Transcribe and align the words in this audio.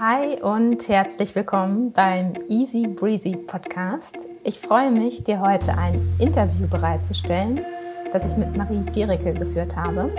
Hi 0.00 0.40
und 0.40 0.88
herzlich 0.88 1.34
willkommen 1.34 1.92
beim 1.92 2.32
Easy 2.48 2.86
Breezy 2.86 3.36
Podcast. 3.36 4.16
Ich 4.44 4.58
freue 4.58 4.90
mich, 4.90 5.24
dir 5.24 5.42
heute 5.42 5.76
ein 5.76 6.00
Interview 6.18 6.66
bereitzustellen, 6.68 7.60
das 8.10 8.24
ich 8.32 8.38
mit 8.38 8.56
Marie 8.56 8.82
Gericke 8.94 9.34
geführt 9.34 9.76
habe. 9.76 10.10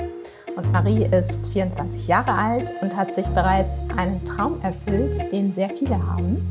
Und 0.55 0.71
Marie 0.71 1.05
ist 1.05 1.47
24 1.47 2.07
Jahre 2.07 2.31
alt 2.31 2.75
und 2.83 2.95
hat 2.95 3.15
sich 3.15 3.27
bereits 3.29 3.83
einen 3.97 4.23
Traum 4.23 4.61
erfüllt, 4.61 5.31
den 5.31 5.51
sehr 5.51 5.71
viele 5.71 5.97
haben. 5.97 6.47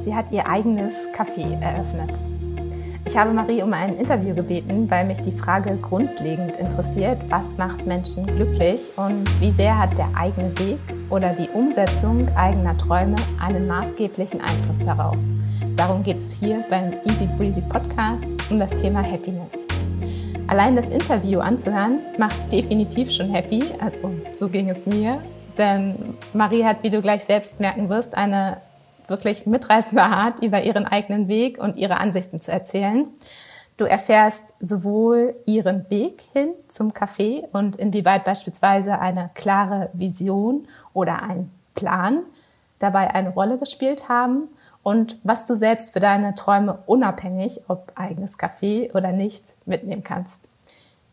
Sie 0.00 0.14
hat 0.14 0.30
ihr 0.30 0.48
eigenes 0.48 1.08
Café 1.08 1.60
eröffnet. 1.60 2.16
Ich 3.04 3.16
habe 3.16 3.32
Marie 3.32 3.60
um 3.60 3.72
ein 3.72 3.96
Interview 3.96 4.36
gebeten, 4.36 4.88
weil 4.88 5.04
mich 5.04 5.20
die 5.20 5.32
Frage 5.32 5.76
grundlegend 5.78 6.58
interessiert, 6.58 7.18
was 7.28 7.56
macht 7.56 7.86
Menschen 7.86 8.24
glücklich 8.24 8.92
und 8.96 9.28
wie 9.40 9.50
sehr 9.50 9.76
hat 9.76 9.98
der 9.98 10.10
eigene 10.14 10.56
Weg 10.60 10.78
oder 11.10 11.32
die 11.32 11.48
Umsetzung 11.50 12.28
eigener 12.36 12.76
Träume 12.76 13.16
einen 13.40 13.66
maßgeblichen 13.66 14.40
Einfluss 14.40 14.84
darauf. 14.84 15.16
Darum 15.76 16.02
geht 16.02 16.16
es 16.16 16.38
hier 16.38 16.64
beim 16.68 16.94
Easy 17.04 17.28
Breezy 17.36 17.60
Podcast 17.62 18.26
um 18.50 18.58
das 18.58 18.70
Thema 18.74 19.02
Happiness. 19.02 19.66
Allein 20.48 20.76
das 20.76 20.88
Interview 20.88 21.40
anzuhören 21.40 22.00
macht 22.18 22.52
definitiv 22.52 23.10
schon 23.10 23.30
happy, 23.30 23.62
also 23.80 23.98
so 24.34 24.48
ging 24.48 24.70
es 24.70 24.86
mir, 24.86 25.22
denn 25.58 25.94
Marie 26.32 26.64
hat, 26.64 26.82
wie 26.82 26.90
du 26.90 27.02
gleich 27.02 27.24
selbst 27.24 27.60
merken 27.60 27.88
wirst, 27.88 28.16
eine 28.16 28.58
wirklich 29.08 29.46
mitreißende 29.46 30.02
Art, 30.02 30.42
über 30.42 30.62
ihren 30.62 30.86
eigenen 30.86 31.28
Weg 31.28 31.58
und 31.58 31.76
ihre 31.76 31.98
Ansichten 31.98 32.40
zu 32.40 32.52
erzählen. 32.52 33.06
Du 33.78 33.84
erfährst 33.84 34.54
sowohl 34.60 35.36
ihren 35.46 35.88
Weg 35.88 36.20
hin 36.32 36.52
zum 36.66 36.90
Café 36.92 37.44
und 37.52 37.76
inwieweit 37.76 38.24
beispielsweise 38.24 38.98
eine 38.98 39.30
klare 39.34 39.88
Vision 39.92 40.66
oder 40.92 41.22
ein 41.22 41.50
Plan 41.76 42.24
dabei 42.80 43.14
eine 43.14 43.30
Rolle 43.30 43.56
gespielt 43.56 44.08
haben 44.08 44.48
und 44.82 45.18
was 45.22 45.46
du 45.46 45.54
selbst 45.54 45.92
für 45.92 46.00
deine 46.00 46.34
Träume 46.34 46.80
unabhängig, 46.86 47.60
ob 47.68 47.92
eigenes 47.94 48.36
Café 48.36 48.92
oder 48.96 49.12
nicht, 49.12 49.54
mitnehmen 49.64 50.02
kannst. 50.02 50.48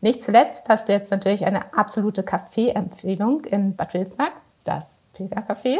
Nicht 0.00 0.24
zuletzt 0.24 0.68
hast 0.68 0.88
du 0.88 0.92
jetzt 0.92 1.12
natürlich 1.12 1.46
eine 1.46 1.72
absolute 1.72 2.24
Kaffeeempfehlung 2.24 3.44
in 3.44 3.76
Bad 3.76 3.94
Wilsnack, 3.94 4.32
das 4.64 4.98
Pilgercafé. 5.16 5.78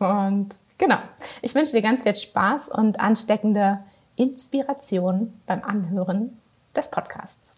Und 0.00 0.56
genau, 0.76 0.98
ich 1.40 1.54
wünsche 1.54 1.72
dir 1.72 1.82
ganz 1.82 2.02
viel 2.02 2.16
Spaß 2.16 2.68
und 2.68 2.98
ansteckende 2.98 3.78
Inspiration 4.16 5.40
beim 5.46 5.62
Anhören 5.62 6.40
des 6.74 6.90
Podcasts. 6.90 7.56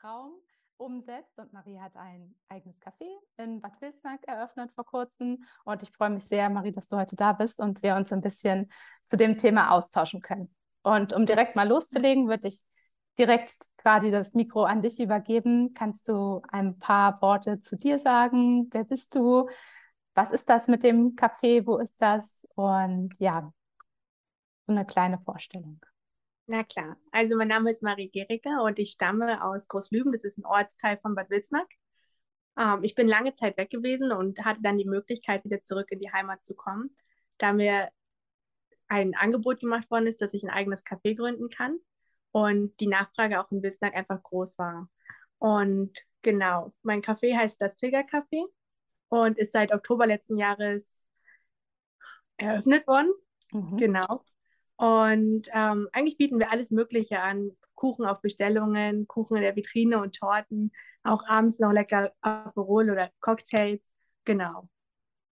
Traum 0.00 0.32
umsetzt 0.78 1.38
und 1.38 1.52
Marie 1.52 1.78
hat 1.78 1.94
ein 1.96 2.34
eigenes 2.48 2.80
Café 2.80 3.06
in 3.36 3.60
Bad 3.60 3.80
Wilsnack 3.80 4.26
eröffnet 4.26 4.72
vor 4.72 4.86
kurzem 4.86 5.44
und 5.64 5.82
ich 5.82 5.90
freue 5.90 6.10
mich 6.10 6.24
sehr, 6.24 6.48
Marie, 6.48 6.72
dass 6.72 6.88
du 6.88 6.96
heute 6.96 7.16
da 7.16 7.34
bist 7.34 7.60
und 7.60 7.82
wir 7.82 7.96
uns 7.96 8.12
ein 8.12 8.22
bisschen 8.22 8.70
zu 9.04 9.18
dem 9.18 9.36
Thema 9.36 9.72
austauschen 9.72 10.22
können. 10.22 10.54
Und 10.82 11.12
um 11.12 11.26
direkt 11.26 11.54
mal 11.54 11.68
loszulegen, 11.68 12.28
würde 12.28 12.48
ich 12.48 12.64
direkt 13.18 13.66
gerade 13.76 14.10
das 14.10 14.32
Mikro 14.32 14.64
an 14.64 14.80
dich 14.80 15.00
übergeben. 15.00 15.74
Kannst 15.74 16.08
du 16.08 16.40
ein 16.48 16.78
paar 16.78 17.20
Worte 17.20 17.60
zu 17.60 17.76
dir 17.76 17.98
sagen? 17.98 18.68
Wer 18.70 18.84
bist 18.84 19.14
du? 19.14 19.48
Was 20.14 20.32
ist 20.32 20.48
das 20.48 20.68
mit 20.68 20.82
dem 20.82 21.14
Café? 21.16 21.66
Wo 21.66 21.78
ist 21.78 22.00
das? 22.00 22.46
Und 22.54 23.18
ja, 23.18 23.52
so 24.66 24.72
eine 24.72 24.84
kleine 24.84 25.18
Vorstellung. 25.18 25.80
Na 26.46 26.64
klar. 26.64 26.96
Also 27.12 27.36
mein 27.36 27.48
Name 27.48 27.70
ist 27.70 27.82
Marie 27.82 28.10
Gericke 28.10 28.60
und 28.62 28.78
ich 28.78 28.90
stamme 28.90 29.44
aus 29.44 29.68
Großlüben. 29.68 30.12
Das 30.12 30.24
ist 30.24 30.38
ein 30.38 30.44
Ortsteil 30.44 30.98
von 30.98 31.14
Bad 31.14 31.30
Wilsnack. 31.30 31.68
Ähm, 32.58 32.82
ich 32.82 32.94
bin 32.94 33.08
lange 33.08 33.34
Zeit 33.34 33.56
weg 33.56 33.70
gewesen 33.70 34.12
und 34.12 34.44
hatte 34.44 34.60
dann 34.62 34.76
die 34.76 34.84
Möglichkeit, 34.84 35.44
wieder 35.44 35.62
zurück 35.62 35.90
in 35.90 36.00
die 36.00 36.12
Heimat 36.12 36.44
zu 36.44 36.54
kommen, 36.54 36.94
da 37.38 37.52
mir 37.52 37.90
ein 38.88 39.14
Angebot 39.14 39.60
gemacht 39.60 39.90
worden 39.90 40.08
ist, 40.08 40.20
dass 40.20 40.34
ich 40.34 40.42
ein 40.42 40.50
eigenes 40.50 40.84
Café 40.84 41.16
gründen 41.16 41.48
kann 41.48 41.78
und 42.32 42.78
die 42.80 42.88
Nachfrage 42.88 43.40
auch 43.40 43.50
in 43.52 43.62
Wilsnack 43.62 43.94
einfach 43.94 44.22
groß 44.22 44.58
war. 44.58 44.88
Und 45.38 45.92
genau, 46.22 46.72
mein 46.82 47.02
Café 47.02 47.36
heißt 47.36 47.60
das 47.60 47.78
Pilgercafé 47.78 48.44
und 49.10 49.38
ist 49.38 49.52
seit 49.52 49.72
Oktober 49.72 50.06
letzten 50.06 50.38
Jahres 50.38 51.04
eröffnet 52.38 52.86
worden. 52.86 53.12
Mhm. 53.52 53.76
Genau. 53.76 54.24
Und 54.76 55.48
ähm, 55.52 55.88
eigentlich 55.92 56.16
bieten 56.16 56.38
wir 56.38 56.50
alles 56.50 56.70
Mögliche 56.70 57.20
an. 57.20 57.50
Kuchen 57.74 58.06
auf 58.06 58.20
Bestellungen, 58.20 59.06
Kuchen 59.06 59.36
in 59.36 59.42
der 59.42 59.56
Vitrine 59.56 60.00
und 60.00 60.14
Torten, 60.14 60.70
auch 61.02 61.26
abends 61.26 61.60
noch 61.60 61.72
lecker 61.72 62.12
Aperol 62.20 62.90
oder 62.90 63.10
Cocktails. 63.20 63.94
Genau. 64.24 64.68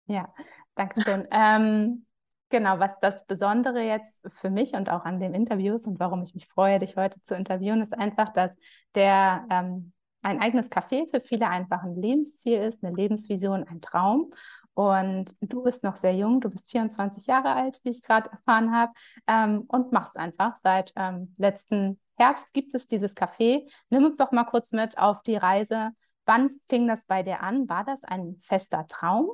Ja, 0.06 0.34
danke 0.76 1.02
schön. 1.02 1.28
ähm, 1.32 2.06
Genau, 2.50 2.80
was 2.80 2.98
das 3.00 3.26
Besondere 3.26 3.82
jetzt 3.82 4.26
für 4.30 4.50
mich 4.50 4.72
und 4.72 4.90
auch 4.90 5.04
an 5.04 5.20
dem 5.20 5.34
Interview 5.34 5.76
ist 5.76 5.86
und 5.86 6.00
warum 6.00 6.24
ich 6.24 6.34
mich 6.34 6.48
freue, 6.48 6.80
dich 6.80 6.96
heute 6.96 7.22
zu 7.22 7.36
interviewen, 7.36 7.82
ist 7.82 7.94
einfach, 7.94 8.32
dass 8.32 8.56
der 8.96 9.46
ähm, 9.50 9.92
ein 10.28 10.42
eigenes 10.42 10.70
Café 10.70 11.10
für 11.10 11.22
viele 11.22 11.48
einfach 11.48 11.84
ein 11.84 11.96
Lebensziel 11.96 12.60
ist, 12.60 12.84
eine 12.84 12.94
Lebensvision, 12.94 13.64
ein 13.64 13.80
Traum. 13.80 14.30
Und 14.74 15.36
du 15.40 15.64
bist 15.64 15.84
noch 15.84 15.96
sehr 15.96 16.14
jung, 16.14 16.42
du 16.42 16.50
bist 16.50 16.70
24 16.70 17.28
Jahre 17.28 17.54
alt, 17.54 17.80
wie 17.84 17.90
ich 17.90 18.02
gerade 18.02 18.30
erfahren 18.30 18.76
habe, 18.76 18.92
ähm, 19.26 19.64
und 19.68 19.94
machst 19.94 20.18
einfach 20.18 20.58
seit 20.58 20.92
ähm, 20.98 21.34
letzten 21.38 22.00
Herbst 22.18 22.54
gibt 22.54 22.76
es 22.76 22.88
dieses 22.88 23.16
Café. 23.16 23.72
Nimm 23.90 24.04
uns 24.04 24.18
doch 24.18 24.32
mal 24.32 24.44
kurz 24.44 24.74
mit 24.74 24.98
auf 24.98 25.22
die 25.22 25.38
Reise. 25.38 25.92
Wann 26.26 26.50
fing 26.68 26.88
das 26.88 27.06
bei 27.06 27.24
dir 27.24 27.42
an? 27.42 27.70
War 27.70 27.86
das 27.86 28.04
ein 28.04 28.36
fester 28.40 28.86
Traum? 28.88 29.30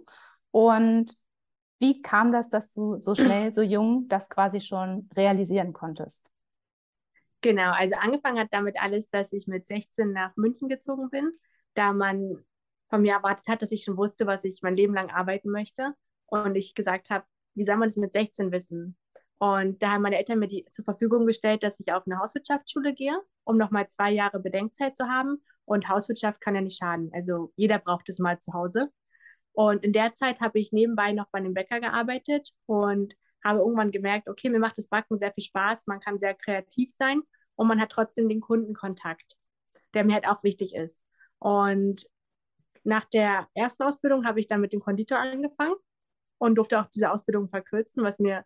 Und 0.52 1.16
wie 1.80 2.02
kam 2.02 2.32
das, 2.32 2.50
dass 2.50 2.72
du 2.72 3.00
so 3.00 3.16
schnell, 3.16 3.54
so 3.54 3.62
jung 3.64 4.08
das 4.10 4.30
quasi 4.30 4.62
schon 4.62 5.10
realisieren 5.16 5.74
konntest? 5.74 6.30
Genau, 7.44 7.72
also 7.74 7.96
angefangen 7.96 8.40
hat 8.40 8.54
damit 8.54 8.82
alles, 8.82 9.10
dass 9.10 9.34
ich 9.34 9.48
mit 9.48 9.68
16 9.68 10.14
nach 10.14 10.34
München 10.38 10.70
gezogen 10.70 11.10
bin, 11.10 11.30
da 11.74 11.92
man 11.92 12.42
von 12.90 13.02
mir 13.02 13.16
erwartet 13.16 13.50
hat, 13.50 13.62
dass 13.62 13.74
ich 13.74 13.84
schon 13.84 13.98
wusste, 13.98 14.26
was 14.26 14.46
ich 14.46 14.62
mein 14.62 14.78
Leben 14.78 14.94
lang 14.94 15.10
arbeiten 15.10 15.50
möchte. 15.52 15.94
Und 16.26 16.56
ich 16.56 16.74
gesagt 16.74 17.10
habe, 17.10 17.26
wie 17.54 17.66
soll 17.66 17.76
man 17.76 17.90
es 17.90 17.98
mit 17.98 18.14
16 18.14 18.54
wissen? 18.54 18.96
Und 19.40 19.84
da 19.84 19.92
haben 19.92 20.04
meine 20.04 20.18
Eltern 20.18 20.40
mir 20.40 20.48
die 20.48 20.66
zur 20.72 20.86
Verfügung 20.86 21.26
gestellt, 21.26 21.64
dass 21.64 21.82
ich 21.82 21.92
auf 21.92 22.04
eine 22.08 22.18
Hauswirtschaftsschule 22.18 22.94
gehe, 22.94 23.20
um 23.44 23.58
nochmal 23.58 23.90
zwei 23.90 24.12
Jahre 24.12 24.40
Bedenkzeit 24.40 24.96
zu 24.96 25.10
haben. 25.10 25.44
Und 25.66 25.90
Hauswirtschaft 25.90 26.40
kann 26.40 26.56
ja 26.56 26.62
nicht 26.62 26.78
schaden. 26.78 27.12
Also 27.14 27.52
jeder 27.58 27.78
braucht 27.78 28.08
es 28.08 28.20
mal 28.20 28.40
zu 28.40 28.54
Hause. 28.54 28.90
Und 29.52 29.84
in 29.84 29.92
der 29.92 30.16
Zeit 30.16 30.40
habe 30.40 30.60
ich 30.60 30.72
nebenbei 30.72 31.12
noch 31.12 31.28
bei 31.30 31.40
einem 31.40 31.54
Bäcker 31.54 31.82
gearbeitet 31.82 32.52
und 32.68 33.16
habe 33.44 33.60
irgendwann 33.60 33.92
gemerkt, 33.92 34.28
okay, 34.30 34.50
mir 34.50 34.60
macht 34.60 34.78
das 34.78 34.88
Backen 34.88 35.18
sehr 35.18 35.34
viel 35.34 35.44
Spaß, 35.44 35.88
man 35.88 36.00
kann 36.00 36.20
sehr 36.20 36.34
kreativ 36.34 36.92
sein 36.92 37.22
und 37.56 37.68
man 37.68 37.80
hat 37.80 37.92
trotzdem 37.92 38.30
den 38.30 38.42
Kundenkontakt, 38.42 39.38
der 39.94 40.04
mir 40.04 40.14
halt 40.16 40.28
auch 40.28 40.44
wichtig 40.44 40.76
ist. 40.76 41.04
Und 41.40 42.08
nach 42.84 43.06
der 43.06 43.48
ersten 43.54 43.84
Ausbildung 43.84 44.26
habe 44.26 44.40
ich 44.40 44.48
dann 44.48 44.62
mit 44.62 44.74
dem 44.74 44.82
Konditor 44.82 45.20
angefangen 45.20 45.76
und 46.38 46.56
durfte 46.56 46.80
auch 46.80 46.88
diese 46.88 47.12
Ausbildung 47.12 47.50
verkürzen, 47.50 48.04
was 48.04 48.20
mir 48.20 48.46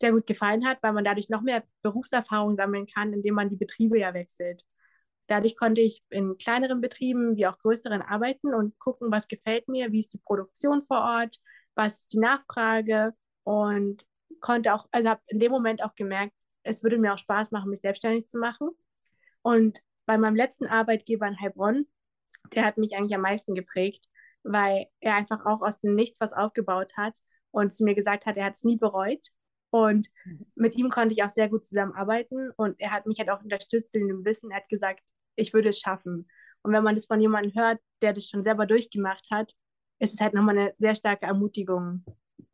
sehr 0.00 0.12
gut 0.12 0.26
gefallen 0.26 0.66
hat, 0.66 0.78
weil 0.82 0.92
man 0.92 1.04
dadurch 1.04 1.28
noch 1.28 1.42
mehr 1.42 1.64
Berufserfahrung 1.82 2.54
sammeln 2.54 2.86
kann, 2.86 3.12
indem 3.12 3.34
man 3.34 3.50
die 3.50 3.56
Betriebe 3.56 3.98
ja 3.98 4.14
wechselt. 4.14 4.64
Dadurch 5.26 5.56
konnte 5.56 5.80
ich 5.80 6.02
in 6.10 6.36
kleineren 6.36 6.80
Betrieben 6.80 7.36
wie 7.36 7.46
auch 7.46 7.58
größeren 7.58 8.02
arbeiten 8.02 8.54
und 8.54 8.78
gucken, 8.78 9.10
was 9.10 9.28
gefällt 9.28 9.68
mir, 9.68 9.92
wie 9.92 10.00
ist 10.00 10.12
die 10.12 10.18
Produktion 10.18 10.84
vor 10.86 10.98
Ort, 10.98 11.38
was 11.74 12.00
ist 12.00 12.12
die 12.12 12.18
Nachfrage 12.18 13.14
und 13.44 14.04
konnte 14.40 14.74
auch, 14.74 14.86
also 14.92 15.08
habe 15.10 15.22
in 15.26 15.40
dem 15.40 15.52
Moment 15.52 15.82
auch 15.82 15.94
gemerkt, 15.94 16.34
es 16.62 16.82
würde 16.82 16.98
mir 16.98 17.14
auch 17.14 17.18
Spaß 17.18 17.50
machen, 17.50 17.70
mich 17.70 17.80
selbstständig 17.80 18.26
zu 18.26 18.38
machen. 18.38 18.70
Und 19.42 19.80
bei 20.06 20.18
meinem 20.18 20.36
letzten 20.36 20.66
Arbeitgeber 20.66 21.26
in 21.26 21.40
Heilbronn, 21.40 21.86
der 22.54 22.64
hat 22.64 22.78
mich 22.78 22.96
eigentlich 22.96 23.14
am 23.14 23.20
meisten 23.20 23.54
geprägt, 23.54 24.06
weil 24.42 24.86
er 25.00 25.16
einfach 25.16 25.46
auch 25.46 25.62
aus 25.62 25.80
dem 25.80 25.94
Nichts 25.94 26.20
was 26.20 26.32
aufgebaut 26.32 26.96
hat 26.96 27.18
und 27.50 27.74
zu 27.74 27.84
mir 27.84 27.94
gesagt 27.94 28.26
hat, 28.26 28.36
er 28.36 28.46
hat 28.46 28.56
es 28.56 28.64
nie 28.64 28.76
bereut. 28.76 29.28
Und 29.70 30.08
mhm. 30.24 30.46
mit 30.54 30.76
ihm 30.76 30.90
konnte 30.90 31.14
ich 31.14 31.22
auch 31.22 31.30
sehr 31.30 31.48
gut 31.48 31.64
zusammenarbeiten 31.64 32.50
und 32.56 32.78
er 32.80 32.92
hat 32.92 33.06
mich 33.06 33.18
halt 33.18 33.30
auch 33.30 33.42
unterstützt 33.42 33.94
in 33.94 34.06
dem 34.08 34.24
Wissen. 34.24 34.50
Er 34.50 34.58
hat 34.58 34.68
gesagt, 34.68 35.00
ich 35.36 35.52
würde 35.52 35.70
es 35.70 35.80
schaffen. 35.80 36.28
Und 36.62 36.72
wenn 36.72 36.84
man 36.84 36.94
das 36.94 37.06
von 37.06 37.20
jemandem 37.20 37.52
hört, 37.60 37.80
der 38.00 38.12
das 38.12 38.28
schon 38.28 38.44
selber 38.44 38.66
durchgemacht 38.66 39.26
hat, 39.30 39.52
ist 39.98 40.14
es 40.14 40.20
halt 40.20 40.34
nochmal 40.34 40.58
eine 40.58 40.74
sehr 40.78 40.94
starke 40.94 41.26
Ermutigung. 41.26 42.04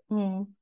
Mhm. 0.08 0.56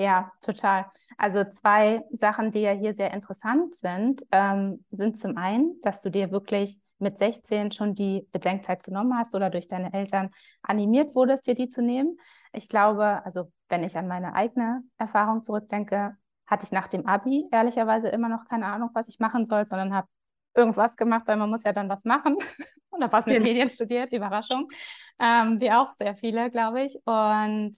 Ja, 0.00 0.32
total. 0.40 0.86
Also 1.18 1.44
zwei 1.44 2.02
Sachen, 2.10 2.50
die 2.50 2.60
ja 2.60 2.72
hier 2.72 2.94
sehr 2.94 3.12
interessant 3.12 3.74
sind, 3.74 4.22
ähm, 4.32 4.82
sind 4.90 5.18
zum 5.18 5.36
einen, 5.36 5.78
dass 5.82 6.00
du 6.00 6.10
dir 6.10 6.30
wirklich 6.30 6.80
mit 6.98 7.18
16 7.18 7.70
schon 7.70 7.94
die 7.94 8.26
Bedenkzeit 8.32 8.82
genommen 8.82 9.14
hast 9.18 9.34
oder 9.34 9.50
durch 9.50 9.68
deine 9.68 9.92
Eltern 9.92 10.30
animiert 10.62 11.14
wurdest, 11.14 11.46
dir 11.46 11.54
die 11.54 11.68
zu 11.68 11.82
nehmen. 11.82 12.16
Ich 12.54 12.70
glaube, 12.70 13.22
also 13.26 13.52
wenn 13.68 13.84
ich 13.84 13.94
an 13.98 14.08
meine 14.08 14.34
eigene 14.34 14.82
Erfahrung 14.96 15.42
zurückdenke, 15.42 16.16
hatte 16.46 16.64
ich 16.64 16.72
nach 16.72 16.88
dem 16.88 17.06
Abi 17.06 17.44
ehrlicherweise 17.52 18.08
immer 18.08 18.30
noch 18.30 18.46
keine 18.46 18.66
Ahnung, 18.68 18.88
was 18.94 19.08
ich 19.08 19.18
machen 19.18 19.44
soll, 19.44 19.66
sondern 19.66 19.92
habe 19.92 20.08
irgendwas 20.54 20.96
gemacht, 20.96 21.24
weil 21.26 21.36
man 21.36 21.50
muss 21.50 21.64
ja 21.64 21.74
dann 21.74 21.90
was 21.90 22.06
machen. 22.06 22.36
Und 22.88 23.02
habe 23.02 23.12
was 23.12 23.26
mit 23.26 23.34
genau. 23.34 23.48
Medien 23.48 23.68
studiert, 23.68 24.14
Überraschung. 24.14 24.70
Ähm, 25.18 25.60
wie 25.60 25.70
auch 25.70 25.92
sehr 25.98 26.14
viele, 26.14 26.50
glaube 26.50 26.84
ich. 26.84 26.96
Und 27.04 27.76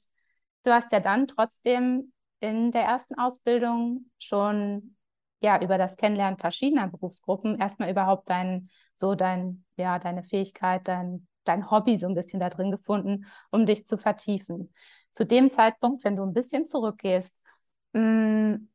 du 0.64 0.72
hast 0.72 0.92
ja 0.92 1.00
dann 1.00 1.26
trotzdem 1.26 2.11
in 2.42 2.72
der 2.72 2.82
ersten 2.82 3.14
Ausbildung 3.14 4.10
schon 4.18 4.96
ja 5.40 5.62
über 5.62 5.78
das 5.78 5.96
Kennenlernen 5.96 6.38
verschiedener 6.38 6.88
Berufsgruppen 6.88 7.58
erstmal 7.58 7.90
überhaupt 7.90 8.28
dein 8.28 8.68
so 8.94 9.14
dein 9.14 9.64
ja 9.76 9.98
deine 9.98 10.24
Fähigkeit, 10.24 10.86
dein 10.88 11.26
dein 11.44 11.70
Hobby 11.70 11.98
so 11.98 12.06
ein 12.06 12.14
bisschen 12.14 12.40
da 12.40 12.50
drin 12.50 12.70
gefunden, 12.70 13.26
um 13.50 13.66
dich 13.66 13.86
zu 13.86 13.96
vertiefen. 13.98 14.72
Zu 15.10 15.24
dem 15.24 15.50
Zeitpunkt, 15.50 16.04
wenn 16.04 16.16
du 16.16 16.22
ein 16.22 16.32
bisschen 16.34 16.66
zurückgehst, 16.66 17.34
mh, 17.92 18.00
mm, 18.00 18.68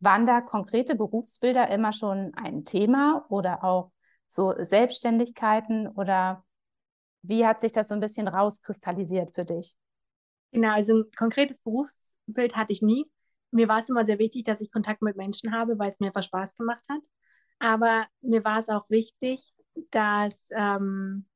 waren 0.00 0.26
da 0.26 0.40
konkrete 0.42 0.94
Berufsbilder 0.94 1.68
immer 1.70 1.92
schon 1.92 2.32
ein 2.34 2.64
Thema 2.64 3.24
oder 3.30 3.64
auch 3.64 3.92
so 4.28 4.54
Selbstständigkeiten 4.58 5.88
oder 5.88 6.44
wie 7.22 7.46
hat 7.46 7.60
sich 7.60 7.72
das 7.72 7.88
so 7.88 7.94
ein 7.94 8.00
bisschen 8.00 8.28
rauskristallisiert 8.28 9.32
für 9.34 9.44
dich? 9.44 9.76
Genau, 10.52 10.74
also 10.74 10.94
ein 10.94 11.04
konkretes 11.16 11.60
Berufsbild 11.60 12.56
hatte 12.56 12.72
ich 12.72 12.82
nie. 12.82 13.10
Mir 13.50 13.68
war 13.68 13.78
es 13.78 13.88
immer 13.88 14.04
sehr 14.04 14.18
wichtig, 14.18 14.44
dass 14.44 14.60
ich 14.60 14.72
Kontakt 14.72 15.02
mit 15.02 15.16
Menschen 15.16 15.52
habe, 15.52 15.78
weil 15.78 15.90
es 15.90 16.00
mir 16.00 16.08
einfach 16.08 16.22
Spaß 16.22 16.56
gemacht 16.56 16.84
hat. 16.88 17.02
Aber 17.58 18.06
mir 18.20 18.44
war 18.44 18.58
es 18.58 18.68
auch 18.68 18.88
wichtig, 18.90 19.54
dass 19.90 20.48
ähm, 20.54 21.26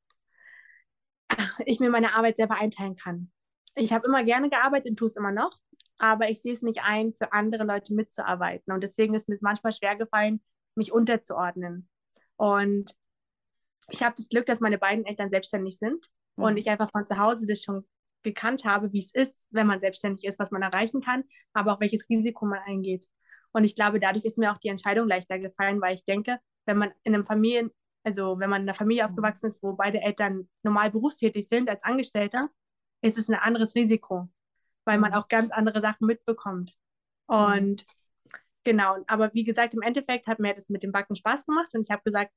ich 1.67 1.81
mir 1.81 1.91
meine 1.91 2.15
Arbeit 2.15 2.37
selber 2.37 2.57
einteilen 2.57 2.97
kann. 2.97 3.31
Ich 3.75 3.93
habe 3.93 4.07
immer 4.07 4.25
gerne 4.25 4.51
gearbeitet 4.51 4.91
und 4.91 4.97
tue 4.97 5.07
es 5.07 5.17
immer 5.17 5.33
noch, 5.33 5.59
aber 5.99 6.29
ich 6.29 6.43
sehe 6.43 6.53
es 6.53 6.63
nicht 6.63 6.83
ein, 6.83 7.15
für 7.15 7.33
andere 7.33 7.65
Leute 7.65 7.95
mitzuarbeiten. 7.95 8.73
Und 8.73 8.83
deswegen 8.83 9.15
ist 9.15 9.29
mir 9.29 9.39
manchmal 9.41 9.73
schwer 9.73 9.97
gefallen, 9.97 10.43
mich 10.75 10.93
unterzuordnen. 10.93 11.89
Und 12.37 12.95
ich 13.91 14.03
habe 14.03 14.15
das 14.17 14.29
Glück, 14.29 14.47
dass 14.47 14.61
meine 14.61 14.79
beiden 14.79 15.05
Eltern 15.05 15.31
selbstständig 15.31 15.79
sind 15.79 16.07
mhm. 16.37 16.45
und 16.45 16.57
ich 16.57 16.69
einfach 16.69 16.91
von 16.91 17.07
zu 17.07 17.19
Hause 17.19 17.47
das 17.47 17.63
schon 17.63 17.87
gekannt 18.23 18.65
habe, 18.65 18.93
wie 18.93 18.99
es 18.99 19.15
ist, 19.15 19.47
wenn 19.51 19.67
man 19.67 19.81
selbstständig 19.81 20.25
ist, 20.25 20.39
was 20.39 20.51
man 20.51 20.63
erreichen 20.63 21.01
kann, 21.01 21.25
aber 21.53 21.73
auch 21.73 21.81
welches 21.81 22.09
Risiko 22.09 22.47
man 22.47 22.61
eingeht. 22.67 23.07
Und 23.53 23.65
ich 23.65 23.75
glaube, 23.75 24.01
dadurch 24.01 24.25
ist 24.25 24.39
mir 24.39 24.53
auch 24.53 24.59
die 24.59 24.69
Entscheidung 24.69 25.09
leichter 25.09 25.39
gefallen, 25.39 25.81
weil 25.81 25.95
ich 25.95 26.05
denke, 26.05 26.39
wenn 26.67 26.79
man 26.79 26.93
in 27.03 27.15
einem 27.15 27.25
Familien, 27.25 27.71
also 28.05 28.39
wenn 28.39 28.51
man 28.51 28.63
in 28.63 28.69
einer 28.69 28.77
Familie 28.77 29.05
mhm. 29.05 29.11
aufgewachsen 29.11 29.47
ist, 29.47 29.63
wo 29.63 29.73
beide 29.73 30.01
Eltern 30.01 30.49
normal 30.63 30.91
berufstätig 30.91 31.49
sind 31.49 31.69
als 31.69 31.83
Angestellter, 31.83 32.49
ist 33.03 33.19
es 33.19 33.29
ein 33.29 33.35
anderes 33.35 33.75
Risiko, 33.75 34.29
weil 34.85 34.99
man 34.99 35.13
mhm. 35.13 35.17
auch 35.17 35.29
ganz 35.29 35.51
andere 35.51 35.81
Sachen 35.81 36.07
mitbekommt. 36.07 36.77
Mhm. 37.29 37.37
Und 37.37 37.87
genau, 38.65 38.97
aber 39.07 39.33
wie 39.35 39.45
gesagt, 39.45 39.75
im 39.75 39.83
Endeffekt 39.83 40.27
hat 40.27 40.39
mir 40.39 40.55
das 40.55 40.69
mit 40.69 40.83
dem 40.83 40.93
Backen 40.93 41.17
Spaß 41.17 41.47
gemacht 41.47 41.75
und 41.75 41.83
ich 41.83 41.91
habe 41.91 42.03
gesagt, 42.05 42.33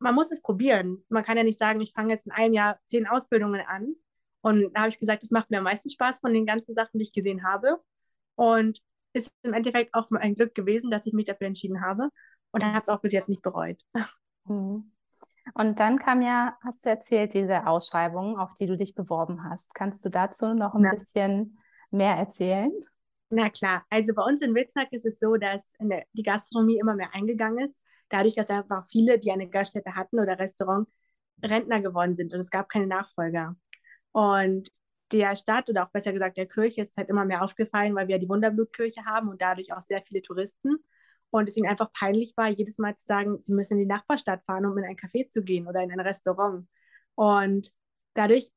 man 0.00 0.14
muss 0.14 0.30
es 0.30 0.42
probieren. 0.42 1.04
Man 1.08 1.24
kann 1.24 1.36
ja 1.36 1.42
nicht 1.42 1.58
sagen, 1.58 1.80
ich 1.80 1.92
fange 1.92 2.12
jetzt 2.12 2.26
in 2.26 2.32
einem 2.32 2.54
Jahr 2.54 2.78
zehn 2.86 3.06
Ausbildungen 3.06 3.60
an. 3.66 3.94
Und 4.40 4.72
da 4.74 4.80
habe 4.80 4.90
ich 4.90 4.98
gesagt, 4.98 5.22
es 5.22 5.30
macht 5.30 5.50
mir 5.50 5.58
am 5.58 5.64
meisten 5.64 5.90
Spaß 5.90 6.20
von 6.20 6.32
den 6.32 6.46
ganzen 6.46 6.74
Sachen, 6.74 6.98
die 6.98 7.04
ich 7.04 7.12
gesehen 7.12 7.44
habe. 7.44 7.80
Und 8.34 8.80
ist 9.12 9.32
im 9.42 9.52
Endeffekt 9.52 9.94
auch 9.94 10.10
ein 10.12 10.34
Glück 10.34 10.54
gewesen, 10.54 10.90
dass 10.90 11.06
ich 11.06 11.12
mich 11.12 11.24
dafür 11.24 11.46
entschieden 11.46 11.80
habe. 11.80 12.10
Und 12.50 12.64
habe 12.64 12.78
es 12.78 12.88
auch 12.88 13.00
bis 13.00 13.12
jetzt 13.12 13.28
nicht 13.28 13.42
bereut. 13.42 13.82
Mhm. 14.44 14.92
Und 15.54 15.80
dann 15.80 15.98
kam 15.98 16.22
ja, 16.22 16.56
hast 16.62 16.84
du 16.84 16.90
erzählt, 16.90 17.34
diese 17.34 17.66
Ausschreibung, 17.66 18.38
auf 18.38 18.54
die 18.54 18.66
du 18.66 18.76
dich 18.76 18.94
beworben 18.94 19.44
hast. 19.44 19.74
Kannst 19.74 20.04
du 20.04 20.08
dazu 20.08 20.54
noch 20.54 20.74
ein 20.74 20.84
ja. 20.84 20.90
bisschen 20.90 21.58
mehr 21.90 22.14
erzählen? 22.14 22.72
Na 23.30 23.50
klar, 23.50 23.84
also 23.90 24.14
bei 24.14 24.22
uns 24.22 24.40
in 24.40 24.54
Witznack 24.54 24.90
ist 24.92 25.04
es 25.04 25.18
so, 25.18 25.36
dass 25.36 25.72
der, 25.80 26.04
die 26.12 26.22
Gastronomie 26.22 26.78
immer 26.78 26.94
mehr 26.94 27.14
eingegangen 27.14 27.62
ist, 27.62 27.80
dadurch, 28.08 28.34
dass 28.34 28.48
einfach 28.48 28.86
viele, 28.90 29.18
die 29.18 29.30
eine 29.30 29.48
Gaststätte 29.48 29.94
hatten 29.94 30.18
oder 30.18 30.38
Restaurant, 30.38 30.88
Rentner 31.42 31.80
geworden 31.80 32.14
sind 32.14 32.32
und 32.34 32.40
es 32.40 32.50
gab 32.50 32.68
keine 32.68 32.86
Nachfolger. 32.86 33.54
Und 34.12 34.70
der 35.12 35.36
Stadt 35.36 35.70
oder 35.70 35.86
auch 35.86 35.90
besser 35.90 36.12
gesagt 36.12 36.36
der 36.36 36.46
Kirche 36.46 36.82
ist 36.82 36.96
halt 36.96 37.08
immer 37.08 37.24
mehr 37.24 37.42
aufgefallen, 37.42 37.94
weil 37.94 38.08
wir 38.08 38.18
die 38.18 38.28
Wunderblutkirche 38.28 39.04
haben 39.04 39.28
und 39.28 39.40
dadurch 39.40 39.72
auch 39.72 39.80
sehr 39.80 40.02
viele 40.02 40.22
Touristen 40.22 40.76
und 41.30 41.48
es 41.48 41.56
ihnen 41.56 41.68
einfach 41.68 41.92
peinlich 41.92 42.34
war, 42.36 42.48
jedes 42.48 42.78
Mal 42.78 42.94
zu 42.96 43.04
sagen, 43.04 43.42
sie 43.42 43.52
müssen 43.52 43.74
in 43.74 43.80
die 43.80 43.86
Nachbarstadt 43.86 44.42
fahren, 44.44 44.66
um 44.66 44.76
in 44.78 44.84
ein 44.84 44.96
Café 44.96 45.28
zu 45.28 45.42
gehen 45.42 45.66
oder 45.66 45.82
in 45.82 45.92
ein 45.92 46.00
Restaurant. 46.00 46.66
Und 47.14 47.72
dadurch 48.14 48.50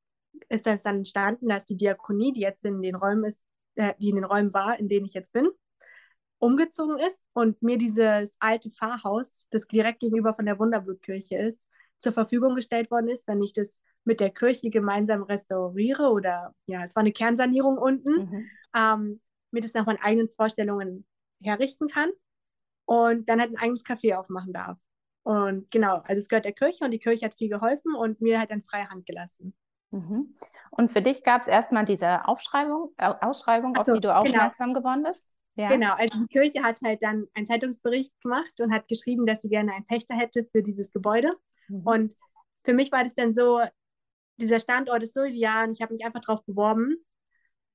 ist 0.50 0.66
das 0.66 0.84
dann 0.84 0.98
entstanden, 0.98 1.50
dass 1.50 1.66
die 1.66 1.78
Diakonie, 1.78 2.34
die 2.34 2.42
jetzt 2.42 2.66
in 2.66 2.82
den 2.82 2.96
Räumen 2.96 3.26
ist, 3.26 3.46
äh, 3.76 3.94
die 4.00 4.10
in 4.10 4.16
den 4.16 4.26
Räumen 4.26 4.54
war, 4.54 4.80
in 4.80 4.88
denen 4.88 5.06
ich 5.06 5.14
jetzt 5.14 5.34
bin, 5.34 5.50
umgezogen 6.40 7.00
ist 7.00 7.26
und 7.34 7.62
mir 7.62 7.78
dieses 7.78 8.36
alte 8.40 8.72
Pfarrhaus, 8.72 9.46
das 9.52 9.68
direkt 9.68 10.00
gegenüber 10.00 10.34
von 10.34 10.46
der 10.46 10.58
Wunderblutkirche 10.58 11.38
ist, 11.38 11.66
zur 11.98 12.14
Verfügung 12.14 12.56
gestellt 12.56 12.90
worden 12.90 13.10
ist, 13.10 13.28
wenn 13.28 13.44
ich 13.44 13.54
das 13.54 13.80
mit 14.04 14.20
der 14.20 14.32
Kirche 14.32 14.70
gemeinsam 14.70 15.24
restauriere 15.24 16.10
oder 16.10 16.54
ja, 16.66 16.84
es 16.84 16.96
war 16.96 17.02
eine 17.02 17.12
Kernsanierung 17.12 17.78
unten, 17.78 18.12
mhm. 18.12 18.50
ähm, 18.76 19.22
mir 19.52 19.62
das 19.62 19.74
nach 19.74 19.86
meinen 19.86 20.02
eigenen 20.02 20.30
Vorstellungen 20.36 21.06
herrichten 21.42 21.88
kann 21.88 22.10
und 22.86 23.30
dann 23.30 23.40
halt 23.40 23.52
ein 23.52 23.58
eigenes 23.58 23.86
Café 23.86 24.16
aufmachen 24.16 24.54
darf. 24.54 24.78
Und 25.24 25.70
genau, 25.70 25.98
also 26.06 26.20
es 26.20 26.28
gehört 26.28 26.46
der 26.46 26.54
Kirche 26.54 26.84
und 26.84 26.92
die 26.92 27.00
Kirche 27.00 27.26
hat 27.26 27.36
viel 27.36 27.50
geholfen 27.50 27.94
und 27.94 28.22
mir 28.22 28.40
halt 28.40 28.52
dann 28.52 28.62
freie 28.62 28.90
Hand 28.90 29.06
gelassen. 29.06 29.54
Mhm. 29.92 30.34
Und 30.72 30.90
für 30.90 31.02
dich 31.02 31.24
gab 31.24 31.42
es 31.42 31.48
erstmal 31.48 31.86
diese 31.86 32.26
Aufschreibung, 32.28 32.94
äh, 32.98 33.14
Ausschreibung, 33.22 33.76
so, 33.76 33.82
auf 33.82 33.86
die 33.86 33.92
du 34.00 34.08
genau. 34.08 34.20
aufmerksam 34.22 34.74
genau. 34.74 34.80
geworden 34.80 35.04
bist? 35.04 35.26
Ja. 35.56 35.70
Genau, 35.70 35.94
also 35.96 36.18
die 36.18 36.28
Kirche 36.28 36.64
hat 36.64 36.80
halt 36.82 37.04
dann 37.04 37.28
einen 37.34 37.46
Zeitungsbericht 37.46 38.14
gemacht 38.22 38.60
und 38.62 38.74
hat 38.74 38.88
geschrieben, 38.88 39.26
dass 39.26 39.42
sie 39.42 39.50
gerne 39.50 39.74
einen 39.74 39.86
Pächter 39.86 40.16
hätte 40.16 40.48
für 40.52 40.64
dieses 40.64 40.92
Gebäude. 40.92 41.36
Mhm. 41.68 41.82
Und 41.86 42.16
für 42.64 42.74
mich 42.74 42.92
war 42.92 43.04
das 43.04 43.16
dann 43.16 43.34
so, 43.34 43.62
dieser 44.42 44.60
Standort 44.60 45.04
ist 45.04 45.14
so 45.14 45.24
ideal 45.24 45.68
und 45.68 45.74
ich 45.74 45.82
habe 45.82 45.94
mich 45.94 46.06
einfach 46.06 46.22
darauf 46.22 46.44
beworben 46.46 46.98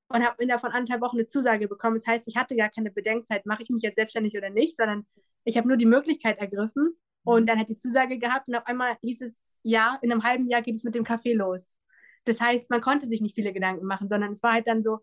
und 0.08 0.24
habe 0.24 0.42
innerhalb 0.42 0.60
von 0.60 0.72
anderthalb 0.72 1.00
Wochen 1.00 1.16
eine 1.16 1.26
Zusage 1.26 1.68
bekommen. 1.68 1.96
Das 1.96 2.06
heißt, 2.06 2.28
ich 2.28 2.36
hatte 2.36 2.56
gar 2.56 2.68
keine 2.68 2.90
Bedenkzeit, 2.90 3.46
mache 3.46 3.62
ich 3.62 3.70
mich 3.70 3.82
jetzt 3.82 3.96
selbstständig 3.96 4.36
oder 4.36 4.50
nicht, 4.50 4.76
sondern 4.76 5.06
ich 5.44 5.56
habe 5.56 5.68
nur 5.68 5.76
die 5.76 5.86
Möglichkeit 5.86 6.38
ergriffen 6.38 6.96
und 7.24 7.42
mhm. 7.42 7.46
dann 7.46 7.58
hat 7.58 7.68
die 7.68 7.76
Zusage 7.76 8.18
gehabt 8.18 8.48
und 8.48 8.54
auf 8.54 8.66
einmal 8.66 8.96
hieß 9.02 9.22
es, 9.22 9.38
ja, 9.62 9.98
in 10.02 10.12
einem 10.12 10.22
halben 10.22 10.48
Jahr 10.48 10.62
geht 10.62 10.76
es 10.76 10.84
mit 10.84 10.94
dem 10.94 11.04
Café 11.04 11.34
los. 11.34 11.74
Das 12.24 12.40
heißt, 12.40 12.70
man 12.70 12.80
konnte 12.80 13.06
sich 13.06 13.20
nicht 13.20 13.34
viele 13.34 13.52
Gedanken 13.52 13.86
machen, 13.86 14.08
sondern 14.08 14.32
es 14.32 14.42
war 14.42 14.52
halt 14.52 14.66
dann 14.66 14.82
so 14.82 14.98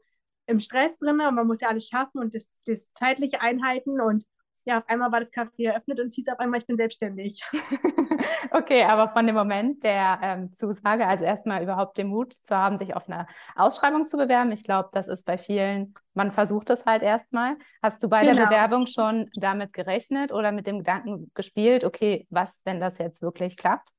im 0.45 0.60
Stress 0.60 0.98
drin 1.00 1.21
und 1.21 1.36
man 1.36 1.48
muss 1.48 1.62
ja 1.62 1.69
alles 1.69 1.88
schaffen 1.88 2.19
und 2.19 2.36
das, 2.36 2.48
das 2.65 2.92
zeitliche 2.94 3.42
einhalten 3.42 4.01
und 4.01 4.25
ja, 4.65 4.80
auf 4.80 4.88
einmal 4.88 5.12
war 5.12 5.19
das 5.19 5.31
Café 5.31 5.68
eröffnet 5.68 6.00
und 6.00 6.06
es 6.06 6.13
hieß 6.13 6.30
auf 6.30 6.39
einmal, 6.39 6.60
ich 6.60 6.65
bin 6.65 6.77
selbstständig. 6.77 7.42
okay, 8.51 8.83
aber 8.83 9.10
von 9.10 9.25
dem 9.25 9.36
Moment 9.36 9.83
der 9.83 10.20
ähm, 10.22 10.53
Zusage, 10.53 11.05
also 11.05 11.25
erstmal 11.25 11.62
überhaupt 11.62 11.98
den 11.98 12.08
Mut 12.08 12.34
zu 12.34 12.55
haben, 12.55 12.77
sich 12.77 12.96
auf 12.96 13.10
eine 13.10 13.27
Ausschreibung 13.55 14.08
zu 14.08 14.17
bewerben, 14.17 14.51
ich 14.51 14.63
glaube, 14.63 14.89
das 14.93 15.10
ist 15.10 15.25
bei 15.25 15.38
vielen, 15.38 15.93
man 16.13 16.32
versucht 16.32 16.70
es 16.70 16.86
halt 16.86 17.03
erstmal. 17.03 17.58
Hast 17.82 18.01
du 18.03 18.08
bei 18.08 18.22
genau. 18.22 18.36
der 18.36 18.46
Bewerbung 18.46 18.88
schon 18.88 19.29
damit 19.36 19.74
gerechnet 19.74 20.32
oder 20.32 20.51
mit 20.53 20.65
dem 20.65 20.77
Gedanken 20.79 21.29
gespielt, 21.34 21.84
okay, 21.84 22.25
was, 22.29 22.62
wenn 22.63 22.79
das 22.79 22.98
jetzt 23.00 23.22
wirklich 23.22 23.58
klappt? 23.58 23.89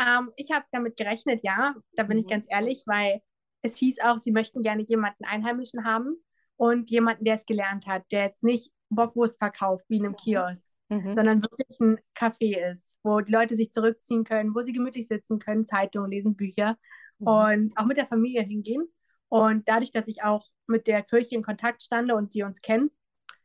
Ähm, 0.00 0.30
ich 0.36 0.50
habe 0.50 0.64
damit 0.72 0.96
gerechnet, 0.96 1.40
ja, 1.44 1.74
da 1.92 2.02
bin 2.02 2.16
mhm. 2.16 2.24
ich 2.24 2.28
ganz 2.28 2.46
ehrlich, 2.48 2.82
weil 2.86 3.20
es 3.62 3.76
hieß 3.76 4.00
auch, 4.00 4.18
sie 4.18 4.32
möchten 4.32 4.62
gerne 4.62 4.82
jemanden 4.82 5.24
Einheimischen 5.24 5.84
haben 5.84 6.16
und 6.60 6.90
jemanden, 6.90 7.24
der 7.24 7.36
es 7.36 7.46
gelernt 7.46 7.86
hat, 7.86 8.04
der 8.12 8.24
jetzt 8.24 8.44
nicht 8.44 8.70
Bockwurst 8.90 9.38
verkauft 9.38 9.86
wie 9.88 9.96
in 9.96 10.04
einem 10.04 10.12
mhm. 10.12 10.16
Kiosk, 10.16 10.70
mhm. 10.90 11.14
sondern 11.16 11.42
wirklich 11.42 11.80
ein 11.80 11.98
Café 12.14 12.70
ist, 12.70 12.92
wo 13.02 13.22
die 13.22 13.32
Leute 13.32 13.56
sich 13.56 13.72
zurückziehen 13.72 14.24
können, 14.24 14.54
wo 14.54 14.60
sie 14.60 14.74
gemütlich 14.74 15.08
sitzen 15.08 15.38
können, 15.38 15.64
Zeitungen 15.64 16.10
lesen, 16.10 16.36
Bücher 16.36 16.76
mhm. 17.18 17.26
und 17.26 17.78
auch 17.78 17.86
mit 17.86 17.96
der 17.96 18.06
Familie 18.06 18.42
hingehen. 18.42 18.86
Und 19.30 19.70
dadurch, 19.70 19.90
dass 19.90 20.06
ich 20.06 20.22
auch 20.22 20.48
mit 20.66 20.86
der 20.86 21.02
Kirche 21.02 21.34
in 21.34 21.42
Kontakt 21.42 21.82
stande 21.82 22.14
und 22.14 22.34
die 22.34 22.42
uns 22.42 22.60
kennen, 22.60 22.90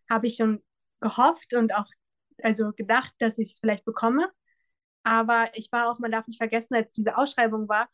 habe 0.10 0.28
ich 0.28 0.36
schon 0.36 0.62
gehofft 1.00 1.54
und 1.54 1.74
auch 1.74 1.88
also 2.44 2.74
gedacht, 2.74 3.14
dass 3.20 3.38
ich 3.38 3.54
es 3.54 3.60
vielleicht 3.60 3.86
bekomme. 3.86 4.30
Aber 5.04 5.48
ich 5.54 5.72
war 5.72 5.90
auch, 5.90 6.00
man 6.00 6.12
darf 6.12 6.28
nicht 6.28 6.38
vergessen, 6.38 6.76
als 6.76 6.92
diese 6.92 7.18
Ausschreibung 7.18 7.70
war, 7.70 7.88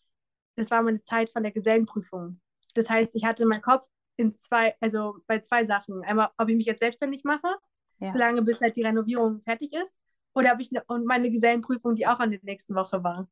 das 0.56 0.72
war 0.72 0.82
meine 0.82 1.04
Zeit 1.04 1.30
von 1.30 1.44
der 1.44 1.52
Gesellenprüfung. 1.52 2.42
Das 2.74 2.90
heißt, 2.90 3.12
ich 3.14 3.24
hatte 3.24 3.44
in 3.44 3.50
meinem 3.50 3.62
Kopf, 3.62 3.86
in 4.22 4.38
zwei, 4.38 4.76
also 4.80 5.18
bei 5.28 5.40
zwei 5.40 5.66
Sachen. 5.66 6.04
Einmal, 6.04 6.30
ob 6.38 6.48
ich 6.48 6.56
mich 6.56 6.66
jetzt 6.66 6.80
selbstständig 6.80 7.24
mache, 7.24 7.56
ja. 8.00 8.12
solange 8.12 8.42
bis 8.42 8.62
halt 8.62 8.78
die 8.78 8.84
Renovierung 8.84 9.42
fertig 9.42 9.74
ist, 9.74 9.98
oder 10.34 10.54
ob 10.54 10.60
ich 10.60 10.72
ne, 10.72 10.84
und 10.88 11.06
meine 11.06 11.30
Gesellenprüfung, 11.30 11.96
die 11.96 12.08
auch 12.08 12.20
an 12.20 12.32
der 12.32 12.40
nächsten 12.44 12.76
Woche 12.76 13.04
war. 13.04 13.28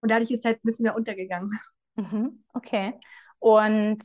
Und 0.00 0.10
dadurch 0.10 0.30
ist 0.30 0.44
halt 0.44 0.58
ein 0.58 0.66
bisschen 0.66 0.84
mehr 0.84 0.96
untergegangen. 0.96 1.50
Mhm, 1.96 2.42
okay. 2.54 2.98
Und 3.38 4.02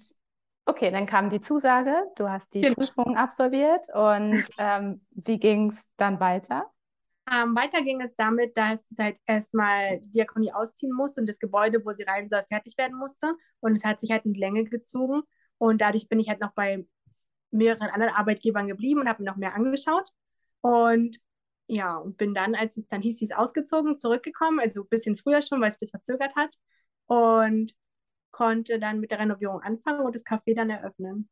okay, 0.66 0.92
dann 0.92 1.08
kam 1.08 1.32
die 1.32 1.42
Zusage, 1.42 2.04
du 2.16 2.30
hast 2.30 2.54
die 2.54 2.62
genau. 2.62 2.76
Prüfung 2.76 3.18
absolviert 3.18 3.88
und 3.96 4.44
ähm, 4.60 5.02
wie 5.10 5.40
ging 5.40 5.70
es 5.70 5.90
dann 5.98 6.20
weiter? 6.20 6.70
Ähm, 7.32 7.56
weiter 7.56 7.82
ging 7.84 8.02
es 8.02 8.16
damit, 8.16 8.58
dass 8.58 8.90
es 8.92 8.98
halt 8.98 9.18
erstmal 9.26 10.00
die 10.00 10.12
Diakonie 10.12 10.52
ausziehen 10.52 10.92
muss 10.92 11.18
und 11.18 11.28
das 11.28 11.40
Gebäude, 11.40 11.84
wo 11.86 11.92
sie 11.92 12.04
rein 12.04 12.28
soll, 12.28 12.44
fertig 12.48 12.78
werden 12.78 12.98
musste. 12.98 13.36
Und 13.60 13.74
es 13.74 13.84
hat 13.84 14.00
sich 14.00 14.12
halt 14.12 14.26
in 14.26 14.34
die 14.34 14.40
Länge 14.40 14.64
gezogen. 14.66 15.22
Und 15.60 15.82
dadurch 15.82 16.10
bin 16.10 16.20
ich 16.20 16.28
halt 16.30 16.42
noch 16.42 16.54
bei 16.54 16.88
mehreren 17.52 17.90
anderen 17.90 18.16
Arbeitgebern 18.16 18.68
geblieben 18.68 19.02
und 19.02 19.08
habe 19.08 19.22
mir 19.22 19.30
noch 19.30 19.38
mehr 19.38 19.54
angeschaut. 19.54 20.10
Und 20.62 21.20
ja, 21.68 21.98
und 21.98 22.18
bin 22.18 22.34
dann, 22.34 22.56
als 22.56 22.78
es 22.78 22.88
dann 22.88 23.02
hieß, 23.02 23.22
ist 23.22 23.36
ausgezogen, 23.36 23.96
zurückgekommen, 23.96 24.60
also 24.60 24.82
ein 24.82 24.90
bisschen 24.90 25.18
früher 25.18 25.44
schon, 25.44 25.62
weil 25.62 25.70
es 25.70 25.78
das 25.78 25.92
verzögert 25.92 26.36
hat. 26.36 26.56
Und 27.06 27.76
konnte 28.32 28.80
dann 28.80 29.00
mit 29.00 29.12
der 29.12 29.20
Renovierung 29.20 29.62
anfangen 29.62 30.02
und 30.02 30.16
das 30.16 30.26
Café 30.26 30.56
dann 30.56 30.70
eröffnen. 30.70 31.30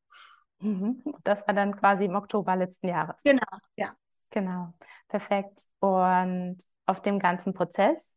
Mhm. 0.59 1.03
Das 1.23 1.47
war 1.47 1.53
dann 1.53 1.75
quasi 1.75 2.05
im 2.05 2.15
Oktober 2.15 2.55
letzten 2.55 2.87
Jahres. 2.87 3.21
Genau, 3.23 3.45
ja. 3.75 3.95
Genau, 4.31 4.73
perfekt. 5.07 5.63
Und 5.79 6.57
auf 6.85 7.01
dem 7.01 7.19
ganzen 7.19 7.53
Prozess, 7.53 8.15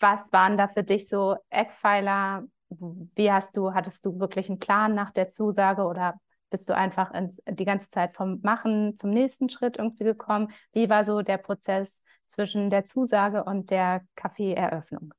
was 0.00 0.32
waren 0.32 0.56
da 0.56 0.68
für 0.68 0.82
dich 0.82 1.08
so 1.08 1.36
Eckpfeiler? 1.50 2.44
Wie 2.70 3.32
hast 3.32 3.56
du, 3.56 3.72
hattest 3.74 4.04
du 4.04 4.20
wirklich 4.20 4.48
einen 4.48 4.58
Plan 4.58 4.94
nach 4.94 5.10
der 5.10 5.28
Zusage 5.28 5.84
oder 5.84 6.20
bist 6.50 6.68
du 6.68 6.74
einfach 6.74 7.12
ins, 7.12 7.42
die 7.48 7.64
ganze 7.64 7.88
Zeit 7.88 8.14
vom 8.14 8.40
Machen 8.42 8.94
zum 8.94 9.10
nächsten 9.10 9.48
Schritt 9.48 9.78
irgendwie 9.78 10.04
gekommen? 10.04 10.48
Wie 10.72 10.88
war 10.88 11.04
so 11.04 11.22
der 11.22 11.38
Prozess 11.38 12.02
zwischen 12.26 12.70
der 12.70 12.84
Zusage 12.84 13.44
und 13.44 13.70
der 13.70 14.02
Kaffeeeröffnung? 14.16 15.12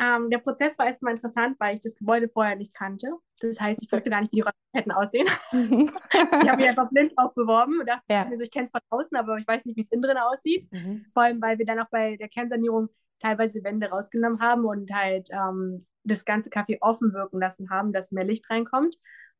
Ähm, 0.00 0.30
der 0.30 0.38
Prozess 0.38 0.76
war 0.78 0.86
erstmal 0.86 1.14
interessant, 1.14 1.56
weil 1.60 1.74
ich 1.74 1.80
das 1.80 1.94
Gebäude 1.94 2.28
vorher 2.28 2.56
nicht 2.56 2.74
kannte. 2.74 3.08
Das 3.40 3.60
heißt, 3.60 3.82
ich 3.82 3.92
wusste 3.92 4.10
gar 4.10 4.20
nicht, 4.20 4.32
wie 4.32 4.36
die 4.36 4.42
Räume 4.42 4.54
hätten 4.72 4.92
aussehen. 4.92 5.28
Ich 5.52 6.48
habe 6.48 6.56
mich 6.56 6.68
einfach 6.68 6.88
blind 6.90 7.12
drauf 7.16 7.34
beworben 7.34 7.78
und 7.78 7.88
dachte 7.88 8.02
ja. 8.08 8.24
mir 8.24 8.36
so, 8.36 8.42
ich 8.42 8.50
kenne 8.50 8.64
es 8.64 8.70
von 8.70 8.80
außen, 8.90 9.16
aber 9.16 9.36
ich 9.36 9.46
weiß 9.46 9.64
nicht, 9.64 9.76
wie 9.76 9.80
es 9.80 9.92
innen 9.92 10.02
drin 10.02 10.16
aussieht. 10.16 10.66
Mhm. 10.72 11.06
Vor 11.12 11.22
allem, 11.22 11.40
weil 11.40 11.58
wir 11.58 11.66
dann 11.66 11.78
auch 11.78 11.88
bei 11.90 12.16
der 12.16 12.28
Kernsanierung 12.28 12.88
teilweise 13.20 13.62
Wände 13.62 13.88
rausgenommen 13.88 14.40
haben 14.40 14.64
und 14.64 14.92
halt 14.92 15.28
ähm, 15.32 15.86
das 16.04 16.24
ganze 16.24 16.50
Café 16.50 16.78
offen 16.80 17.12
wirken 17.12 17.38
lassen 17.40 17.70
haben, 17.70 17.92
dass 17.92 18.12
mehr 18.12 18.24
Licht 18.24 18.48
reinkommt. 18.50 18.96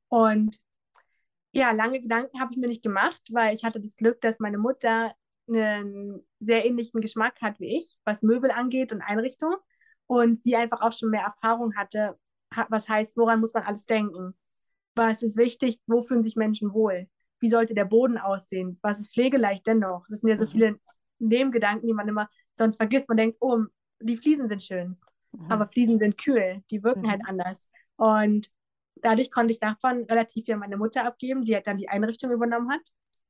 Und 0.09 0.59
ja, 1.52 1.71
lange 1.73 2.00
Gedanken 2.00 2.40
habe 2.40 2.52
ich 2.52 2.59
mir 2.59 2.69
nicht 2.69 2.83
gemacht, 2.83 3.21
weil 3.31 3.54
ich 3.54 3.64
hatte 3.64 3.81
das 3.81 3.97
Glück, 3.97 4.21
dass 4.21 4.40
meine 4.40 4.59
Mutter 4.59 5.14
einen 5.49 6.26
sehr 6.40 6.64
ähnlichen 6.64 7.00
Geschmack 7.00 7.40
hat 7.42 7.61
wie 7.61 7.78
ich, 7.78 7.99
was 8.04 8.23
Möbel 8.23 8.50
angeht 8.50 8.92
und 8.92 9.02
Einrichtung. 9.02 9.54
Und 10.07 10.42
sie 10.42 10.57
einfach 10.57 10.81
auch 10.83 10.92
schon 10.92 11.11
mehr 11.11 11.23
Erfahrung 11.23 11.75
hatte, 11.76 12.19
was 12.69 12.88
heißt, 12.88 13.16
woran 13.16 13.40
muss 13.40 13.54
man 13.54 13.62
alles 13.62 13.87
denken? 13.87 14.35
Was 14.95 15.23
ist 15.23 15.37
wichtig? 15.37 15.81
Wo 15.87 16.02
fühlen 16.02 16.23
sich 16.23 16.37
Menschen 16.37 16.75
wohl? 16.75 17.09
Wie 17.40 17.49
sollte 17.49 17.75
der 17.75 17.87
Boden 17.87 18.19
aussehen? 18.19 18.78
Was 18.83 18.99
ist 18.99 19.12
pflegeleicht 19.12 19.66
dennoch? 19.66 20.04
Das 20.09 20.21
sind 20.21 20.31
ja 20.31 20.37
so 20.37 20.45
mhm. 20.45 20.50
viele 20.50 20.81
Nebengedanken, 21.19 21.87
die 21.87 21.95
man 21.95 22.09
immer 22.09 22.28
sonst 22.57 22.76
vergisst. 22.76 23.09
Man 23.09 23.16
denkt, 23.16 23.38
oh, 23.40 23.64
die 24.00 24.16
Fliesen 24.16 24.49
sind 24.49 24.62
schön, 24.62 24.99
mhm. 25.33 25.51
aber 25.51 25.69
Fliesen 25.69 25.99
sind 25.99 26.19
kühl, 26.19 26.62
die 26.71 26.83
wirken 26.83 27.11
halt 27.11 27.23
mhm. 27.23 27.27
halt 27.27 27.41
anders. 27.41 27.69
Und 27.97 28.51
dadurch 28.97 29.31
konnte 29.31 29.53
ich 29.53 29.61
davon 29.61 30.05
relativ 30.05 30.45
viel 30.45 30.55
an 30.55 30.61
meine 30.61 30.77
Mutter 30.77 31.05
abgeben, 31.05 31.43
die 31.43 31.55
halt 31.55 31.67
dann 31.67 31.79
die 31.79 31.89
Einrichtung 31.89 32.31
übernommen 32.31 32.71
hat 32.71 32.83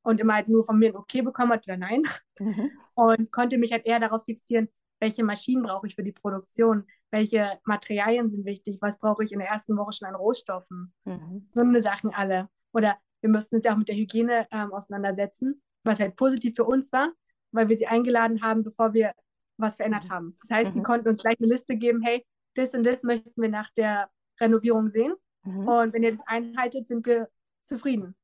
und 0.03 0.21
immer 0.21 0.35
halt 0.35 0.49
nur 0.49 0.65
von 0.65 0.79
mir 0.79 0.91
ein 0.91 0.97
Okay 0.97 1.23
bekommen 1.23 1.53
hat 1.53 1.67
oder 1.67 1.77
nein. 1.77 2.03
Mhm. 2.39 2.71
Und 2.95 3.33
konnte 3.33 3.59
mich 3.59 3.73
halt 3.73 3.87
eher 3.87 4.01
darauf 4.01 4.25
fixieren, 4.25 4.69
welche 5.01 5.25
Maschinen 5.25 5.63
brauche 5.63 5.87
ich 5.87 5.97
für 5.97 6.05
die 6.05 6.13
Produktion, 6.13 6.87
welche 7.11 7.59
Materialien 7.65 8.29
sind 8.29 8.45
wichtig, 8.45 8.79
was 8.81 8.99
brauche 8.99 9.25
ich 9.25 9.33
in 9.33 9.41
der 9.41 9.49
ersten 9.49 9.77
Woche 9.77 9.93
schon 9.93 10.09
an 10.09 10.15
Rohstoffen. 10.15 10.93
Mhm. 11.05 11.49
So 11.55 11.61
eine 11.61 11.81
Sachen 11.81 12.15
alle. 12.15 12.49
Oder 12.73 12.97
wir 13.21 13.31
mussten 13.31 13.57
uns 13.57 13.65
ja 13.65 13.73
auch 13.73 13.79
mit 13.79 13.89
der 13.89 13.97
Hygiene 13.97 14.47
ähm, 14.51 14.73
auseinandersetzen, 14.73 15.63
was 15.85 15.99
halt 15.99 16.17
positiv 16.17 16.55
für 16.57 16.65
uns 16.65 16.93
war, 16.93 17.13
weil 17.51 17.69
wir 17.69 17.77
sie 17.77 17.87
eingeladen 17.87 18.43
haben, 18.43 18.63
bevor 18.63 18.95
wir 18.95 19.13
was 19.57 19.77
verändert 19.77 20.05
mhm. 20.05 20.11
haben. 20.11 20.39
Das 20.41 20.51
heißt, 20.51 20.71
mhm. 20.71 20.75
sie 20.75 20.83
konnten 20.83 21.09
uns 21.09 21.23
gleich 21.23 21.39
eine 21.39 21.49
Liste 21.49 21.77
geben, 21.77 22.03
hey, 22.03 22.25
das 22.55 22.75
und 22.75 22.85
das 22.85 23.03
möchten 23.03 23.41
wir 23.41 23.49
nach 23.49 23.71
der 23.71 24.11
Renovierung 24.41 24.89
sehen. 24.89 25.15
Mhm. 25.45 25.69
Und 25.69 25.93
wenn 25.93 26.03
ihr 26.03 26.13
das 26.13 26.27
einhaltet, 26.27 26.89
sind 26.89 27.07
wir 27.07 27.29
zufrieden. 27.63 28.15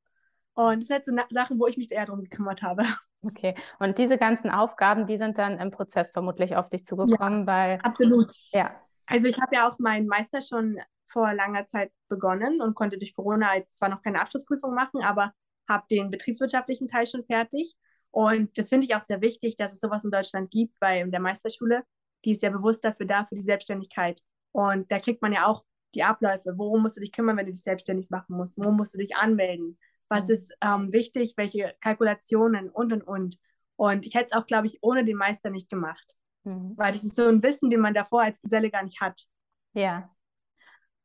Und 0.54 0.80
das 0.80 0.88
sind 0.88 1.18
halt 1.18 1.30
so 1.30 1.34
Sachen, 1.34 1.60
wo 1.60 1.66
ich 1.68 1.76
mich 1.76 1.90
eher 1.92 2.06
darum 2.06 2.22
gekümmert 2.22 2.62
habe. 2.62 2.84
Okay, 3.20 3.56
und 3.80 3.98
diese 3.98 4.16
ganzen 4.16 4.48
Aufgaben, 4.48 5.08
die 5.08 5.16
sind 5.16 5.38
dann 5.38 5.58
im 5.58 5.72
Prozess 5.72 6.12
vermutlich 6.12 6.54
auf 6.54 6.68
dich 6.68 6.84
zugekommen, 6.84 7.40
ja, 7.40 7.46
weil. 7.48 7.78
Absolut. 7.82 8.30
Ja. 8.52 8.80
Also 9.06 9.26
ich 9.26 9.40
habe 9.40 9.56
ja 9.56 9.68
auch 9.68 9.76
meinen 9.80 10.06
Meister 10.06 10.40
schon 10.40 10.78
vor 11.08 11.32
langer 11.34 11.66
Zeit 11.66 11.90
begonnen 12.08 12.60
und 12.60 12.74
konnte 12.74 12.96
durch 12.96 13.14
Corona 13.14 13.54
zwar 13.70 13.88
noch 13.88 14.02
keine 14.02 14.20
Abschlussprüfung 14.20 14.72
machen, 14.72 15.02
aber 15.02 15.32
habe 15.68 15.84
den 15.90 16.10
betriebswirtschaftlichen 16.10 16.86
Teil 16.86 17.08
schon 17.08 17.24
fertig. 17.24 17.74
Und 18.10 18.56
das 18.58 18.68
finde 18.68 18.86
ich 18.86 18.94
auch 18.94 19.02
sehr 19.02 19.20
wichtig, 19.20 19.56
dass 19.56 19.72
es 19.72 19.80
sowas 19.80 20.04
in 20.04 20.10
Deutschland 20.10 20.50
gibt, 20.50 20.74
in 20.82 21.10
der 21.10 21.20
Meisterschule, 21.20 21.84
die 22.24 22.32
ist 22.32 22.42
ja 22.42 22.50
bewusst 22.50 22.84
dafür 22.84 23.06
da, 23.06 23.26
für 23.26 23.34
die 23.34 23.42
Selbstständigkeit. 23.42 24.22
Und 24.52 24.90
da 24.90 24.98
kriegt 24.98 25.22
man 25.22 25.32
ja 25.32 25.46
auch 25.46 25.64
die 25.94 26.02
Abläufe. 26.02 26.54
Worum 26.56 26.82
musst 26.82 26.96
du 26.96 27.00
dich 27.00 27.12
kümmern, 27.12 27.36
wenn 27.36 27.46
du 27.46 27.52
dich 27.52 27.62
selbstständig 27.62 28.10
machen 28.10 28.36
musst? 28.36 28.58
Worum 28.58 28.76
musst 28.76 28.94
du 28.94 28.98
dich 28.98 29.16
anmelden? 29.16 29.78
Was 30.08 30.28
mhm. 30.28 30.34
ist 30.34 30.52
ähm, 30.62 30.92
wichtig? 30.92 31.34
Welche 31.36 31.74
Kalkulationen 31.80 32.70
und 32.70 32.92
und 32.92 33.02
und. 33.02 33.38
Und 33.76 34.04
ich 34.04 34.14
hätte 34.14 34.26
es 34.30 34.32
auch, 34.32 34.46
glaube 34.46 34.66
ich, 34.66 34.78
ohne 34.80 35.04
den 35.04 35.16
Meister 35.16 35.50
nicht 35.50 35.68
gemacht. 35.68 36.16
Mhm. 36.44 36.72
Weil 36.76 36.92
das 36.92 37.04
ist 37.04 37.16
so 37.16 37.26
ein 37.26 37.42
Wissen, 37.42 37.70
den 37.70 37.80
man 37.80 37.94
davor 37.94 38.22
als 38.22 38.40
Geselle 38.40 38.70
gar 38.70 38.82
nicht 38.82 39.00
hat. 39.00 39.26
Ja, 39.74 40.10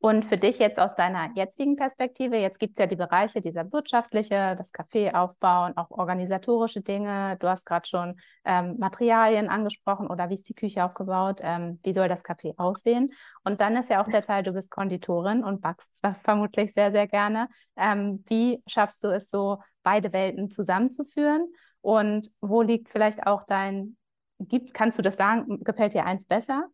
und 0.04 0.22
für 0.22 0.36
dich 0.36 0.58
jetzt 0.58 0.78
aus 0.78 0.94
deiner 0.94 1.30
jetzigen 1.34 1.76
Perspektive, 1.76 2.36
jetzt 2.36 2.60
gibt 2.60 2.72
es 2.74 2.78
ja 2.78 2.86
die 2.86 2.94
Bereiche, 2.94 3.40
dieser 3.40 3.72
wirtschaftliche, 3.72 4.54
das 4.54 4.70
Café 4.70 5.14
aufbauen, 5.14 5.74
auch 5.78 5.90
organisatorische 5.90 6.82
Dinge. 6.82 7.38
Du 7.40 7.48
hast 7.48 7.64
gerade 7.64 7.88
schon 7.88 8.16
ähm, 8.44 8.76
Materialien 8.78 9.48
angesprochen 9.48 10.06
oder 10.06 10.28
wie 10.28 10.34
ist 10.34 10.46
die 10.46 10.54
Küche 10.54 10.84
aufgebaut, 10.84 11.40
ähm, 11.42 11.80
wie 11.84 11.94
soll 11.94 12.08
das 12.08 12.22
Café 12.22 12.52
aussehen. 12.58 13.12
Und 13.44 13.62
dann 13.62 13.76
ist 13.76 13.88
ja 13.88 14.04
auch 14.04 14.08
der 14.08 14.22
Teil, 14.22 14.42
du 14.42 14.52
bist 14.52 14.70
Konditorin 14.70 15.42
und 15.42 15.62
backst 15.62 16.02
vermutlich 16.22 16.74
sehr, 16.74 16.92
sehr 16.92 17.06
gerne. 17.06 17.48
Ähm, 17.74 18.22
wie 18.28 18.62
schaffst 18.66 19.02
du 19.04 19.08
es 19.08 19.30
so, 19.30 19.56
beide 19.82 20.12
Welten 20.12 20.50
zusammenzuführen? 20.50 21.50
Und 21.80 22.30
wo 22.42 22.60
liegt 22.60 22.90
vielleicht 22.90 23.26
auch 23.26 23.44
dein, 23.46 23.96
gibt, 24.38 24.74
kannst 24.74 24.98
du 24.98 25.02
das 25.02 25.16
sagen, 25.16 25.64
gefällt 25.64 25.94
dir 25.94 26.04
eins 26.04 26.26
besser? 26.26 26.68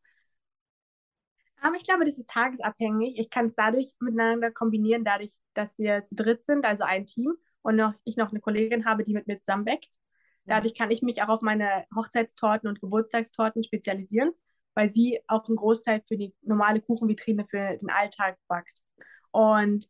Aber 1.60 1.76
ich 1.76 1.84
glaube, 1.84 2.04
das 2.04 2.18
ist 2.18 2.30
tagesabhängig. 2.30 3.18
Ich 3.18 3.30
kann 3.30 3.46
es 3.46 3.54
dadurch 3.54 3.92
miteinander 4.00 4.50
kombinieren, 4.50 5.04
dadurch, 5.04 5.34
dass 5.54 5.78
wir 5.78 6.02
zu 6.04 6.14
dritt 6.14 6.42
sind, 6.42 6.64
also 6.64 6.84
ein 6.84 7.06
Team, 7.06 7.34
und 7.62 7.76
noch, 7.76 7.94
ich 8.04 8.16
noch 8.16 8.30
eine 8.30 8.40
Kollegin 8.40 8.84
habe, 8.84 9.04
die 9.04 9.12
mit 9.12 9.26
mir 9.26 9.40
zusammenbäckt. 9.40 9.94
Dadurch 10.46 10.74
kann 10.74 10.90
ich 10.90 11.02
mich 11.02 11.22
auch 11.22 11.28
auf 11.28 11.42
meine 11.42 11.84
Hochzeitstorten 11.94 12.68
und 12.68 12.80
Geburtstagstorten 12.80 13.62
spezialisieren, 13.62 14.32
weil 14.74 14.90
sie 14.90 15.20
auch 15.28 15.46
einen 15.46 15.56
Großteil 15.56 16.02
für 16.08 16.16
die 16.16 16.34
normale 16.42 16.80
Kuchenvitrine 16.80 17.46
für 17.48 17.76
den 17.76 17.90
Alltag 17.90 18.38
backt. 18.48 18.82
Und 19.30 19.86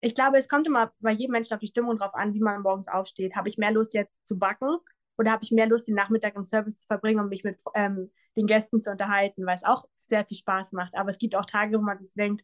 ich 0.00 0.14
glaube, 0.14 0.38
es 0.38 0.48
kommt 0.48 0.66
immer 0.66 0.92
bei 1.00 1.12
jedem 1.12 1.32
Menschen 1.32 1.54
auf 1.54 1.60
die 1.60 1.68
Stimmung 1.68 1.98
drauf 1.98 2.14
an, 2.14 2.34
wie 2.34 2.40
man 2.40 2.62
morgens 2.62 2.88
aufsteht. 2.88 3.36
Habe 3.36 3.48
ich 3.48 3.58
mehr 3.58 3.70
Lust 3.70 3.94
jetzt 3.94 4.12
zu 4.24 4.38
backen 4.38 4.78
oder 5.18 5.30
habe 5.30 5.44
ich 5.44 5.52
mehr 5.52 5.68
Lust, 5.68 5.86
den 5.86 5.94
Nachmittag 5.94 6.34
im 6.34 6.44
Service 6.44 6.78
zu 6.78 6.86
verbringen 6.86 7.20
und 7.20 7.28
mich 7.28 7.44
mit 7.44 7.58
ähm, 7.74 8.10
den 8.36 8.46
Gästen 8.46 8.80
zu 8.80 8.90
unterhalten, 8.90 9.46
weil 9.46 9.56
es 9.56 9.64
auch 9.64 9.86
sehr 10.00 10.24
viel 10.24 10.36
Spaß 10.36 10.72
macht. 10.72 10.94
Aber 10.94 11.10
es 11.10 11.18
gibt 11.18 11.34
auch 11.34 11.44
Tage, 11.46 11.78
wo 11.78 11.82
man 11.82 11.96
sich 11.98 12.12
denkt, 12.14 12.42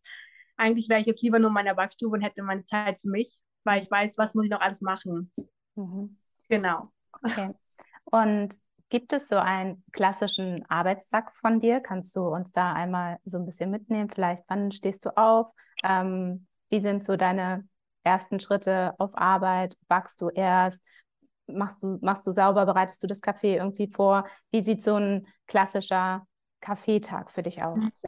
eigentlich 0.57 0.89
wäre 0.89 1.01
ich 1.01 1.07
jetzt 1.07 1.23
lieber 1.23 1.39
nur 1.39 1.49
in 1.49 1.55
meiner 1.55 1.75
Backstube 1.75 2.15
und 2.15 2.23
hätte 2.23 2.43
meine 2.43 2.65
Zeit 2.65 2.99
für 3.01 3.09
mich, 3.09 3.39
weil 3.65 3.83
ich 3.83 3.91
weiß, 3.91 4.19
was 4.19 4.35
muss 4.35 4.45
ich 4.45 4.51
noch 4.51 4.61
alles 4.61 4.81
machen. 4.81 5.33
Mhm. 5.77 6.17
Genau. 6.49 6.93
Okay. 7.23 7.55
Und 8.05 8.55
gibt 8.89 9.13
es 9.13 9.29
so 9.29 9.37
einen 9.37 9.85
klassischen 9.93 10.65
Arbeitstag 10.69 11.35
von 11.35 11.61
dir? 11.61 11.81
Kannst 11.81 12.15
du 12.17 12.23
uns 12.23 12.53
da 12.53 12.73
einmal 12.73 13.19
so 13.25 13.39
ein 13.39 13.47
bisschen 13.47 13.71
mitnehmen? 13.71 14.11
Vielleicht, 14.11 14.45
wann 14.49 14.73
stehst 14.73 15.05
du 15.05 15.17
auf? 15.17 15.51
Ähm, 15.85 16.47
wie 16.71 16.81
sind 16.81 17.05
so 17.05 17.17
deine 17.17 17.69
ersten 18.03 18.41
Schritte 18.41 18.95
auf 18.99 19.17
Arbeit? 19.17 19.77
Backst 19.89 20.21
du 20.23 20.31
erst? 20.31 20.83
Machst 21.49 21.83
du, 21.83 21.99
machst 22.03 22.27
du 22.27 22.33
sauber? 22.33 22.67
Bereitest 22.67 23.03
du 23.03 23.07
das 23.07 23.21
Kaffee 23.21 23.57
irgendwie 23.57 23.91
vor? 23.91 24.25
Wie 24.51 24.63
sieht 24.63 24.83
so 24.83 24.97
ein 24.97 25.27
klassischer 25.47 26.27
Kaffeetag 26.61 27.31
für 27.31 27.43
dich 27.43 27.63
aus? 27.63 27.99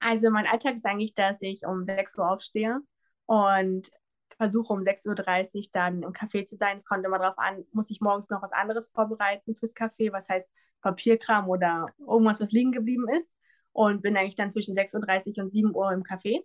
Also 0.00 0.30
mein 0.30 0.46
Alltag 0.46 0.74
ist 0.74 0.86
eigentlich, 0.86 1.14
dass 1.14 1.42
ich 1.42 1.64
um 1.64 1.84
6 1.84 2.18
Uhr 2.18 2.28
aufstehe 2.28 2.80
und 3.26 3.90
versuche 4.36 4.72
um 4.72 4.80
6.30 4.80 5.56
Uhr 5.56 5.62
dann 5.72 6.02
im 6.02 6.12
Café 6.12 6.44
zu 6.44 6.56
sein. 6.56 6.76
Es 6.76 6.84
kommt 6.84 7.04
immer 7.04 7.18
darauf 7.18 7.38
an, 7.38 7.64
muss 7.72 7.90
ich 7.90 8.00
morgens 8.00 8.28
noch 8.30 8.42
was 8.42 8.52
anderes 8.52 8.88
vorbereiten 8.92 9.54
fürs 9.54 9.76
Café, 9.76 10.12
was 10.12 10.28
heißt 10.28 10.50
Papierkram 10.80 11.48
oder 11.48 11.86
irgendwas, 11.98 12.40
was 12.40 12.52
liegen 12.52 12.72
geblieben 12.72 13.08
ist. 13.08 13.32
Und 13.72 14.02
bin 14.02 14.16
eigentlich 14.16 14.34
dann 14.34 14.50
zwischen 14.50 14.74
6.30 14.74 15.38
Uhr 15.38 15.44
und 15.44 15.52
7 15.52 15.74
Uhr 15.74 15.92
im 15.92 16.02
Café. 16.02 16.40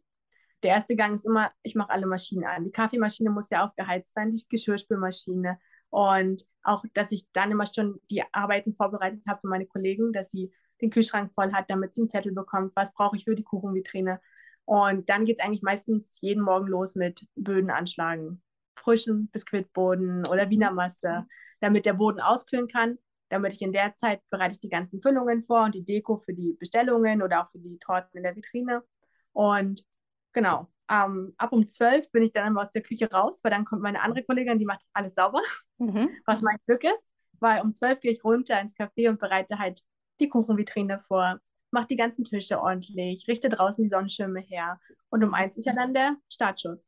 Der 0.64 0.72
erste 0.72 0.96
Gang 0.96 1.16
ist 1.16 1.26
immer, 1.26 1.52
ich 1.62 1.76
mache 1.76 1.90
alle 1.90 2.06
Maschinen 2.06 2.46
an. 2.46 2.64
Die 2.64 2.72
Kaffeemaschine 2.72 3.30
muss 3.30 3.50
ja 3.50 3.66
aufgeheizt 3.66 4.14
sein, 4.14 4.36
die 4.36 4.46
Geschirrspülmaschine. 4.48 5.60
Und 5.90 6.46
auch, 6.64 6.84
dass 6.94 7.12
ich 7.12 7.26
dann 7.32 7.52
immer 7.52 7.66
schon 7.66 8.00
die 8.10 8.24
Arbeiten 8.34 8.76
vorbereitet 8.76 9.24
habe 9.28 9.40
für 9.40 9.48
meine 9.48 9.66
Kollegen, 9.66 10.12
dass 10.12 10.30
sie 10.30 10.52
den 10.82 10.90
Kühlschrank 10.90 11.32
voll 11.34 11.54
hat, 11.54 11.70
damit 11.70 11.96
sie 11.96 12.02
einen 12.02 12.10
Zettel 12.10 12.34
bekommt, 12.34 12.74
was 12.76 12.94
brauche 12.94 13.16
ich 13.16 13.24
für 13.24 13.36
die 13.36 13.44
Kuchenvitrine. 13.44 14.20
Und 14.66 15.10
dann 15.10 15.26
geht 15.26 15.40
es 15.40 15.46
eigentlich 15.46 15.64
meistens 15.64 16.20
jeden 16.22 16.44
Morgen 16.44 16.68
los 16.68 16.96
mit 16.96 17.26
Böden 17.36 17.70
anschlagen. 17.70 18.44
Frischen 18.78 19.30
Biskuitboden 19.30 20.28
oder 20.28 20.50
Wiener 20.50 20.72
Masse, 20.72 21.26
damit 21.62 21.86
der 21.86 21.94
Boden 21.94 22.20
auskühlen 22.20 22.68
kann. 22.68 22.98
Damit 23.30 23.54
ich 23.54 23.62
in 23.62 23.74
der 23.74 23.96
Zeit 23.96 24.22
bereite 24.30 24.54
ich 24.54 24.60
die 24.60 24.70
ganzen 24.70 25.02
Füllungen 25.02 25.44
vor 25.46 25.64
und 25.64 25.76
die 25.76 25.84
Deko 25.84 26.18
für 26.18 26.34
die 26.34 26.54
Bestellungen 26.54 27.22
oder 27.22 27.42
auch 27.42 27.52
für 27.52 27.60
die 27.60 27.78
Torten 27.80 28.18
in 28.18 28.24
der 28.24 28.36
Vitrine. 28.36 28.84
Und 29.34 29.86
genau, 30.34 30.68
ähm, 30.90 31.34
ab 31.38 31.52
um 31.52 31.68
zwölf 31.68 32.10
bin 32.12 32.24
ich 32.24 32.32
dann 32.32 32.48
immer 32.48 32.62
aus 32.62 32.72
der 32.72 32.82
Küche 32.82 33.12
raus, 33.12 33.42
weil 33.44 33.52
dann 33.52 33.66
kommt 33.66 33.82
meine 33.82 34.02
andere 34.02 34.24
Kollegin, 34.24 34.60
die 34.60 34.66
macht 34.66 34.82
alles 34.94 35.16
sauber, 35.16 35.42
mhm. 35.78 36.10
was 36.26 36.42
mein 36.42 36.58
Glück 36.66 36.84
ist. 36.84 37.08
weil 37.40 37.62
um 37.62 37.74
12 37.74 38.00
gehe 38.00 38.12
ich 38.12 38.24
runter 38.24 38.60
ins 38.60 38.76
Café 38.76 39.10
und 39.10 39.20
bereite 39.20 39.60
halt 39.60 39.84
die 40.20 40.30
Kuchenvitrine 40.30 41.00
vor, 41.08 41.40
mache 41.72 41.88
die 41.88 41.96
ganzen 41.96 42.24
Tische 42.24 42.60
ordentlich, 42.60 43.28
richte 43.28 43.50
draußen 43.50 43.84
die 43.84 43.90
Sonnenschirme 43.90 44.40
her 44.40 44.80
und 45.10 45.24
um 45.24 45.34
eins 45.34 45.58
ist 45.58 45.66
ja 45.66 45.74
dann 45.74 45.94
der 45.94 46.16
Startschuss. 46.32 46.88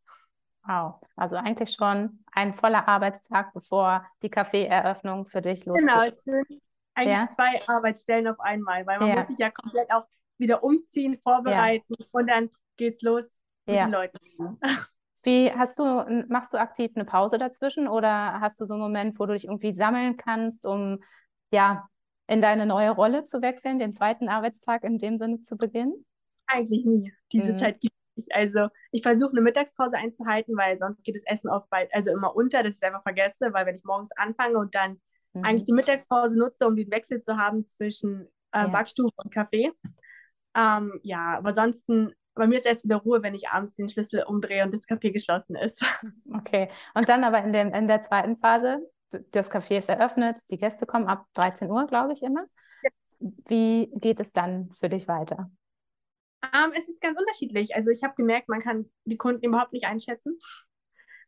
Wow, 0.63 0.96
also 1.15 1.36
eigentlich 1.36 1.72
schon 1.72 2.24
ein 2.32 2.53
voller 2.53 2.88
Arbeitstag, 2.88 3.53
bevor 3.53 4.06
die 4.22 4.29
Kaffeeeröffnung 4.29 5.25
für 5.25 5.41
dich 5.41 5.65
losgeht. 5.65 5.88
Genau, 5.88 6.03
es 6.03 6.24
sind 6.24 6.62
eigentlich 6.96 7.18
ja? 7.18 7.27
zwei 7.27 7.60
Arbeitsstellen 7.68 8.27
auf 8.27 8.39
einmal, 8.39 8.86
weil 8.86 9.00
man 9.00 9.10
ja. 9.10 9.15
muss 9.15 9.27
sich 9.27 9.39
ja 9.39 9.50
komplett 9.50 9.91
auch 9.91 10.06
wieder 10.38 10.63
umziehen, 10.63 11.20
vorbereiten 11.22 11.96
ja. 11.98 12.06
und 12.12 12.27
dann 12.27 12.50
geht's 12.77 13.01
los 13.01 13.38
mit 13.69 13.79
den 13.79 13.91
Leuten. 13.91 14.17
Wie 15.23 15.51
hast 15.51 15.77
du, 15.79 16.25
machst 16.29 16.53
du 16.53 16.57
aktiv 16.57 16.91
eine 16.95 17.05
Pause 17.05 17.38
dazwischen 17.38 17.88
oder 17.88 18.39
hast 18.39 18.59
du 18.59 18.65
so 18.65 18.75
einen 18.75 18.83
Moment, 18.83 19.19
wo 19.19 19.25
du 19.25 19.33
dich 19.33 19.45
irgendwie 19.45 19.73
sammeln 19.73 20.15
kannst, 20.15 20.65
um 20.65 20.99
ja 21.51 21.88
in 22.27 22.41
deine 22.41 22.65
neue 22.65 22.91
Rolle 22.91 23.25
zu 23.25 23.41
wechseln, 23.41 23.79
den 23.79 23.91
zweiten 23.91 24.29
Arbeitstag 24.29 24.83
in 24.83 24.97
dem 24.97 25.17
Sinne 25.17 25.41
zu 25.41 25.57
beginnen? 25.57 26.05
Eigentlich 26.47 26.85
nie. 26.85 27.13
Diese 27.33 27.51
mhm. 27.51 27.57
Zeit 27.57 27.79
gibt 27.81 27.93
es 27.93 28.27
nicht. 28.27 28.35
Also 28.35 28.67
ich 28.91 29.01
versuche 29.01 29.31
eine 29.31 29.41
Mittagspause 29.41 29.97
einzuhalten, 29.97 30.55
weil 30.55 30.77
sonst 30.79 31.03
geht 31.03 31.15
das 31.15 31.23
Essen 31.25 31.49
oft 31.49 31.69
bald, 31.69 31.93
also 31.93 32.11
immer 32.11 32.35
unter, 32.35 32.63
dass 32.63 32.75
ich 32.75 32.81
es 32.81 32.83
einfach 32.83 33.03
vergesse, 33.03 33.51
weil 33.51 33.65
wenn 33.65 33.75
ich 33.75 33.83
morgens 33.83 34.11
anfange 34.15 34.57
und 34.57 34.73
dann 34.73 35.01
mhm. 35.33 35.43
eigentlich 35.43 35.65
die 35.65 35.73
Mittagspause 35.73 36.38
nutze, 36.38 36.65
um 36.65 36.75
den 36.75 36.89
Wechsel 36.91 37.21
zu 37.21 37.38
haben 37.38 37.67
zwischen 37.67 38.27
äh, 38.51 38.59
ja. 38.59 38.67
Backstube 38.67 39.11
und 39.17 39.33
Kaffee. 39.33 39.71
Ähm, 40.55 40.99
ja, 41.03 41.38
aber 41.38 41.49
ansonsten 41.49 42.13
bei 42.39 42.48
mir 42.48 42.58
ist 42.58 42.65
erst 42.65 42.86
wieder 42.86 42.96
Ruhe, 42.96 43.22
wenn 43.22 43.36
ich 43.36 43.50
abends 43.50 43.75
den 43.75 43.89
Schlüssel 43.89 44.24
umdrehe 44.24 44.63
und 44.63 44.74
das 44.74 44.88
Café 44.88 45.12
geschlossen 45.12 45.55
ist. 45.55 45.84
Okay. 46.34 46.69
Und 46.93 47.10
dann 47.10 47.24
aber 47.24 47.43
in, 47.43 47.51
dem, 47.53 47.74
in 47.74 47.88
der 47.88 48.01
zweiten 48.01 48.38
Phase, 48.38 48.79
das 49.31 49.51
Café 49.51 49.77
ist 49.77 49.89
eröffnet, 49.89 50.39
die 50.51 50.58
Gäste 50.58 50.86
kommen 50.86 51.08
ab 51.08 51.25
13 51.34 51.69
Uhr, 51.69 51.86
glaube 51.86 52.13
ich, 52.13 52.24
immer. 52.24 52.46
Ja. 52.81 52.89
Wie 53.19 53.91
geht 53.96 54.19
es 54.19 54.31
dann 54.31 54.72
für 54.74 54.88
dich 54.88 55.08
weiter? 55.08 55.51
Um, 56.41 56.50
ähm, 56.53 56.72
es 56.77 56.88
ist 56.88 57.01
ganz 57.01 57.19
unterschiedlich. 57.19 57.75
Also 57.75 57.91
ich 57.91 58.03
habe 58.03 58.15
gemerkt, 58.15 58.48
man 58.48 58.62
kann 58.62 58.89
die 59.03 59.17
Kunden 59.17 59.43
überhaupt 59.43 59.74
nicht 59.74 59.86
einschätzen. 59.86 60.39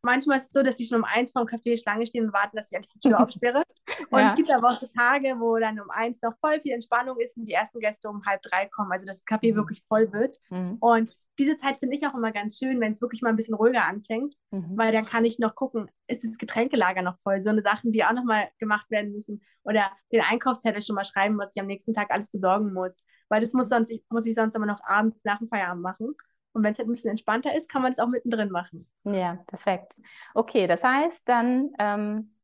Manchmal 0.04 0.38
ist 0.38 0.46
es 0.46 0.52
so, 0.52 0.64
dass 0.64 0.78
sie 0.78 0.86
schon 0.86 1.00
um 1.00 1.04
eins 1.04 1.32
vom 1.32 1.46
Café 1.46 1.80
Schlange 1.80 2.06
stehen 2.06 2.26
und 2.26 2.34
warten, 2.34 2.58
dass 2.58 2.72
ich 2.72 2.76
endlich 2.76 2.94
die 2.94 3.10
Tür 3.10 3.20
aufsperre. 3.22 3.64
Und 4.10 4.20
ja. 4.20 4.28
es 4.28 4.36
gibt 4.36 4.50
aber 4.50 4.70
auch 4.70 4.80
so 4.80 4.88
Tage, 4.88 5.36
wo 5.40 5.58
dann 5.58 5.80
um 5.80 5.90
eins 5.90 6.22
noch 6.22 6.34
voll 6.40 6.60
viel 6.62 6.74
Entspannung 6.74 7.20
ist 7.20 7.38
und 7.38 7.46
die 7.46 7.54
ersten 7.54 7.80
Gäste 7.80 8.10
um 8.10 8.26
halb 8.26 8.42
drei 8.42 8.68
kommen, 8.68 8.92
also 8.92 9.06
dass 9.06 9.24
das 9.24 9.28
Café 9.28 9.52
mhm. 9.52 9.58
wirklich 9.58 9.84
voll 9.88 10.12
wird. 10.12 10.38
Mhm. 10.50 10.78
Und 10.80 11.16
diese 11.40 11.58
Zeit 11.58 11.78
finde 11.78 11.96
ich 11.96 12.06
auch 12.06 12.14
immer 12.14 12.32
ganz 12.32 12.58
schön, 12.58 12.80
wenn 12.80 12.92
es 12.92 13.02
wirklich 13.02 13.22
mal 13.22 13.30
ein 13.30 13.36
bisschen 13.36 13.56
ruhiger 13.56 13.86
anfängt, 13.86 14.36
mhm. 14.52 14.78
weil 14.78 14.92
dann 14.92 15.06
kann 15.06 15.26
ich 15.26 15.40
noch 15.40 15.56
gucken, 15.56 15.90
ist 16.08 16.24
das 16.24 16.38
Getränkelager 16.38 17.02
noch 17.02 17.18
voll? 17.24 17.42
So 17.42 17.50
eine 17.50 17.62
Sachen, 17.62 17.92
die 17.92 18.04
auch 18.04 18.14
nochmal 18.14 18.50
gemacht 18.60 18.90
werden 18.92 19.12
müssen. 19.12 19.42
Oder 19.64 19.92
den 20.12 20.22
Einkaufszettel 20.22 20.82
schon 20.82 20.96
mal 20.96 21.06
schreiben, 21.06 21.38
was 21.38 21.56
ich 21.56 21.62
am 21.62 21.68
nächsten 21.68 21.94
Tag 21.94 22.12
alles 22.12 22.30
besorgen 22.32 22.74
muss. 22.74 23.04
Weil 23.30 23.42
das 23.42 23.54
muss, 23.54 23.68
mhm. 23.68 23.86
sonst, 23.86 23.94
muss 24.10 24.26
ich 24.26 24.36
sonst 24.36 24.56
immer 24.56 24.66
noch 24.66 24.82
abends 24.84 25.18
nach 25.24 25.40
dem 25.40 25.48
Feierabend 25.48 25.84
machen. 25.84 26.16
Und 26.54 26.64
wenn 26.64 26.74
es 26.74 26.80
halt 26.80 26.88
ein 26.88 26.92
bisschen 26.92 27.12
entspannter 27.12 27.56
ist, 27.56 27.70
kann 27.70 27.82
man 27.82 27.92
es 27.92 28.00
auch 28.00 28.08
mittendrin 28.08 28.50
machen. 28.50 28.90
Ja, 29.04 29.38
perfekt. 29.48 29.96
Okay, 30.34 30.68
das 30.68 30.84
heißt 30.84 31.28
dann 31.28 31.72
ähm, 31.80 32.36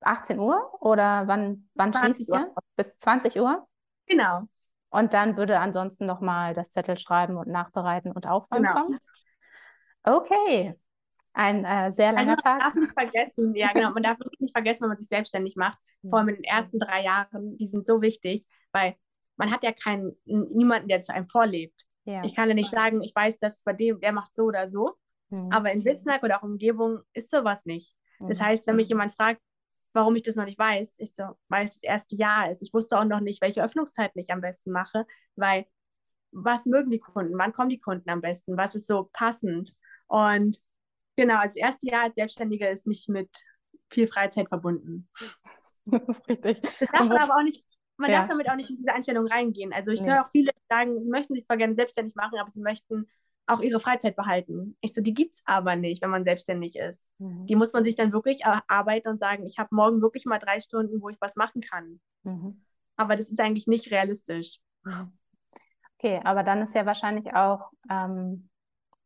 18 0.00 0.38
Uhr 0.38 0.70
oder 0.80 1.26
wann, 1.26 1.68
wann 1.74 1.92
schließt 1.92 2.28
ihr? 2.28 2.54
Bis 2.76 2.98
20 2.98 3.40
Uhr? 3.40 3.66
Genau. 4.06 4.42
Und 4.90 5.14
dann 5.14 5.36
würde 5.36 5.58
ansonsten 5.58 6.06
nochmal 6.06 6.54
das 6.54 6.70
Zettel 6.70 6.98
schreiben 6.98 7.36
und 7.36 7.48
nachbereiten 7.48 8.12
und 8.12 8.26
aufräumen 8.26 8.64
genau. 8.64 8.82
kommen? 8.82 8.98
Okay. 10.04 10.74
Ein 11.32 11.64
äh, 11.64 11.92
sehr 11.92 12.12
langer 12.12 12.30
also, 12.30 12.42
Tag. 12.42 12.58
Man 12.58 12.60
darf 12.60 12.74
nicht 12.74 12.92
vergessen, 12.92 13.54
ja 13.54 13.72
genau, 13.72 13.90
man 13.90 14.02
darf 14.02 14.16
nicht 14.38 14.52
vergessen, 14.52 14.82
wenn 14.82 14.88
man 14.88 14.96
sich 14.96 15.08
selbstständig 15.08 15.56
macht. 15.56 15.78
Vor 16.08 16.18
allem 16.18 16.28
in 16.28 16.34
den 16.36 16.44
ersten 16.44 16.78
drei 16.78 17.02
Jahren, 17.02 17.58
die 17.58 17.66
sind 17.66 17.86
so 17.86 18.00
wichtig, 18.00 18.46
weil 18.72 18.96
man 19.36 19.50
hat 19.50 19.64
ja 19.64 19.72
keinen, 19.72 20.16
niemanden, 20.24 20.88
der 20.88 20.98
das 20.98 21.10
einem 21.10 21.28
vorlebt. 21.28 21.84
Ja. 22.06 22.22
Ich 22.24 22.34
kann 22.34 22.48
ja 22.48 22.54
nicht 22.54 22.70
sagen, 22.70 23.02
ich 23.02 23.14
weiß, 23.14 23.38
dass 23.40 23.62
bei 23.62 23.72
dem, 23.72 24.00
der 24.00 24.12
macht 24.12 24.34
so 24.34 24.44
oder 24.44 24.68
so. 24.68 24.94
Mhm. 25.30 25.50
Aber 25.50 25.72
in 25.72 25.84
Witznack 25.84 26.22
oder 26.22 26.38
auch 26.38 26.44
Umgebung 26.44 27.00
ist 27.12 27.30
sowas 27.30 27.66
nicht. 27.66 27.94
Mhm. 28.20 28.28
Das 28.28 28.40
heißt, 28.40 28.66
wenn 28.66 28.76
mich 28.76 28.88
jemand 28.88 29.14
fragt, 29.14 29.42
warum 29.92 30.14
ich 30.14 30.22
das 30.22 30.36
noch 30.36 30.44
nicht 30.44 30.58
weiß, 30.58 30.96
ich 30.98 31.14
so, 31.14 31.24
weil 31.48 31.64
es 31.64 31.74
das 31.74 31.82
erste 31.82 32.16
Jahr 32.16 32.50
ist. 32.50 32.62
Ich 32.62 32.72
wusste 32.72 32.98
auch 32.98 33.04
noch 33.04 33.20
nicht, 33.20 33.42
welche 33.42 33.62
Öffnungszeiten 33.62 34.20
ich 34.20 34.30
am 34.30 34.40
besten 34.40 34.70
mache, 34.70 35.06
weil 35.34 35.66
was 36.32 36.66
mögen 36.66 36.90
die 36.90 37.00
Kunden? 37.00 37.38
Wann 37.38 37.52
kommen 37.52 37.70
die 37.70 37.80
Kunden 37.80 38.08
am 38.10 38.20
besten? 38.20 38.56
Was 38.56 38.74
ist 38.74 38.86
so 38.86 39.08
passend? 39.12 39.74
Und 40.06 40.60
genau, 41.16 41.42
das 41.42 41.56
erste 41.56 41.88
Jahr 41.88 42.04
als 42.04 42.14
Selbstständiger 42.14 42.70
ist 42.70 42.86
nicht 42.86 43.08
mit 43.08 43.30
viel 43.90 44.06
Freizeit 44.06 44.48
verbunden. 44.48 45.08
Das 45.88 46.18
ist 46.18 46.28
richtig. 46.28 46.62
Das 46.62 46.78
darf 46.90 47.06
man 47.06 47.16
aber 47.16 47.36
auch 47.36 47.44
nicht 47.44 47.64
man 47.96 48.10
ja. 48.10 48.18
darf 48.18 48.28
damit 48.28 48.50
auch 48.50 48.56
nicht 48.56 48.70
in 48.70 48.76
diese 48.76 48.92
Einstellung 48.92 49.26
reingehen. 49.26 49.72
Also 49.72 49.90
ich 49.90 50.00
nee. 50.00 50.10
höre 50.10 50.24
auch 50.24 50.30
viele 50.30 50.52
sagen, 50.68 51.02
sie 51.02 51.08
möchten 51.08 51.34
sich 51.34 51.44
zwar 51.44 51.56
gerne 51.56 51.74
selbstständig 51.74 52.14
machen, 52.14 52.38
aber 52.38 52.50
sie 52.50 52.60
möchten 52.60 53.06
auch 53.46 53.60
ihre 53.60 53.80
Freizeit 53.80 54.16
behalten. 54.16 54.76
Ich 54.80 54.92
so, 54.92 55.00
die 55.00 55.14
gibt 55.14 55.36
es 55.36 55.42
aber 55.44 55.76
nicht, 55.76 56.02
wenn 56.02 56.10
man 56.10 56.24
selbstständig 56.24 56.76
ist. 56.76 57.10
Mhm. 57.18 57.46
Die 57.46 57.54
muss 57.54 57.72
man 57.72 57.84
sich 57.84 57.94
dann 57.94 58.12
wirklich 58.12 58.42
erarbeiten 58.42 59.08
und 59.08 59.20
sagen, 59.20 59.46
ich 59.46 59.58
habe 59.58 59.68
morgen 59.70 60.02
wirklich 60.02 60.24
mal 60.26 60.38
drei 60.38 60.60
Stunden, 60.60 61.00
wo 61.00 61.08
ich 61.08 61.20
was 61.20 61.36
machen 61.36 61.60
kann. 61.60 62.00
Mhm. 62.24 62.60
Aber 62.96 63.14
das 63.16 63.30
ist 63.30 63.40
eigentlich 63.40 63.66
nicht 63.66 63.90
realistisch. 63.90 64.58
Mhm. 64.84 65.12
Okay, 65.98 66.20
aber 66.24 66.42
dann 66.42 66.60
ist 66.60 66.74
ja 66.74 66.86
wahrscheinlich 66.86 67.34
auch, 67.34 67.70
ähm, 67.90 68.48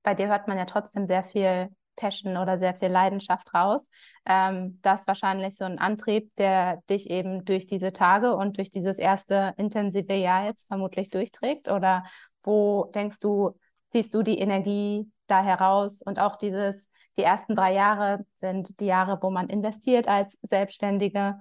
bei 0.03 0.15
dir 0.15 0.29
hört 0.29 0.49
man 0.49 0.59
ja 0.59 0.65
trotzdem 0.65 1.07
sehr 1.07 1.23
viel 1.23 1.69
Passion 2.01 2.39
oder 2.39 2.59
sehr 2.59 2.75
viel 2.75 2.89
Leidenschaft 2.89 3.53
raus. 3.53 3.89
Ähm, 4.25 4.79
das 4.83 5.01
ist 5.01 5.09
wahrscheinlich 5.09 5.57
so 5.57 5.65
ein 5.65 5.79
Antrieb, 5.79 6.35
der 6.37 6.83
dich 6.89 7.11
eben 7.11 7.45
durch 7.45 7.67
diese 7.67 7.93
Tage 7.93 8.35
und 8.35 8.57
durch 8.57 8.71
dieses 8.71 8.99
erste 8.99 9.55
intensive 9.59 10.15
Jahr 10.15 10.47
jetzt 10.47 10.67
vermutlich 10.67 11.11
durchträgt. 11.11 11.69
Oder 11.69 12.05
wo 12.43 12.91
denkst 12.95 13.19
du, 13.19 13.59
ziehst 13.91 14.15
du 14.15 14.23
die 14.23 14.39
Energie 14.39 15.11
da 15.27 15.43
heraus? 15.43 16.01
Und 16.01 16.19
auch 16.19 16.37
dieses, 16.37 16.91
die 17.19 17.23
ersten 17.23 17.55
drei 17.55 17.75
Jahre 17.75 18.25
sind 18.35 18.81
die 18.81 18.87
Jahre, 18.87 19.19
wo 19.21 19.31
man 19.31 19.49
investiert 19.49 20.09
als 20.09 20.39
Selbstständige. 20.43 21.39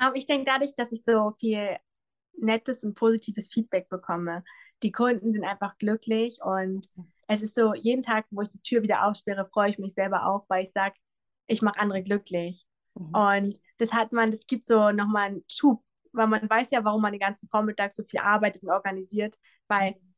Ähm, 0.00 0.12
ich 0.14 0.24
denke, 0.24 0.46
dadurch, 0.46 0.74
dass 0.74 0.92
ich 0.92 1.04
so 1.04 1.32
viel 1.38 1.76
nettes 2.38 2.84
und 2.84 2.94
positives 2.94 3.52
Feedback 3.52 3.88
bekomme, 3.88 4.44
die 4.82 4.92
Kunden 4.92 5.32
sind 5.32 5.44
einfach 5.44 5.78
glücklich 5.78 6.38
und 6.42 6.88
es 7.28 7.42
ist 7.42 7.54
so, 7.54 7.74
jeden 7.74 8.02
Tag, 8.02 8.26
wo 8.30 8.42
ich 8.42 8.50
die 8.50 8.62
Tür 8.62 8.82
wieder 8.82 9.04
aufsperre, 9.06 9.48
freue 9.52 9.70
ich 9.70 9.78
mich 9.78 9.94
selber 9.94 10.26
auch, 10.26 10.44
weil 10.48 10.62
ich 10.62 10.72
sage, 10.72 10.94
ich 11.46 11.62
mache 11.62 11.78
andere 11.78 12.02
glücklich. 12.02 12.66
Mhm. 12.94 13.14
Und 13.14 13.60
das 13.78 13.92
hat 13.92 14.12
man, 14.12 14.30
das 14.30 14.46
gibt 14.46 14.68
so 14.68 14.90
nochmal 14.92 15.28
einen 15.28 15.44
Schub, 15.50 15.82
weil 16.12 16.26
man 16.26 16.48
weiß 16.48 16.70
ja, 16.70 16.84
warum 16.84 17.02
man 17.02 17.12
den 17.12 17.20
ganzen 17.20 17.48
Vormittag 17.48 17.94
so 17.94 18.04
viel 18.04 18.20
arbeitet 18.20 18.62
und 18.62 18.70
organisiert, 18.70 19.36
weil 19.68 19.92
mhm. 19.92 20.14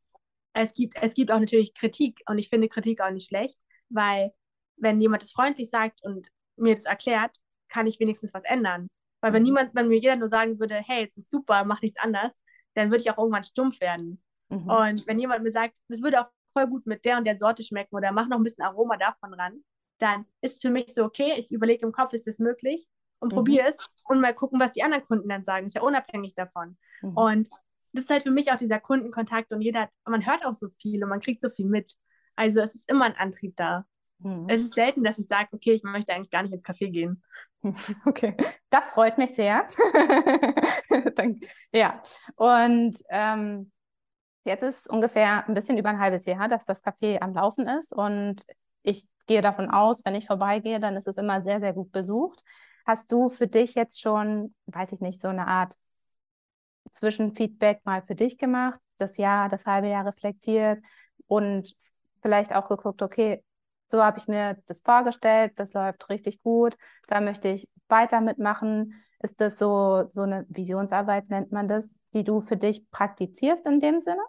es 0.52 0.74
gibt, 0.74 0.96
es 1.00 1.14
gibt 1.14 1.30
auch 1.30 1.40
natürlich 1.40 1.74
Kritik 1.74 2.20
und 2.26 2.38
ich 2.38 2.48
finde 2.48 2.68
Kritik 2.68 3.00
auch 3.00 3.10
nicht 3.10 3.28
schlecht, 3.28 3.58
weil 3.88 4.32
wenn 4.76 5.00
jemand 5.00 5.22
das 5.22 5.32
freundlich 5.32 5.70
sagt 5.70 6.02
und 6.02 6.28
mir 6.56 6.74
das 6.74 6.84
erklärt, 6.84 7.36
kann 7.68 7.86
ich 7.86 8.00
wenigstens 8.00 8.32
was 8.34 8.44
ändern. 8.44 8.88
Weil 9.20 9.32
wenn 9.32 9.42
mhm. 9.42 9.48
niemand, 9.48 9.74
wenn 9.74 9.88
mir 9.88 9.98
jeder 9.98 10.16
nur 10.16 10.28
sagen 10.28 10.58
würde, 10.60 10.76
hey, 10.76 11.06
es 11.06 11.16
ist 11.16 11.30
super, 11.30 11.64
mach 11.64 11.82
nichts 11.82 11.98
anders, 11.98 12.40
dann 12.74 12.90
würde 12.90 13.02
ich 13.02 13.10
auch 13.10 13.18
irgendwann 13.18 13.44
stumpf 13.44 13.80
werden. 13.80 14.22
Mhm. 14.48 14.68
Und 14.68 15.06
wenn 15.06 15.18
jemand 15.18 15.42
mir 15.42 15.50
sagt, 15.50 15.74
das 15.88 16.02
würde 16.02 16.20
auch 16.20 16.28
voll 16.52 16.66
gut 16.66 16.86
mit 16.86 17.04
der 17.04 17.18
und 17.18 17.24
der 17.24 17.38
Sorte 17.38 17.62
schmecken 17.62 17.94
oder 17.94 18.12
mach 18.12 18.28
noch 18.28 18.38
ein 18.38 18.44
bisschen 18.44 18.64
Aroma 18.64 18.96
davon 18.96 19.34
ran, 19.34 19.62
dann 19.98 20.26
ist 20.40 20.56
es 20.56 20.62
für 20.62 20.70
mich 20.70 20.94
so, 20.94 21.04
okay, 21.04 21.34
ich 21.36 21.52
überlege 21.52 21.84
im 21.84 21.92
Kopf, 21.92 22.12
ist 22.12 22.26
das 22.26 22.38
möglich 22.38 22.86
und 23.18 23.32
mhm. 23.32 23.36
probiere 23.36 23.66
es 23.68 23.78
und 24.04 24.20
mal 24.20 24.34
gucken, 24.34 24.60
was 24.60 24.72
die 24.72 24.82
anderen 24.82 25.04
Kunden 25.04 25.28
dann 25.28 25.44
sagen. 25.44 25.66
Ist 25.66 25.74
ja 25.74 25.82
unabhängig 25.82 26.34
davon. 26.34 26.76
Mhm. 27.02 27.16
Und 27.16 27.50
das 27.92 28.04
ist 28.04 28.10
halt 28.10 28.22
für 28.22 28.30
mich 28.30 28.52
auch 28.52 28.56
dieser 28.56 28.80
Kundenkontakt 28.80 29.52
und 29.52 29.60
jeder, 29.60 29.88
man 30.04 30.26
hört 30.26 30.44
auch 30.44 30.54
so 30.54 30.68
viel 30.80 31.02
und 31.02 31.10
man 31.10 31.20
kriegt 31.20 31.40
so 31.40 31.50
viel 31.50 31.66
mit. 31.66 31.94
Also 32.36 32.60
es 32.60 32.74
ist 32.74 32.88
immer 32.88 33.06
ein 33.06 33.16
Antrieb 33.16 33.56
da. 33.56 33.86
Mhm. 34.20 34.46
Es 34.48 34.62
ist 34.62 34.74
selten, 34.74 35.04
dass 35.04 35.18
ich 35.18 35.26
sage, 35.26 35.48
okay, 35.52 35.72
ich 35.72 35.82
möchte 35.82 36.12
eigentlich 36.12 36.30
gar 36.30 36.42
nicht 36.42 36.52
ins 36.52 36.64
Café 36.64 36.90
gehen. 36.90 37.22
Okay, 38.06 38.36
das 38.70 38.90
freut 38.90 39.18
mich 39.18 39.34
sehr. 39.34 39.66
ja, 41.72 42.00
und 42.36 42.96
ähm, 43.10 43.72
Jetzt 44.44 44.62
ist 44.62 44.88
ungefähr 44.88 45.46
ein 45.46 45.54
bisschen 45.54 45.78
über 45.78 45.90
ein 45.90 45.98
halbes 46.00 46.24
Jahr, 46.24 46.48
dass 46.48 46.64
das 46.64 46.82
Café 46.82 47.20
am 47.20 47.34
Laufen 47.34 47.66
ist 47.66 47.92
und 47.92 48.44
ich 48.82 49.06
gehe 49.26 49.42
davon 49.42 49.70
aus, 49.70 50.04
wenn 50.04 50.14
ich 50.14 50.26
vorbeigehe, 50.26 50.80
dann 50.80 50.96
ist 50.96 51.06
es 51.08 51.18
immer 51.18 51.42
sehr, 51.42 51.60
sehr 51.60 51.74
gut 51.74 51.92
besucht. 51.92 52.42
Hast 52.86 53.12
du 53.12 53.28
für 53.28 53.46
dich 53.46 53.74
jetzt 53.74 54.00
schon, 54.00 54.54
weiß 54.66 54.92
ich 54.92 55.00
nicht, 55.00 55.20
so 55.20 55.28
eine 55.28 55.46
Art 55.46 55.74
Zwischenfeedback 56.90 57.84
mal 57.84 58.02
für 58.02 58.14
dich 58.14 58.38
gemacht, 58.38 58.80
das 58.96 59.16
Jahr, 59.18 59.48
das 59.48 59.66
halbe 59.66 59.88
Jahr 59.88 60.06
reflektiert 60.06 60.82
und 61.26 61.74
vielleicht 62.22 62.54
auch 62.54 62.68
geguckt, 62.68 63.02
okay, 63.02 63.44
so 63.88 64.02
habe 64.02 64.18
ich 64.18 64.28
mir 64.28 64.58
das 64.66 64.80
vorgestellt, 64.80 65.52
das 65.56 65.72
läuft 65.72 66.08
richtig 66.10 66.42
gut, 66.42 66.76
da 67.06 67.20
möchte 67.20 67.48
ich 67.48 67.68
weiter 67.88 68.20
mitmachen. 68.20 68.94
Ist 69.20 69.40
das 69.40 69.58
so, 69.58 70.04
so 70.06 70.22
eine 70.22 70.46
Visionsarbeit, 70.48 71.30
nennt 71.30 71.52
man 71.52 71.68
das, 71.68 71.98
die 72.14 72.24
du 72.24 72.40
für 72.40 72.56
dich 72.56 72.88
praktizierst 72.90 73.66
in 73.66 73.80
dem 73.80 73.98
Sinne? 74.00 74.22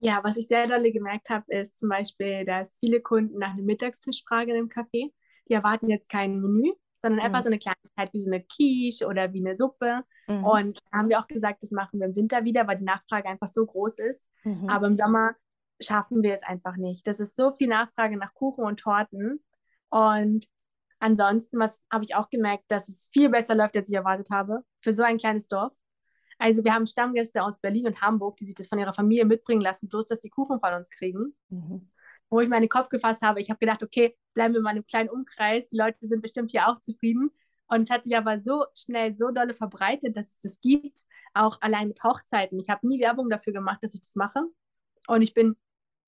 Ja, 0.00 0.20
was 0.22 0.36
ich 0.36 0.48
sehr 0.48 0.66
dolle 0.66 0.92
gemerkt 0.92 1.30
habe, 1.30 1.44
ist 1.48 1.78
zum 1.78 1.88
Beispiel, 1.88 2.44
dass 2.44 2.76
viele 2.80 3.00
Kunden 3.00 3.38
nach 3.38 3.52
einem 3.52 3.64
Mittagstisch 3.64 4.22
fragen 4.26 4.54
im 4.54 4.68
Café. 4.68 5.12
Die 5.48 5.52
erwarten 5.52 5.88
jetzt 5.88 6.08
kein 6.08 6.40
Menü, 6.40 6.72
sondern 7.00 7.24
einfach 7.24 7.42
so 7.42 7.48
eine 7.48 7.58
Kleinigkeit 7.58 8.12
wie 8.12 8.20
so 8.20 8.30
eine 8.30 8.42
Quiche 8.42 9.06
oder 9.06 9.32
wie 9.32 9.40
eine 9.40 9.56
Suppe. 9.56 10.02
Mhm. 10.26 10.44
Und 10.44 10.78
da 10.90 10.98
haben 10.98 11.08
wir 11.08 11.20
auch 11.20 11.26
gesagt, 11.26 11.62
das 11.62 11.70
machen 11.70 12.00
wir 12.00 12.06
im 12.06 12.16
Winter 12.16 12.44
wieder, 12.44 12.66
weil 12.66 12.78
die 12.78 12.84
Nachfrage 12.84 13.28
einfach 13.28 13.48
so 13.48 13.64
groß 13.64 13.98
ist. 13.98 14.28
Mhm. 14.42 14.68
Aber 14.68 14.86
im 14.86 14.94
Sommer 14.94 15.34
schaffen 15.80 16.22
wir 16.22 16.34
es 16.34 16.42
einfach 16.42 16.76
nicht. 16.76 17.06
Das 17.06 17.20
ist 17.20 17.36
so 17.36 17.52
viel 17.56 17.68
Nachfrage 17.68 18.16
nach 18.16 18.34
Kuchen 18.34 18.64
und 18.64 18.80
Torten. 18.80 19.42
Und 19.90 20.46
ansonsten, 20.98 21.58
was 21.58 21.82
habe 21.92 22.04
ich 22.04 22.14
auch 22.14 22.30
gemerkt, 22.30 22.64
dass 22.68 22.88
es 22.88 23.08
viel 23.12 23.28
besser 23.28 23.54
läuft, 23.54 23.76
als 23.76 23.88
ich 23.88 23.94
erwartet 23.94 24.30
habe, 24.30 24.64
für 24.80 24.92
so 24.92 25.02
ein 25.02 25.18
kleines 25.18 25.48
Dorf. 25.48 25.72
Also 26.38 26.64
wir 26.64 26.74
haben 26.74 26.86
Stammgäste 26.86 27.42
aus 27.42 27.60
Berlin 27.60 27.86
und 27.86 28.02
Hamburg, 28.02 28.36
die 28.36 28.44
sich 28.44 28.54
das 28.54 28.66
von 28.66 28.78
ihrer 28.78 28.94
Familie 28.94 29.24
mitbringen 29.24 29.60
lassen, 29.60 29.88
bloß 29.88 30.06
dass 30.06 30.20
sie 30.20 30.30
Kuchen 30.30 30.60
von 30.60 30.74
uns 30.74 30.90
kriegen. 30.90 31.34
Mhm. 31.48 31.90
Wo 32.30 32.40
ich 32.40 32.48
meinen 32.48 32.68
Kopf 32.68 32.88
gefasst 32.88 33.22
habe, 33.22 33.40
ich 33.40 33.50
habe 33.50 33.58
gedacht, 33.58 33.82
okay, 33.82 34.16
bleiben 34.32 34.54
wir 34.54 34.60
mal 34.60 34.70
in 34.70 34.78
einem 34.78 34.86
kleinen 34.86 35.10
Umkreis, 35.10 35.68
die 35.68 35.76
Leute 35.76 36.06
sind 36.06 36.22
bestimmt 36.22 36.50
hier 36.50 36.68
auch 36.68 36.80
zufrieden. 36.80 37.30
Und 37.66 37.80
es 37.80 37.90
hat 37.90 38.04
sich 38.04 38.16
aber 38.16 38.40
so 38.40 38.64
schnell, 38.74 39.16
so 39.16 39.30
dolle 39.30 39.54
verbreitet, 39.54 40.16
dass 40.16 40.30
es 40.30 40.38
das 40.38 40.60
gibt, 40.60 41.04
auch 41.32 41.60
allein 41.60 41.88
mit 41.88 42.02
Hochzeiten. 42.02 42.58
Ich 42.58 42.68
habe 42.68 42.86
nie 42.86 43.00
Werbung 43.00 43.30
dafür 43.30 43.52
gemacht, 43.52 43.78
dass 43.82 43.94
ich 43.94 44.00
das 44.00 44.16
mache. 44.16 44.40
Und 45.06 45.22
ich 45.22 45.34
bin 45.34 45.56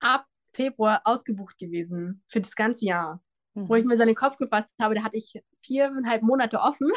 ab 0.00 0.26
Februar 0.52 1.02
ausgebucht 1.04 1.58
gewesen 1.58 2.22
für 2.28 2.40
das 2.40 2.56
ganze 2.56 2.86
Jahr. 2.86 3.22
Mhm. 3.54 3.68
Wo 3.68 3.74
ich 3.74 3.84
mir 3.84 3.96
so 3.96 4.02
in 4.02 4.08
den 4.08 4.16
Kopf 4.16 4.36
gefasst 4.38 4.68
habe, 4.80 4.94
da 4.94 5.02
hatte 5.02 5.16
ich 5.16 5.40
viereinhalb 5.62 6.22
Monate 6.22 6.58
offen. 6.58 6.90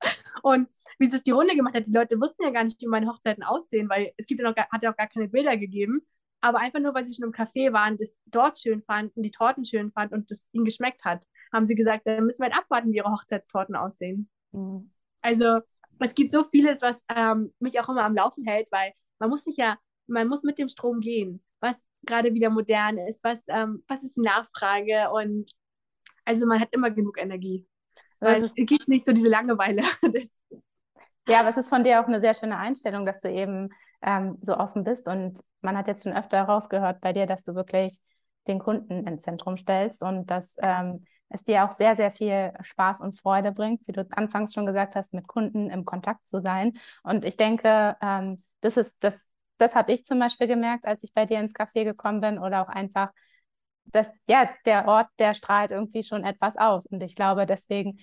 Und 0.42 0.68
wie 0.98 1.06
es 1.06 1.22
die 1.22 1.30
Runde 1.30 1.54
gemacht 1.54 1.74
hat, 1.74 1.86
die 1.86 1.92
Leute 1.92 2.20
wussten 2.20 2.42
ja 2.42 2.50
gar 2.50 2.64
nicht, 2.64 2.80
wie 2.80 2.86
meine 2.86 3.06
Hochzeiten 3.06 3.42
aussehen, 3.42 3.88
weil 3.88 4.12
es 4.16 4.26
gibt 4.26 4.40
ja 4.40 4.48
noch 4.48 4.56
hat 4.56 4.82
ja 4.82 4.92
auch 4.92 4.96
gar 4.96 5.08
keine 5.08 5.28
Bilder 5.28 5.56
gegeben. 5.56 6.02
Aber 6.40 6.58
einfach 6.58 6.80
nur, 6.80 6.94
weil 6.94 7.04
sie 7.04 7.12
schon 7.12 7.26
im 7.26 7.32
Café 7.32 7.72
waren, 7.72 7.98
das 7.98 8.14
dort 8.26 8.58
schön 8.58 8.82
fanden, 8.82 9.22
die 9.22 9.30
Torten 9.30 9.66
schön 9.66 9.92
fanden 9.92 10.14
und 10.14 10.30
das 10.30 10.48
ihnen 10.52 10.64
geschmeckt 10.64 11.04
hat, 11.04 11.26
haben 11.52 11.66
sie 11.66 11.74
gesagt, 11.74 12.06
dann 12.06 12.24
müssen 12.24 12.42
wir 12.42 12.50
halt 12.50 12.56
abwarten, 12.56 12.92
wie 12.92 12.96
ihre 12.96 13.12
Hochzeitstorten 13.12 13.76
aussehen. 13.76 14.30
Mhm. 14.52 14.90
Also 15.20 15.60
es 15.98 16.14
gibt 16.14 16.32
so 16.32 16.44
vieles, 16.44 16.80
was 16.80 17.04
ähm, 17.14 17.52
mich 17.58 17.78
auch 17.78 17.90
immer 17.90 18.04
am 18.04 18.14
Laufen 18.14 18.44
hält, 18.44 18.68
weil 18.70 18.92
man 19.18 19.28
muss 19.28 19.44
sich 19.44 19.56
ja, 19.58 19.78
man 20.06 20.28
muss 20.28 20.42
mit 20.42 20.58
dem 20.58 20.68
Strom 20.68 21.00
gehen, 21.00 21.42
was 21.60 21.86
gerade 22.02 22.34
wieder 22.34 22.50
modern 22.50 22.98
ist, 22.98 23.22
was, 23.24 23.44
ähm, 23.48 23.84
was 23.88 24.02
ist 24.02 24.16
die 24.16 24.22
Nachfrage 24.22 25.10
und 25.10 25.50
also 26.24 26.46
man 26.46 26.60
hat 26.60 26.68
immer 26.72 26.90
genug 26.90 27.20
Energie. 27.20 27.66
Weil 28.20 28.44
es 28.44 28.54
gibt 28.54 28.86
nicht 28.88 29.04
so 29.04 29.12
diese 29.12 29.28
Langeweile. 29.28 29.82
ja, 31.28 31.40
aber 31.40 31.48
es 31.48 31.56
ist 31.56 31.70
von 31.70 31.82
dir 31.82 32.00
auch 32.00 32.06
eine 32.06 32.20
sehr 32.20 32.34
schöne 32.34 32.58
Einstellung, 32.58 33.06
dass 33.06 33.20
du 33.20 33.30
eben 33.30 33.70
ähm, 34.02 34.38
so 34.42 34.56
offen 34.56 34.84
bist. 34.84 35.08
Und 35.08 35.40
man 35.62 35.76
hat 35.76 35.88
jetzt 35.88 36.04
schon 36.04 36.12
öfter 36.12 36.42
rausgehört 36.42 37.00
bei 37.00 37.12
dir, 37.12 37.26
dass 37.26 37.42
du 37.44 37.54
wirklich 37.54 37.98
den 38.46 38.58
Kunden 38.58 39.06
ins 39.06 39.22
Zentrum 39.22 39.56
stellst 39.56 40.02
und 40.02 40.30
dass 40.30 40.56
ähm, 40.60 41.04
es 41.28 41.44
dir 41.44 41.64
auch 41.64 41.70
sehr, 41.70 41.94
sehr 41.94 42.10
viel 42.10 42.52
Spaß 42.60 43.00
und 43.00 43.18
Freude 43.18 43.52
bringt, 43.52 43.86
wie 43.86 43.92
du 43.92 44.06
anfangs 44.10 44.52
schon 44.52 44.66
gesagt 44.66 44.96
hast, 44.96 45.14
mit 45.14 45.26
Kunden 45.26 45.70
im 45.70 45.84
Kontakt 45.84 46.26
zu 46.26 46.40
sein. 46.42 46.72
Und 47.02 47.24
ich 47.24 47.36
denke, 47.36 47.96
ähm, 48.02 48.42
das 48.60 48.76
ist 48.76 48.96
das, 49.00 49.30
das 49.60 49.74
habe 49.74 49.92
ich 49.92 50.04
zum 50.04 50.18
Beispiel 50.18 50.46
gemerkt, 50.46 50.86
als 50.86 51.02
ich 51.04 51.12
bei 51.12 51.26
dir 51.26 51.38
ins 51.40 51.54
Café 51.54 51.84
gekommen 51.84 52.20
bin 52.20 52.38
oder 52.38 52.62
auch 52.62 52.68
einfach 52.68 53.10
das, 53.86 54.10
ja, 54.28 54.48
der 54.66 54.86
Ort, 54.86 55.08
der 55.18 55.34
strahlt 55.34 55.70
irgendwie 55.70 56.02
schon 56.02 56.24
etwas 56.24 56.56
aus. 56.56 56.86
Und 56.86 57.02
ich 57.02 57.14
glaube, 57.14 57.46
deswegen 57.46 57.98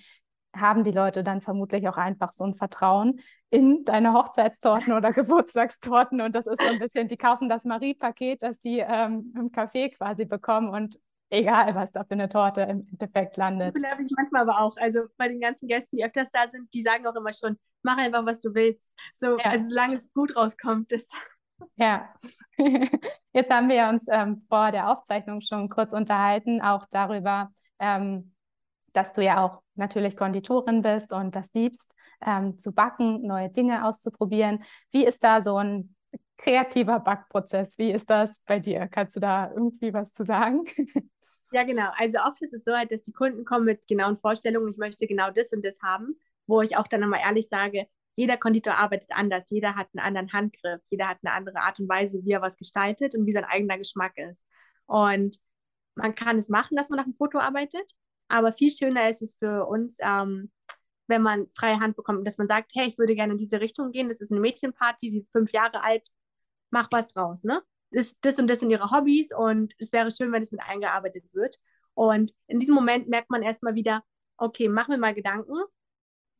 haben 0.56 0.84
die 0.84 0.90
Leute 0.90 1.22
dann 1.22 1.40
vermutlich 1.40 1.88
auch 1.88 1.96
einfach 1.96 2.32
so 2.32 2.44
ein 2.44 2.54
Vertrauen 2.54 3.20
in 3.50 3.84
deine 3.84 4.12
Hochzeitstorten 4.12 4.92
oder 4.92 5.12
Geburtstagstorten. 5.12 6.20
Und 6.20 6.34
das 6.34 6.46
ist 6.46 6.60
so 6.60 6.68
ein 6.68 6.78
bisschen, 6.78 7.08
die 7.08 7.16
kaufen 7.16 7.48
das 7.48 7.64
Marie-Paket, 7.64 8.42
das 8.42 8.58
die 8.58 8.78
ähm, 8.78 9.32
im 9.36 9.50
Café 9.50 9.94
quasi 9.94 10.24
bekommen 10.24 10.68
und 10.70 10.98
egal, 11.30 11.74
was 11.74 11.92
da 11.92 12.04
für 12.04 12.12
eine 12.12 12.28
Torte 12.28 12.62
im 12.62 12.86
Endeffekt 12.90 13.36
landet. 13.36 13.74
Das 13.74 13.82
glaube 13.82 14.02
ich 14.02 14.12
manchmal 14.16 14.42
aber 14.42 14.60
auch. 14.60 14.76
Also 14.78 15.00
bei 15.16 15.28
den 15.28 15.40
ganzen 15.40 15.68
Gästen, 15.68 15.96
die 15.96 16.04
öfters 16.04 16.30
da 16.30 16.48
sind, 16.48 16.72
die 16.72 16.82
sagen 16.82 17.06
auch 17.06 17.14
immer 17.14 17.32
schon, 17.32 17.58
mach 17.82 17.98
einfach, 17.98 18.24
was 18.24 18.40
du 18.40 18.54
willst. 18.54 18.90
So, 19.14 19.38
ja. 19.38 19.44
also 19.44 19.68
solange 19.68 19.96
es 19.96 20.12
gut 20.14 20.34
rauskommt, 20.34 20.90
ist 20.92 21.12
ja, 21.76 22.08
jetzt 23.32 23.50
haben 23.50 23.68
wir 23.68 23.88
uns 23.88 24.06
ähm, 24.10 24.44
vor 24.48 24.72
der 24.72 24.90
Aufzeichnung 24.90 25.40
schon 25.40 25.68
kurz 25.68 25.92
unterhalten, 25.92 26.60
auch 26.60 26.86
darüber, 26.90 27.50
ähm, 27.78 28.34
dass 28.92 29.12
du 29.12 29.22
ja 29.22 29.44
auch 29.44 29.62
natürlich 29.74 30.16
Konditorin 30.16 30.82
bist 30.82 31.12
und 31.12 31.34
das 31.34 31.52
liebst, 31.54 31.94
ähm, 32.24 32.58
zu 32.58 32.72
backen, 32.72 33.22
neue 33.26 33.50
Dinge 33.50 33.84
auszuprobieren. 33.86 34.64
Wie 34.90 35.04
ist 35.04 35.22
da 35.22 35.42
so 35.42 35.56
ein 35.56 35.94
kreativer 36.36 37.00
Backprozess? 37.00 37.78
Wie 37.78 37.92
ist 37.92 38.10
das 38.10 38.40
bei 38.46 38.58
dir? 38.58 38.88
Kannst 38.88 39.16
du 39.16 39.20
da 39.20 39.50
irgendwie 39.50 39.92
was 39.92 40.12
zu 40.12 40.24
sagen? 40.24 40.64
Ja, 41.50 41.62
genau. 41.64 41.90
Also 41.96 42.18
oft 42.18 42.42
ist 42.42 42.52
es 42.52 42.64
so 42.64 42.74
halt, 42.76 42.92
dass 42.92 43.02
die 43.02 43.12
Kunden 43.12 43.44
kommen 43.46 43.64
mit 43.64 43.86
genauen 43.86 44.18
Vorstellungen, 44.18 44.70
ich 44.70 44.76
möchte 44.76 45.06
genau 45.06 45.30
das 45.30 45.50
und 45.52 45.64
das 45.64 45.78
haben, 45.82 46.18
wo 46.46 46.60
ich 46.60 46.76
auch 46.76 46.86
dann 46.86 47.00
nochmal 47.00 47.20
ehrlich 47.24 47.48
sage, 47.48 47.86
jeder 48.18 48.36
Konditor 48.36 48.74
arbeitet 48.74 49.10
anders, 49.12 49.48
jeder 49.48 49.76
hat 49.76 49.88
einen 49.94 50.04
anderen 50.04 50.32
Handgriff, 50.32 50.80
jeder 50.90 51.08
hat 51.08 51.18
eine 51.22 51.32
andere 51.32 51.60
Art 51.60 51.78
und 51.78 51.88
Weise, 51.88 52.20
wie 52.24 52.32
er 52.32 52.42
was 52.42 52.56
gestaltet 52.56 53.14
und 53.14 53.26
wie 53.26 53.32
sein 53.32 53.44
eigener 53.44 53.78
Geschmack 53.78 54.18
ist. 54.18 54.44
Und 54.86 55.38
man 55.94 56.14
kann 56.16 56.36
es 56.38 56.48
machen, 56.48 56.76
dass 56.76 56.88
man 56.88 56.96
nach 56.96 57.04
einem 57.04 57.14
Foto 57.14 57.38
arbeitet, 57.38 57.92
aber 58.26 58.52
viel 58.52 58.72
schöner 58.72 59.08
ist 59.08 59.22
es 59.22 59.36
für 59.36 59.66
uns, 59.66 59.98
ähm, 60.00 60.50
wenn 61.06 61.22
man 61.22 61.46
freie 61.56 61.78
Hand 61.78 61.96
bekommt, 61.96 62.26
dass 62.26 62.38
man 62.38 62.48
sagt, 62.48 62.72
hey, 62.74 62.88
ich 62.88 62.98
würde 62.98 63.14
gerne 63.14 63.32
in 63.32 63.38
diese 63.38 63.60
Richtung 63.60 63.92
gehen, 63.92 64.08
das 64.08 64.20
ist 64.20 64.32
eine 64.32 64.40
Mädchenparty, 64.40 65.10
sie 65.10 65.18
ist 65.20 65.30
fünf 65.32 65.52
Jahre 65.52 65.82
alt, 65.82 66.08
mach 66.70 66.88
was 66.90 67.08
draus, 67.08 67.44
ne? 67.44 67.62
Das, 67.90 68.18
das 68.20 68.38
und 68.38 68.48
das 68.48 68.60
sind 68.60 68.70
ihre 68.70 68.90
Hobbys 68.90 69.32
und 69.34 69.74
es 69.78 69.92
wäre 69.92 70.10
schön, 70.10 70.32
wenn 70.32 70.42
es 70.42 70.52
mit 70.52 70.60
eingearbeitet 70.60 71.24
wird. 71.32 71.56
Und 71.94 72.34
in 72.48 72.60
diesem 72.60 72.74
Moment 72.74 73.08
merkt 73.08 73.30
man 73.30 73.42
erstmal 73.42 73.76
wieder, 73.76 74.02
okay, 74.36 74.68
mach 74.68 74.88
mir 74.88 74.98
mal 74.98 75.14
Gedanken, 75.14 75.54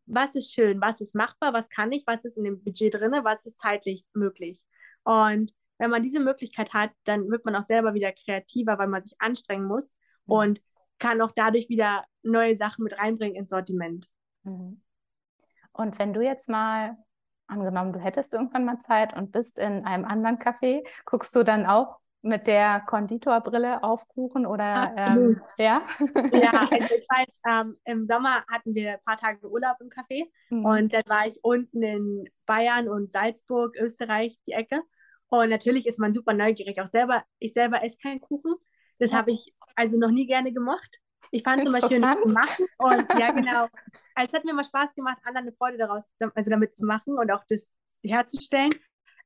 was 0.09 0.35
ist 0.35 0.53
schön, 0.53 0.81
was 0.81 1.01
ist 1.01 1.14
machbar, 1.14 1.53
was 1.53 1.68
kann 1.68 1.92
ich, 1.92 2.05
was 2.07 2.25
ist 2.25 2.38
in 2.38 2.44
dem 2.44 2.62
Budget 2.62 2.94
drin, 2.94 3.12
was 3.23 3.47
ist 3.47 3.61
zeitlich 3.61 4.05
möglich. 4.14 4.62
Und 5.05 5.53
wenn 5.79 5.90
man 5.90 6.03
diese 6.03 6.21
Möglichkeit 6.21 6.73
hat, 6.75 6.90
dann 7.05 7.31
wird 7.31 7.44
man 7.44 7.55
auch 7.55 7.62
selber 7.62 7.94
wieder 7.94 8.12
kreativer, 8.12 8.79
weil 8.79 8.88
man 8.88 9.03
sich 9.03 9.14
anstrengen 9.21 9.66
muss 9.66 9.92
mhm. 10.27 10.35
und 10.35 10.62
kann 10.99 11.21
auch 11.21 11.31
dadurch 11.31 11.68
wieder 11.68 12.05
neue 12.23 12.57
Sachen 12.57 12.83
mit 12.85 12.99
reinbringen 12.99 13.37
ins 13.37 13.51
Sortiment. 13.51 14.09
Mhm. 14.42 14.83
Und 15.73 15.99
wenn 15.99 16.12
du 16.12 16.23
jetzt 16.23 16.49
mal, 16.49 16.97
angenommen, 17.47 17.92
du 17.92 18.01
hättest 18.01 18.35
irgendwann 18.35 18.64
mal 18.64 18.79
Zeit 18.81 19.16
und 19.16 19.33
bist 19.33 19.59
in 19.59 19.85
einem 19.85 20.05
anderen 20.05 20.38
Café, 20.38 20.87
guckst 21.05 21.35
du 21.35 21.44
dann 21.44 21.66
auch 21.66 21.99
mit 22.22 22.46
der 22.46 22.81
Konditorbrille 22.81 23.83
aufkuchen 23.83 24.44
oder 24.44 24.92
ähm, 24.96 25.40
ja? 25.57 25.83
ja, 26.33 26.68
also 26.70 26.94
ich 26.96 27.07
weiß, 27.09 27.28
ähm, 27.48 27.76
im 27.85 28.07
Sommer 28.07 28.44
hatten 28.48 28.74
wir 28.74 28.94
ein 28.94 29.04
paar 29.04 29.16
Tage 29.16 29.48
Urlaub 29.48 29.76
im 29.81 29.88
Café 29.88 30.24
mhm. 30.50 30.64
und 30.64 30.92
dann 30.92 31.04
war 31.07 31.26
ich 31.26 31.38
unten 31.42 31.83
in 31.83 32.28
Bayern 32.46 32.88
und 32.88 33.12
Salzburg, 33.12 33.76
Österreich, 33.76 34.38
die 34.46 34.52
Ecke. 34.52 34.83
Und 35.28 35.50
natürlich 35.50 35.87
ist 35.87 35.98
man 35.98 36.14
super 36.14 36.33
neugierig. 36.33 36.81
Auch 36.81 36.87
selber, 36.87 37.22
ich 37.38 37.52
selber 37.52 37.85
esse 37.85 37.98
keinen 37.98 38.20
Kuchen. 38.20 38.54
Das 38.98 39.12
ja. 39.12 39.18
habe 39.18 39.31
ich 39.31 39.54
also 39.76 39.98
noch 39.98 40.11
nie 40.11 40.26
gerne 40.26 40.52
gemacht. 40.52 40.98
Ich 41.31 41.42
fand 41.42 41.62
zum 41.62 41.72
Beispiel 41.72 42.00
machen 42.00 42.66
und 42.78 43.07
ja 43.18 43.33
genau. 43.33 43.66
Also 44.14 44.28
es 44.28 44.33
hat 44.33 44.44
mir 44.44 44.52
immer 44.52 44.64
Spaß 44.64 44.94
gemacht, 44.94 45.18
anderen 45.24 45.48
eine 45.48 45.57
Freude 45.57 45.76
daraus, 45.76 46.04
also 46.35 46.50
damit 46.50 46.76
zu 46.76 46.87
machen 46.87 47.18
und 47.18 47.31
auch 47.31 47.44
das 47.48 47.68
herzustellen. 48.02 48.70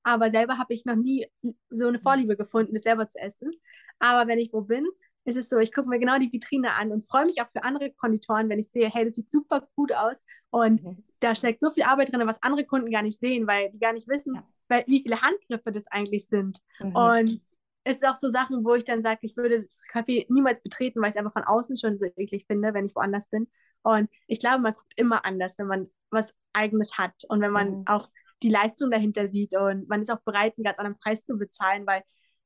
Aber 0.02 0.30
selber 0.30 0.58
habe 0.58 0.74
ich 0.74 0.84
noch 0.84 0.96
nie 0.96 1.26
so 1.70 1.88
eine 1.88 2.00
Vorliebe 2.00 2.36
gefunden, 2.36 2.74
das 2.74 2.82
selber 2.82 3.08
zu 3.08 3.18
essen. 3.18 3.52
Aber 3.98 4.28
wenn 4.28 4.38
ich 4.38 4.52
wo 4.52 4.62
bin, 4.62 4.86
ist 5.24 5.36
es 5.36 5.48
so, 5.48 5.58
ich 5.58 5.72
gucke 5.72 5.88
mir 5.88 5.98
genau 5.98 6.18
die 6.18 6.32
Vitrine 6.32 6.74
an 6.74 6.90
und 6.90 7.06
freue 7.08 7.26
mich 7.26 7.40
auch 7.40 7.50
für 7.52 7.62
andere 7.62 7.92
Konditoren, 7.92 8.48
wenn 8.48 8.58
ich 8.58 8.70
sehe, 8.70 8.88
hey, 8.88 9.04
das 9.04 9.14
sieht 9.14 9.30
super 9.30 9.68
gut 9.76 9.92
aus 9.92 10.24
und 10.50 10.82
mhm. 10.82 11.04
da 11.20 11.34
steckt 11.34 11.60
so 11.60 11.70
viel 11.70 11.84
Arbeit 11.84 12.12
drin, 12.12 12.26
was 12.26 12.42
andere 12.42 12.64
Kunden 12.64 12.90
gar 12.90 13.02
nicht 13.02 13.20
sehen, 13.20 13.46
weil 13.46 13.70
die 13.70 13.78
gar 13.78 13.92
nicht 13.92 14.08
wissen, 14.08 14.34
ja. 14.34 14.46
weil, 14.68 14.84
wie 14.86 15.00
viele 15.00 15.22
Handgriffe 15.22 15.70
das 15.70 15.86
eigentlich 15.86 16.26
sind. 16.26 16.58
Mhm. 16.80 16.96
Und 16.96 17.40
es 17.84 17.96
ist 17.96 18.06
auch 18.06 18.16
so 18.16 18.28
Sachen, 18.28 18.64
wo 18.64 18.74
ich 18.74 18.84
dann 18.84 19.02
sage, 19.02 19.20
ich 19.22 19.36
würde 19.36 19.62
das 19.62 19.84
Café 19.92 20.26
niemals 20.28 20.62
betreten, 20.62 21.00
weil 21.00 21.10
ich 21.10 21.16
es 21.16 21.18
einfach 21.18 21.32
von 21.32 21.44
außen 21.44 21.76
schon 21.76 21.98
so 21.98 22.06
eklig 22.16 22.46
finde, 22.46 22.74
wenn 22.74 22.86
ich 22.86 22.94
woanders 22.94 23.28
bin. 23.28 23.48
Und 23.82 24.08
ich 24.26 24.38
glaube, 24.38 24.60
man 24.60 24.74
guckt 24.74 24.92
immer 24.96 25.24
anders, 25.24 25.58
wenn 25.58 25.66
man 25.66 25.90
was 26.10 26.34
Eigenes 26.52 26.98
hat 26.98 27.24
und 27.28 27.40
wenn 27.40 27.50
man 27.50 27.78
mhm. 27.78 27.84
auch 27.86 28.08
die 28.42 28.50
Leistung 28.50 28.90
dahinter 28.90 29.28
sieht 29.28 29.56
und 29.56 29.88
man 29.88 30.02
ist 30.02 30.10
auch 30.10 30.20
bereit, 30.20 30.54
einen 30.56 30.64
ganz 30.64 30.78
anderen 30.78 30.98
Preis 30.98 31.24
zu 31.24 31.36
bezahlen, 31.36 31.86
weil 31.86 32.02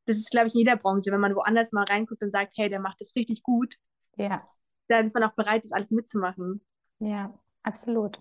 das 0.06 0.16
ist, 0.16 0.30
glaube 0.30 0.48
ich, 0.48 0.54
in 0.54 0.60
jeder 0.60 0.76
Branche, 0.76 1.10
wenn 1.10 1.20
man 1.20 1.34
woanders 1.34 1.72
mal 1.72 1.84
reinguckt 1.84 2.22
und 2.22 2.30
sagt, 2.30 2.52
hey, 2.56 2.68
der 2.68 2.80
macht 2.80 3.00
das 3.00 3.14
richtig 3.16 3.42
gut, 3.42 3.76
ja. 4.16 4.46
dann 4.88 5.06
ist 5.06 5.14
man 5.14 5.24
auch 5.24 5.34
bereit, 5.34 5.64
das 5.64 5.72
alles 5.72 5.90
mitzumachen. 5.90 6.64
Ja, 7.00 7.34
absolut. 7.62 8.18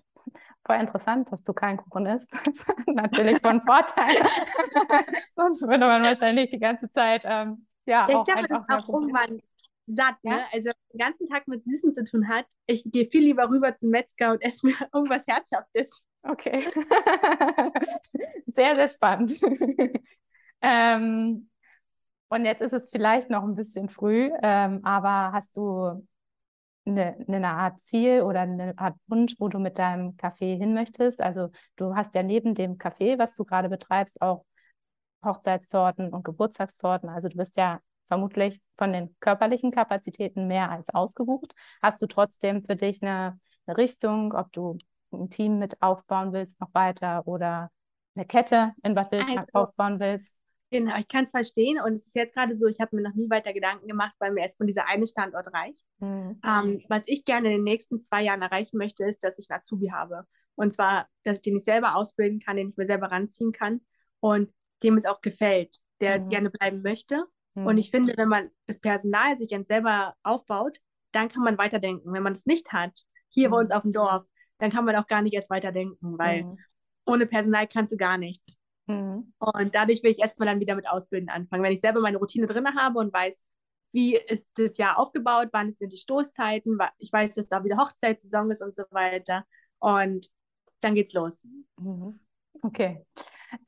Voll 0.64 0.76
interessant, 0.76 1.30
dass 1.30 1.44
du 1.44 1.52
kein 1.52 1.76
Kuchen 1.76 2.06
isst. 2.06 2.36
Das 2.44 2.58
ist 2.58 2.88
natürlich 2.88 3.40
von 3.40 3.62
Vorteil. 3.62 4.16
Sonst 5.36 5.62
würde 5.62 5.86
man 5.86 6.02
wahrscheinlich 6.02 6.50
die 6.50 6.58
ganze 6.58 6.90
Zeit, 6.90 7.22
ähm, 7.24 7.66
ja, 7.86 8.08
ja, 8.08 8.18
ich 8.18 8.24
glaube, 8.24 8.48
das 8.48 8.62
ist 8.62 8.70
auch 8.70 8.88
irgendwann 8.88 9.40
satt, 9.86 10.16
ne? 10.24 10.30
ja? 10.32 10.36
ne? 10.38 10.44
Also 10.52 10.70
den 10.92 10.98
ganzen 10.98 11.26
Tag 11.28 11.46
mit 11.48 11.64
Süßen 11.64 11.92
zu 11.92 12.04
tun 12.04 12.28
hat. 12.28 12.46
Ich 12.66 12.84
gehe 12.84 13.08
viel 13.08 13.22
lieber 13.22 13.48
rüber 13.48 13.76
zum 13.76 13.90
Metzger 13.90 14.32
und 14.32 14.42
esse 14.42 14.66
mir 14.66 14.74
irgendwas 14.92 15.26
Herzhaftes. 15.26 16.02
Okay. 16.28 16.66
sehr, 18.54 18.74
sehr 18.76 18.88
spannend. 18.88 19.40
ähm, 20.62 21.48
und 22.28 22.44
jetzt 22.44 22.62
ist 22.62 22.72
es 22.72 22.90
vielleicht 22.90 23.30
noch 23.30 23.44
ein 23.44 23.54
bisschen 23.54 23.88
früh, 23.88 24.30
ähm, 24.42 24.80
aber 24.84 25.32
hast 25.32 25.56
du 25.56 26.06
eine, 26.86 27.16
eine 27.28 27.48
Art 27.48 27.80
Ziel 27.80 28.22
oder 28.22 28.40
eine 28.40 28.76
Art 28.78 28.96
Wunsch, 29.06 29.34
wo 29.38 29.48
du 29.48 29.58
mit 29.58 29.78
deinem 29.78 30.16
Kaffee 30.16 30.56
hin 30.56 30.74
möchtest? 30.74 31.20
Also 31.20 31.50
du 31.76 31.94
hast 31.94 32.14
ja 32.14 32.22
neben 32.22 32.54
dem 32.54 32.78
Kaffee, 32.78 33.18
was 33.18 33.34
du 33.34 33.44
gerade 33.44 33.68
betreibst, 33.68 34.22
auch 34.22 34.44
Hochzeitstorten 35.24 36.12
und 36.12 36.24
Geburtstagstorten. 36.24 37.08
Also 37.08 37.28
du 37.28 37.36
bist 37.36 37.56
ja 37.56 37.80
vermutlich 38.08 38.60
von 38.76 38.92
den 38.92 39.16
körperlichen 39.20 39.72
Kapazitäten 39.72 40.46
mehr 40.46 40.70
als 40.70 40.90
ausgebucht. 40.90 41.54
Hast 41.82 42.00
du 42.02 42.06
trotzdem 42.06 42.64
für 42.64 42.76
dich 42.76 43.02
eine, 43.02 43.38
eine 43.66 43.76
Richtung, 43.76 44.32
ob 44.32 44.52
du 44.52 44.78
ein 45.20 45.30
Team 45.30 45.58
mit 45.58 45.80
aufbauen 45.82 46.32
willst 46.32 46.60
noch 46.60 46.72
weiter 46.74 47.26
oder 47.26 47.70
eine 48.14 48.24
Kette 48.24 48.74
in 48.82 48.94
Bad 48.94 49.12
Wildesmark 49.12 49.48
also, 49.52 49.68
aufbauen 49.68 50.00
willst? 50.00 50.38
Genau, 50.70 50.96
ich 50.98 51.06
kann 51.06 51.24
es 51.24 51.30
verstehen 51.30 51.80
und 51.80 51.94
es 51.94 52.08
ist 52.08 52.16
jetzt 52.16 52.34
gerade 52.34 52.56
so, 52.56 52.66
ich 52.66 52.80
habe 52.80 52.96
mir 52.96 53.02
noch 53.02 53.14
nie 53.14 53.30
weiter 53.30 53.52
Gedanken 53.52 53.86
gemacht, 53.86 54.14
weil 54.18 54.32
mir 54.32 54.40
erstmal 54.40 54.66
dieser 54.66 54.88
eine 54.88 55.06
Standort 55.06 55.52
reicht. 55.52 55.82
Mhm. 56.00 56.40
Ähm, 56.44 56.84
was 56.88 57.04
ich 57.06 57.24
gerne 57.24 57.48
in 57.48 57.54
den 57.54 57.64
nächsten 57.64 58.00
zwei 58.00 58.22
Jahren 58.22 58.42
erreichen 58.42 58.76
möchte, 58.76 59.04
ist, 59.04 59.22
dass 59.22 59.38
ich 59.38 59.48
einen 59.48 59.60
Azubi 59.60 59.90
habe. 59.92 60.26
Und 60.56 60.74
zwar, 60.74 61.08
dass 61.22 61.36
ich 61.36 61.42
den 61.42 61.54
nicht 61.54 61.64
selber 61.64 61.94
ausbilden 61.94 62.40
kann, 62.40 62.56
den 62.56 62.70
ich 62.70 62.76
mir 62.76 62.86
selber 62.86 63.12
ranziehen 63.12 63.52
kann 63.52 63.80
und 64.18 64.52
dem 64.82 64.96
es 64.96 65.04
auch 65.04 65.20
gefällt, 65.20 65.78
der 66.00 66.20
mhm. 66.20 66.28
gerne 66.30 66.50
bleiben 66.50 66.82
möchte. 66.82 67.24
Mhm. 67.54 67.66
Und 67.66 67.78
ich 67.78 67.90
finde, 67.90 68.14
wenn 68.16 68.28
man 68.28 68.50
das 68.66 68.80
Personal 68.80 69.38
sich 69.38 69.56
selber 69.68 70.14
aufbaut, 70.24 70.78
dann 71.12 71.28
kann 71.28 71.44
man 71.44 71.58
weiterdenken. 71.58 72.12
Wenn 72.12 72.22
man 72.22 72.32
es 72.32 72.44
nicht 72.44 72.72
hat, 72.72 73.04
hier 73.28 73.50
bei 73.50 73.58
uns 73.58 73.70
mhm. 73.70 73.76
auf 73.76 73.82
dem 73.82 73.92
Dorf, 73.92 74.24
dann 74.58 74.70
kann 74.70 74.84
man 74.84 74.96
auch 74.96 75.06
gar 75.06 75.22
nicht 75.22 75.34
erst 75.34 75.50
weiterdenken, 75.50 76.18
weil 76.18 76.44
mhm. 76.44 76.58
ohne 77.04 77.26
Personal 77.26 77.66
kannst 77.68 77.92
du 77.92 77.96
gar 77.96 78.18
nichts. 78.18 78.56
Mhm. 78.86 79.32
Und 79.38 79.74
dadurch 79.74 80.02
will 80.02 80.10
ich 80.10 80.20
erstmal 80.20 80.46
dann 80.46 80.60
wieder 80.60 80.74
mit 80.74 80.88
Ausbilden 80.88 81.28
anfangen. 81.28 81.62
Wenn 81.62 81.72
ich 81.72 81.80
selber 81.80 82.00
meine 82.00 82.18
Routine 82.18 82.46
drin 82.46 82.74
habe 82.76 82.98
und 82.98 83.12
weiß, 83.12 83.44
wie 83.92 84.16
ist 84.16 84.50
das 84.58 84.76
Jahr 84.76 84.98
aufgebaut, 84.98 85.48
wann 85.52 85.70
sind 85.72 85.92
die 85.92 85.98
Stoßzeiten, 85.98 86.78
ich 86.98 87.12
weiß, 87.12 87.34
dass 87.34 87.48
da 87.48 87.64
wieder 87.64 87.78
Hochzeitssaison 87.78 88.50
ist 88.50 88.62
und 88.62 88.74
so 88.74 88.84
weiter. 88.90 89.44
Und 89.78 90.28
dann 90.80 90.94
geht's 90.94 91.12
los. 91.12 91.44
Mhm. 91.78 92.20
Okay. 92.62 93.04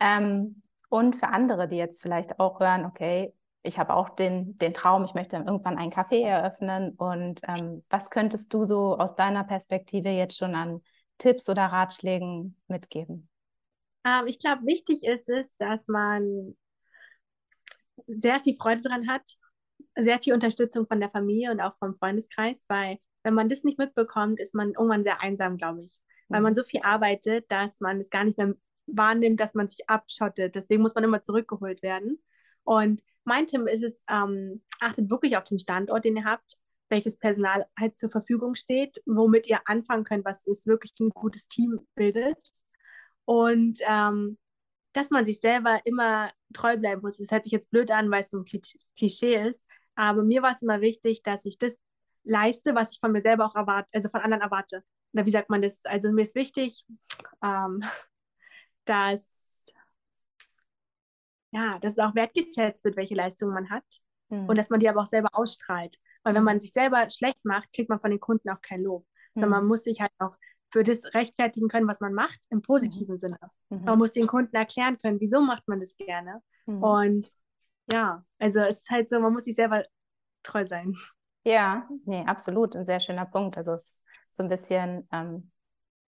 Ähm, 0.01 0.63
und 0.89 1.17
für 1.17 1.29
andere, 1.29 1.69
die 1.69 1.77
jetzt 1.77 2.03
vielleicht 2.03 2.41
auch 2.41 2.61
hören, 2.61 2.85
okay, 2.85 3.35
ich 3.63 3.79
habe 3.79 3.95
auch 3.95 4.11
den, 4.11 4.57
den 4.59 4.73
Traum, 4.73 5.05
ich 5.05 5.15
möchte 5.15 5.37
irgendwann 5.37 5.79
einen 5.79 5.93
Café 5.93 6.23
eröffnen. 6.25 6.93
Und 6.97 7.41
ähm, 7.47 7.85
was 7.91 8.11
könntest 8.11 8.53
du 8.55 8.65
so 8.65 8.97
aus 8.97 9.17
deiner 9.17 9.45
Perspektive 9.45 10.11
jetzt 10.11 10.37
schon 10.37 10.55
an 10.55 10.81
Tipps 11.19 11.49
oder 11.49 11.67
Ratschlägen 11.67 12.57
mitgeben? 12.69 13.29
Ähm, 14.05 14.27
ich 14.27 14.39
glaube, 14.39 14.65
wichtig 14.65 15.05
ist 15.05 15.29
es, 15.29 15.57
dass 15.57 15.89
man 15.89 16.57
sehr 18.07 18.41
viel 18.41 18.57
Freude 18.57 18.83
dran 18.83 19.09
hat, 19.09 19.23
sehr 19.97 20.19
viel 20.21 20.33
Unterstützung 20.33 20.87
von 20.87 21.01
der 21.01 21.11
Familie 21.11 21.51
und 21.51 21.61
auch 21.61 21.77
vom 21.79 21.97
Freundeskreis, 21.97 22.65
weil 22.69 22.99
wenn 23.25 23.35
man 23.35 23.49
das 23.49 23.65
nicht 23.65 23.79
mitbekommt, 23.79 24.41
ist 24.41 24.55
man 24.55 24.69
irgendwann 24.69 25.03
sehr 25.03 25.21
einsam, 25.21 25.57
glaube 25.57 25.83
ich, 25.83 25.97
weil 26.29 26.41
man 26.41 26.53
mhm. 26.53 26.57
so 26.57 26.65
viel 26.65 26.81
arbeitet, 26.83 27.51
dass 27.51 27.81
man 27.81 28.01
es 28.01 28.09
gar 28.11 28.25
nicht 28.25 28.39
mehr 28.39 28.55
wahrnimmt, 28.87 29.41
dass 29.41 29.55
man 29.55 29.69
sich 29.69 29.89
abschottet. 29.89 30.55
Deswegen 30.55 30.83
muss 30.83 30.95
man 30.95 31.05
immer 31.05 31.23
zurückgeholt 31.23 31.83
werden. 31.83 32.19
Und 32.69 33.03
mein 33.25 33.47
Tipp 33.47 33.67
ist 33.67 33.83
es, 33.83 34.05
ähm, 34.11 34.61
achtet 34.79 35.09
wirklich 35.09 35.39
auf 35.39 35.45
den 35.45 35.59
Standort, 35.59 36.05
den 36.05 36.19
ihr 36.19 36.25
habt, 36.25 36.59
welches 36.91 37.17
Personal 37.17 37.65
halt 37.79 37.97
zur 37.97 38.11
Verfügung 38.11 38.57
steht, 38.57 39.01
womit 39.07 39.47
ihr 39.47 39.61
anfangen 39.65 40.05
könnt, 40.05 40.27
was 40.27 40.47
es 40.47 40.67
wirklich 40.67 40.93
ein 41.01 41.09
gutes 41.09 41.49
Team 41.49 41.81
bildet. 41.95 42.37
Und 43.25 43.79
ähm, 43.89 44.37
dass 44.93 45.09
man 45.09 45.25
sich 45.25 45.41
selber 45.41 45.81
immer 45.87 46.31
treu 46.53 46.77
bleiben 46.77 47.01
muss. 47.01 47.17
Das 47.17 47.31
hört 47.31 47.45
sich 47.45 47.55
jetzt 47.55 47.71
blöd 47.71 47.91
an, 47.91 48.11
weil 48.11 48.21
es 48.21 48.31
so 48.31 48.41
ein 48.41 48.45
Klischee 48.45 49.49
ist. 49.49 49.65
Aber 49.95 50.23
mir 50.23 50.43
war 50.43 50.53
es 50.53 50.61
immer 50.61 50.83
wichtig, 50.83 51.23
dass 51.23 51.47
ich 51.47 51.57
das 51.57 51.79
leiste, 52.25 52.75
was 52.75 52.93
ich 52.93 53.01
von 53.01 53.13
mir 53.13 53.23
selber 53.23 53.47
auch 53.47 53.55
erwarte, 53.55 53.89
also 53.95 54.11
von 54.11 54.21
anderen 54.21 54.43
erwarte. 54.43 54.85
Oder 55.15 55.25
wie 55.25 55.31
sagt 55.31 55.49
man 55.49 55.63
das? 55.63 55.87
Also 55.87 56.13
mir 56.13 56.23
ist 56.23 56.35
wichtig, 56.35 56.85
ähm, 57.43 57.83
dass, 58.85 59.73
ja, 61.51 61.79
dass 61.79 61.93
es 61.93 61.99
auch 61.99 62.15
wertgeschätzt 62.15 62.85
wird, 62.85 62.97
welche 62.97 63.15
Leistungen 63.15 63.55
man 63.55 63.71
hat. 63.71 63.85
Mhm. 64.29 64.49
Und 64.49 64.59
dass 64.59 64.71
man 64.71 64.81
die 64.81 64.89
aber 64.89 65.03
auch 65.03 65.07
selber 65.07 65.31
ausstrahlt. 65.33 65.99
Weil 66.23 66.35
wenn 66.35 66.45
man 66.45 66.61
sich 66.61 66.73
selber 66.73 67.09
schlecht 67.11 67.45
macht, 67.45 67.73
kriegt 67.73 67.89
man 67.89 68.01
von 68.01 68.11
den 68.11 68.21
Kunden 68.21 68.51
auch 68.51 68.61
kein 68.61 68.83
Lob. 68.83 69.07
Mhm. 69.35 69.41
Sondern 69.41 69.61
man 69.61 69.69
muss 69.69 69.85
sich 69.85 70.01
halt 70.01 70.13
auch 70.19 70.37
für 70.71 70.85
das 70.85 71.15
rechtfertigen 71.15 71.69
können, 71.69 71.89
was 71.89 72.01
man 72.01 72.13
macht, 72.13 72.41
im 72.51 72.61
positiven 72.61 73.15
mhm. 73.15 73.19
Sinne. 73.19 73.39
Mhm. 73.71 73.85
Man 73.85 73.99
muss 73.99 74.13
den 74.13 74.27
Kunden 74.27 74.55
erklären 74.55 74.99
können, 74.99 75.21
wieso 75.21 75.41
macht 75.41 75.67
man 75.67 75.81
das 75.81 75.97
gerne. 75.97 76.43
Und 76.67 77.33
ja, 77.91 78.23
also 78.39 78.61
es 78.61 78.83
ist 78.83 78.91
halt 78.91 79.09
so, 79.09 79.19
man 79.19 79.33
muss 79.33 79.45
sich 79.45 79.55
selber 79.55 79.85
treu 80.43 80.67
sein. 80.67 80.95
Ja, 81.45 81.89
nee, 82.05 82.23
absolut. 82.27 82.77
Ein 82.77 82.85
sehr 82.85 83.01
schöner 83.01 83.25
Punkt. 83.25 83.57
Also 83.57 83.73
es 83.73 83.83
ist 83.83 84.03
so 84.31 84.43
ein 84.43 84.51
bisschen, 84.51 85.09
ähm, 85.11 85.51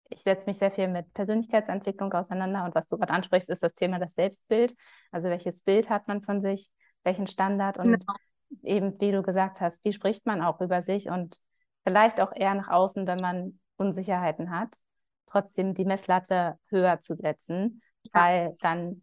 ich 0.09 0.23
setze 0.23 0.47
mich 0.47 0.59
sehr 0.59 0.71
viel 0.71 0.89
mit 0.89 1.13
Persönlichkeitsentwicklung 1.13 2.13
auseinander 2.13 2.65
und 2.65 2.75
was 2.75 2.87
du 2.87 2.97
gerade 2.97 3.13
ansprichst, 3.13 3.51
ist 3.51 3.63
das 3.63 3.75
Thema 3.75 3.99
das 3.99 4.15
Selbstbild. 4.15 4.75
Also 5.11 5.29
welches 5.29 5.63
Bild 5.63 5.91
hat 5.91 6.09
man 6.09 6.23
von 6.23 6.41
sich, 6.41 6.71
welchen 7.05 7.27
Standard 7.27 7.79
und 7.79 7.93
genau. 7.93 8.15
eben, 8.63 9.01
wie 9.01 9.13
du 9.13 9.23
gesagt 9.23 9.61
hast, 9.61 9.85
wie 9.85 9.93
spricht 9.93 10.27
man 10.27 10.43
auch 10.43 10.61
über 10.61 10.83
sich 10.83 11.09
und 11.09 11.39
vielleicht 11.85 12.21
auch 12.21 12.33
eher 12.35 12.55
nach 12.55 12.69
außen, 12.69 13.07
wenn 13.07 13.21
man 13.21 13.59
Unsicherheiten 13.77 14.51
hat, 14.51 14.79
trotzdem 15.27 15.75
die 15.75 15.85
Messlatte 15.85 16.59
höher 16.69 16.99
zu 17.01 17.15
setzen, 17.15 17.83
ja. 18.03 18.11
weil 18.13 18.57
dann 18.61 19.03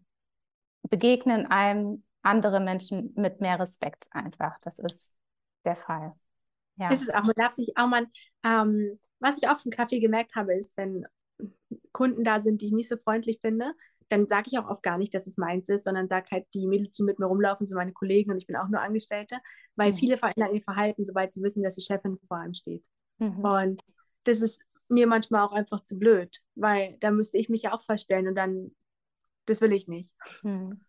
begegnen 0.90 1.46
einem 1.48 2.04
andere 2.22 2.60
Menschen 2.60 3.14
mit 3.16 3.42
mehr 3.42 3.60
Respekt 3.60 4.08
einfach. 4.12 4.58
Das 4.62 4.80
ist 4.80 5.16
der 5.66 5.76
Fall. 5.76 6.14
Ja. 6.78 6.90
Ist 6.90 7.04
es 7.04 7.10
auch. 7.10 7.24
Man 7.24 7.36
darf 7.36 7.54
sich 7.54 7.74
auch 7.76 7.88
mal, 7.88 8.08
ähm, 8.44 9.00
was 9.24 9.38
ich 9.38 9.50
oft 9.50 9.66
im 9.66 9.72
Kaffee 9.72 10.00
gemerkt 10.00 10.36
habe, 10.36 10.54
ist, 10.54 10.78
wenn 10.78 11.06
Kunden 11.92 12.24
da 12.24 12.42
sind, 12.42 12.62
die 12.62 12.68
ich 12.68 12.74
nicht 12.74 12.90
so 12.90 12.98
freundlich 12.98 13.40
finde, 13.42 13.74
dann 14.10 14.28
sage 14.28 14.50
ich 14.52 14.60
auch 14.60 14.70
oft 14.70 14.84
gar 14.84 14.98
nicht, 14.98 15.14
dass 15.14 15.26
es 15.28 15.38
meins 15.38 15.70
ist, 15.70 15.86
sondern 15.86 16.08
sage 16.08 16.28
halt, 16.32 16.46
die 16.54 16.68
Mädels, 16.68 16.96
die 16.96 17.04
mit 17.04 17.20
mir 17.20 17.26
rumlaufen, 17.26 17.66
sind 17.66 17.78
meine 17.78 17.94
Kollegen 17.94 18.32
und 18.32 18.38
ich 18.38 18.48
bin 18.48 18.56
auch 18.56 18.68
nur 18.68 18.82
Angestellte, 18.82 19.40
weil 19.76 19.92
mhm. 19.92 19.98
viele 19.98 20.18
verändern 20.18 20.54
ihr 20.54 20.62
Verhalten, 20.62 21.06
sobald 21.06 21.34
sie 21.34 21.42
wissen, 21.42 21.64
dass 21.64 21.76
die 21.76 21.82
Chefin 21.82 22.20
vor 22.28 22.38
einem 22.38 22.54
steht. 22.54 22.86
Mhm. 23.18 23.40
Und 23.40 23.82
das 24.26 24.42
ist 24.42 24.62
mir 24.88 25.08
manchmal 25.08 25.46
auch 25.46 25.52
einfach 25.52 25.82
zu 25.82 25.98
blöd, 25.98 26.42
weil 26.56 26.98
da 27.00 27.12
müsste 27.12 27.38
ich 27.38 27.50
mich 27.50 27.64
ja 27.64 27.74
auch 27.74 27.84
verstellen 27.86 28.28
und 28.28 28.36
dann, 28.36 28.76
das 29.46 29.62
will 29.62 29.74
ich 29.74 29.88
nicht. 29.88 30.14
Hm. 30.42 30.80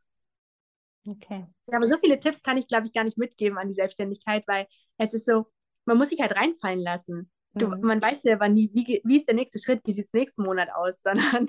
Okay. 1.06 1.46
Ja, 1.66 1.76
aber 1.76 1.86
so 1.86 1.98
viele 1.98 2.18
Tipps 2.18 2.42
kann 2.42 2.56
ich, 2.56 2.66
glaube 2.66 2.86
ich, 2.86 2.92
gar 2.92 3.04
nicht 3.04 3.18
mitgeben 3.18 3.58
an 3.58 3.68
die 3.68 3.74
Selbstständigkeit, 3.74 4.44
weil 4.46 4.66
es 4.98 5.12
ist 5.14 5.26
so, 5.26 5.46
man 5.84 5.98
muss 5.98 6.10
sich 6.10 6.20
halt 6.20 6.34
reinfallen 6.34 6.80
lassen. 6.80 7.30
Du, 7.54 7.68
mhm. 7.68 7.80
Man 7.82 8.02
weiß 8.02 8.24
ja 8.24 8.48
nie, 8.48 8.70
wie, 8.72 9.00
wie 9.04 9.16
ist 9.16 9.28
der 9.28 9.34
nächste 9.34 9.58
Schritt, 9.58 9.80
wie 9.84 9.92
sieht 9.92 10.06
es 10.06 10.12
nächsten 10.12 10.42
Monat 10.42 10.68
aus, 10.74 11.02
sondern 11.02 11.48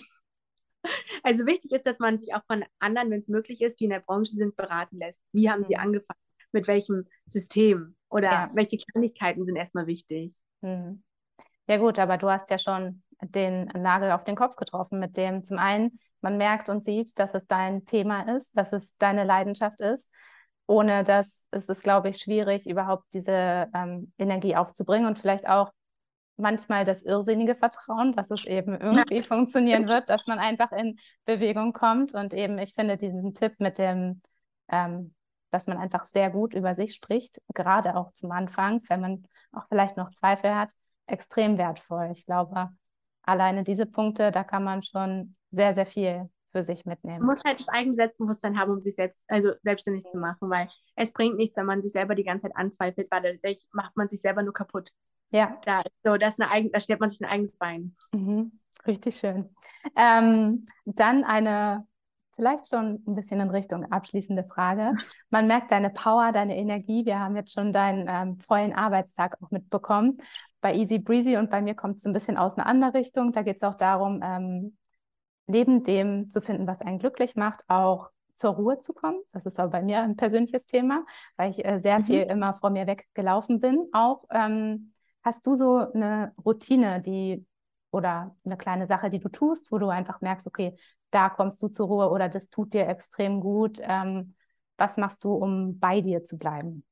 also 1.23 1.45
wichtig 1.45 1.71
ist, 1.71 1.85
dass 1.85 1.99
man 1.99 2.17
sich 2.17 2.33
auch 2.33 2.43
von 2.47 2.63
anderen, 2.79 3.09
wenn 3.09 3.19
es 3.19 3.27
möglich 3.27 3.61
ist, 3.61 3.79
die 3.79 3.85
in 3.85 3.89
der 3.89 4.01
Branche 4.01 4.35
sind, 4.35 4.55
beraten 4.55 4.97
lässt. 4.97 5.21
Wie 5.31 5.49
haben 5.49 5.61
mhm. 5.61 5.65
sie 5.65 5.77
angefangen? 5.77 6.19
Mit 6.51 6.67
welchem 6.67 7.05
System? 7.25 7.95
Oder 8.09 8.31
ja. 8.31 8.51
welche 8.53 8.77
Kleinigkeiten 8.77 9.43
sind 9.43 9.55
erstmal 9.55 9.87
wichtig? 9.87 10.39
Mhm. 10.61 11.03
Ja 11.67 11.77
gut, 11.77 11.97
aber 11.97 12.17
du 12.17 12.29
hast 12.29 12.49
ja 12.49 12.57
schon 12.57 13.01
den 13.21 13.65
Nagel 13.65 14.11
auf 14.11 14.23
den 14.23 14.35
Kopf 14.35 14.55
getroffen, 14.55 14.99
mit 14.99 15.17
dem 15.17 15.43
zum 15.43 15.57
einen 15.57 15.99
man 16.21 16.37
merkt 16.37 16.69
und 16.69 16.83
sieht, 16.83 17.17
dass 17.19 17.33
es 17.33 17.47
dein 17.47 17.85
Thema 17.85 18.35
ist, 18.35 18.57
dass 18.57 18.73
es 18.73 18.95
deine 18.97 19.23
Leidenschaft 19.23 19.81
ist. 19.81 20.09
Ohne 20.67 21.03
das 21.03 21.45
ist 21.51 21.69
es, 21.69 21.81
glaube 21.81 22.09
ich, 22.09 22.17
schwierig, 22.17 22.67
überhaupt 22.67 23.05
diese 23.13 23.67
ähm, 23.73 24.11
Energie 24.17 24.55
aufzubringen 24.55 25.07
und 25.07 25.19
vielleicht 25.19 25.47
auch 25.47 25.71
manchmal 26.37 26.85
das 26.85 27.01
irrsinnige 27.03 27.55
Vertrauen, 27.55 28.13
dass 28.13 28.31
es 28.31 28.45
eben 28.45 28.79
irgendwie 28.81 29.21
funktionieren 29.21 29.87
wird, 29.87 30.09
dass 30.09 30.27
man 30.27 30.39
einfach 30.39 30.71
in 30.71 30.97
Bewegung 31.25 31.73
kommt. 31.73 32.13
Und 32.13 32.33
eben, 32.33 32.57
ich 32.57 32.73
finde 32.73 32.97
diesen 32.97 33.33
Tipp 33.33 33.55
mit 33.59 33.77
dem, 33.77 34.21
ähm, 34.69 35.13
dass 35.51 35.67
man 35.67 35.77
einfach 35.77 36.05
sehr 36.05 36.29
gut 36.29 36.53
über 36.53 36.73
sich 36.73 36.93
spricht, 36.93 37.41
gerade 37.53 37.95
auch 37.95 38.11
zum 38.13 38.31
Anfang, 38.31 38.81
wenn 38.87 39.01
man 39.01 39.23
auch 39.51 39.65
vielleicht 39.69 39.97
noch 39.97 40.11
Zweifel 40.11 40.53
hat, 40.55 40.71
extrem 41.07 41.57
wertvoll. 41.57 42.09
Ich 42.11 42.25
glaube, 42.25 42.69
alleine 43.21 43.63
diese 43.63 43.85
Punkte, 43.85 44.31
da 44.31 44.43
kann 44.43 44.63
man 44.63 44.83
schon 44.83 45.35
sehr, 45.51 45.73
sehr 45.73 45.85
viel 45.85 46.29
für 46.51 46.63
sich 46.63 46.85
mitnehmen. 46.85 47.19
Man 47.19 47.27
muss 47.27 47.43
halt 47.43 47.59
das 47.59 47.69
eigene 47.69 47.95
Selbstbewusstsein 47.95 48.57
haben, 48.57 48.71
um 48.71 48.79
sich 48.79 48.95
selbst, 48.95 49.25
also 49.27 49.51
selbstständig 49.63 50.05
zu 50.07 50.17
machen, 50.17 50.49
weil 50.49 50.69
es 50.95 51.11
bringt 51.11 51.35
nichts, 51.35 51.57
wenn 51.57 51.65
man 51.65 51.81
sich 51.81 51.91
selber 51.91 52.15
die 52.15 52.23
ganze 52.23 52.47
Zeit 52.47 52.55
anzweifelt, 52.55 53.07
weil 53.11 53.21
dadurch 53.21 53.65
macht 53.73 53.95
man 53.97 54.07
sich 54.07 54.21
selber 54.21 54.41
nur 54.41 54.53
kaputt. 54.53 54.91
Ja. 55.31 55.57
Da, 55.65 55.83
so, 56.03 56.17
das 56.17 56.39
eine 56.39 56.51
eigen, 56.51 56.71
da 56.71 56.79
stellt 56.79 56.99
man 56.99 57.09
sich 57.09 57.21
ein 57.21 57.29
eigenes 57.29 57.53
Bein. 57.53 57.95
Mhm. 58.13 58.59
Richtig 58.88 59.17
schön. 59.17 59.49
Ähm, 59.95 60.63
dann 60.85 61.23
eine 61.23 61.88
vielleicht 62.35 62.67
schon 62.67 63.03
ein 63.07 63.15
bisschen 63.15 63.39
in 63.39 63.49
Richtung 63.49 63.91
abschließende 63.91 64.43
Frage. 64.43 64.93
Man 65.29 65.47
merkt 65.47 65.71
deine 65.71 65.89
Power, 65.89 66.31
deine 66.31 66.57
Energie. 66.57 67.05
Wir 67.05 67.19
haben 67.19 67.35
jetzt 67.35 67.53
schon 67.53 67.71
deinen 67.73 68.07
ähm, 68.09 68.39
vollen 68.39 68.73
Arbeitstag 68.73 69.38
auch 69.41 69.51
mitbekommen. 69.51 70.17
Bei 70.61 70.75
Easy 70.75 70.99
Breezy 70.99 71.38
und 71.38 71.49
bei 71.49 71.61
mir 71.61 71.75
kommt 71.75 71.97
es 71.97 72.05
ein 72.05 72.13
bisschen 72.13 72.38
aus 72.38 72.57
einer 72.57 72.67
anderen 72.67 72.93
Richtung. 72.93 73.31
Da 73.31 73.41
geht 73.41 73.57
es 73.57 73.63
auch 73.63 73.75
darum, 73.75 74.21
ähm, 74.23 74.77
neben 75.47 75.83
dem 75.83 76.29
zu 76.29 76.41
finden, 76.41 76.67
was 76.67 76.81
einen 76.81 76.99
glücklich 76.99 77.35
macht, 77.35 77.63
auch 77.67 78.09
zur 78.35 78.51
Ruhe 78.55 78.79
zu 78.79 78.93
kommen. 78.93 79.19
Das 79.31 79.45
ist 79.45 79.59
auch 79.59 79.69
bei 79.69 79.81
mir 79.81 80.01
ein 80.01 80.17
persönliches 80.17 80.65
Thema, 80.65 81.05
weil 81.38 81.51
ich 81.51 81.63
äh, 81.63 81.79
sehr 81.79 81.99
mhm. 81.99 82.03
viel 82.03 82.21
immer 82.23 82.53
vor 82.53 82.69
mir 82.69 82.88
weggelaufen 82.88 83.59
bin. 83.59 83.88
Auch 83.93 84.25
ähm, 84.31 84.91
Hast 85.25 85.45
du 85.47 85.55
so 85.55 85.91
eine 85.91 86.33
Routine, 86.45 87.01
die 87.01 87.43
oder 87.91 88.35
eine 88.45 88.57
kleine 88.57 88.85
Sache, 88.85 89.09
die 89.09 89.19
du 89.19 89.29
tust, 89.29 89.71
wo 89.71 89.79
du 89.79 89.88
einfach 89.88 90.21
merkst, 90.21 90.45
okay, 90.45 90.75
da 91.09 91.29
kommst 91.29 91.61
du 91.63 91.67
zur 91.67 91.88
Ruhe 91.88 92.09
oder 92.11 92.29
das 92.29 92.49
tut 92.49 92.73
dir 92.73 92.88
extrem 92.88 93.41
gut. 93.41 93.79
Ähm, 93.81 94.35
was 94.77 94.97
machst 94.97 95.23
du, 95.23 95.31
um 95.31 95.79
bei 95.79 96.01
dir 96.01 96.23
zu 96.23 96.38
bleiben? 96.38 96.85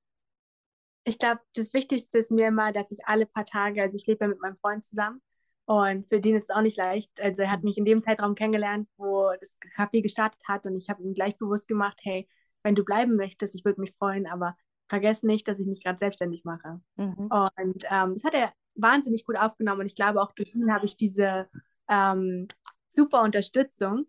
Ich 1.03 1.19
glaube, 1.19 1.41
das 1.55 1.73
Wichtigste 1.73 2.17
ist 2.17 2.31
mir 2.31 2.47
immer, 2.47 2.71
dass 2.71 2.89
ich 2.89 3.05
alle 3.05 3.25
paar 3.27 3.45
Tage, 3.45 3.81
also 3.81 3.97
ich 3.97 4.07
lebe 4.07 4.27
mit 4.27 4.39
meinem 4.41 4.57
Freund 4.57 4.83
zusammen 4.83 5.21
und 5.65 6.07
für 6.07 6.19
den 6.19 6.35
ist 6.35 6.45
es 6.45 6.55
auch 6.55 6.61
nicht 6.61 6.77
leicht. 6.77 7.11
Also 7.21 7.43
er 7.43 7.51
hat 7.51 7.63
mich 7.63 7.77
in 7.77 7.85
dem 7.85 8.01
Zeitraum 8.01 8.33
kennengelernt, 8.33 8.87
wo 8.97 9.29
das 9.39 9.57
Café 9.75 10.01
gestartet 10.01 10.41
hat 10.47 10.65
und 10.65 10.75
ich 10.75 10.89
habe 10.89 11.03
ihm 11.03 11.13
gleich 11.13 11.37
bewusst 11.37 11.67
gemacht, 11.67 11.99
hey, 12.03 12.27
wenn 12.63 12.73
du 12.73 12.83
bleiben 12.83 13.15
möchtest, 13.15 13.53
ich 13.53 13.65
würde 13.65 13.81
mich 13.81 13.93
freuen, 13.99 14.25
aber 14.25 14.55
vergess 14.93 15.23
nicht, 15.23 15.47
dass 15.47 15.59
ich 15.59 15.65
mich 15.65 15.83
gerade 15.83 15.97
selbstständig 15.97 16.45
mache. 16.45 16.79
Mhm. 16.97 17.27
Und 17.27 17.83
ähm, 17.89 18.13
das 18.13 18.23
hat 18.23 18.35
er 18.35 18.53
wahnsinnig 18.75 19.25
gut 19.25 19.37
aufgenommen 19.39 19.81
und 19.81 19.87
ich 19.87 19.95
glaube 19.95 20.21
auch 20.21 20.33
durch 20.33 20.53
ihn 20.53 20.71
habe 20.71 20.85
ich 20.85 20.95
diese 20.95 21.49
ähm, 21.89 22.47
super 22.89 23.23
Unterstützung. 23.23 24.05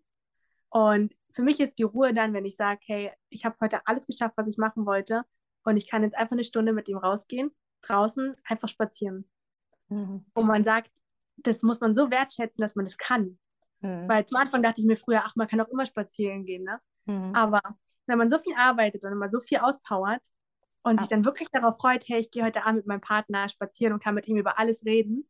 Und 0.69 1.15
für 1.33 1.41
mich 1.41 1.59
ist 1.59 1.79
die 1.79 1.83
Ruhe 1.83 2.13
dann, 2.13 2.33
wenn 2.33 2.45
ich 2.45 2.55
sage, 2.55 2.81
hey, 2.85 3.11
ich 3.29 3.45
habe 3.45 3.55
heute 3.61 3.81
alles 3.87 4.05
geschafft, 4.05 4.35
was 4.37 4.47
ich 4.47 4.57
machen 4.57 4.85
wollte 4.85 5.23
und 5.63 5.75
ich 5.77 5.89
kann 5.89 6.03
jetzt 6.03 6.15
einfach 6.15 6.33
eine 6.33 6.43
Stunde 6.43 6.71
mit 6.71 6.87
ihm 6.87 6.97
rausgehen, 6.97 7.49
draußen 7.81 8.35
einfach 8.43 8.69
spazieren. 8.69 9.27
Mhm. 9.89 10.23
Und 10.35 10.45
man 10.45 10.63
sagt, 10.63 10.91
das 11.37 11.63
muss 11.63 11.81
man 11.81 11.95
so 11.95 12.11
wertschätzen, 12.11 12.61
dass 12.61 12.75
man 12.75 12.85
das 12.85 12.99
kann. 12.99 13.39
Mhm. 13.79 14.07
Weil 14.07 14.23
zum 14.27 14.37
Anfang 14.37 14.61
dachte 14.61 14.81
ich 14.81 14.87
mir 14.87 14.97
früher, 14.97 15.23
ach, 15.25 15.35
man 15.35 15.47
kann 15.47 15.61
auch 15.61 15.69
immer 15.69 15.87
spazieren 15.87 16.45
gehen, 16.45 16.63
ne? 16.63 16.79
Mhm. 17.05 17.33
Aber 17.33 17.61
wenn 18.05 18.19
man 18.19 18.29
so 18.29 18.37
viel 18.37 18.53
arbeitet 18.55 19.03
und 19.03 19.11
immer 19.11 19.31
so 19.31 19.39
viel 19.41 19.57
auspowert 19.57 20.29
und 20.85 20.97
ja. 20.97 20.99
sich 20.99 21.09
dann 21.09 21.25
wirklich 21.25 21.49
darauf 21.49 21.77
freut, 21.77 22.07
hey, 22.07 22.19
ich 22.19 22.29
gehe 22.29 22.43
heute 22.43 22.63
Abend 22.63 22.77
mit 22.77 22.85
meinem 22.85 23.01
Partner 23.01 23.49
spazieren 23.49 23.93
und 23.93 24.03
kann 24.03 24.13
mit 24.13 24.27
ihm 24.27 24.37
über 24.37 24.59
alles 24.59 24.85
reden. 24.85 25.27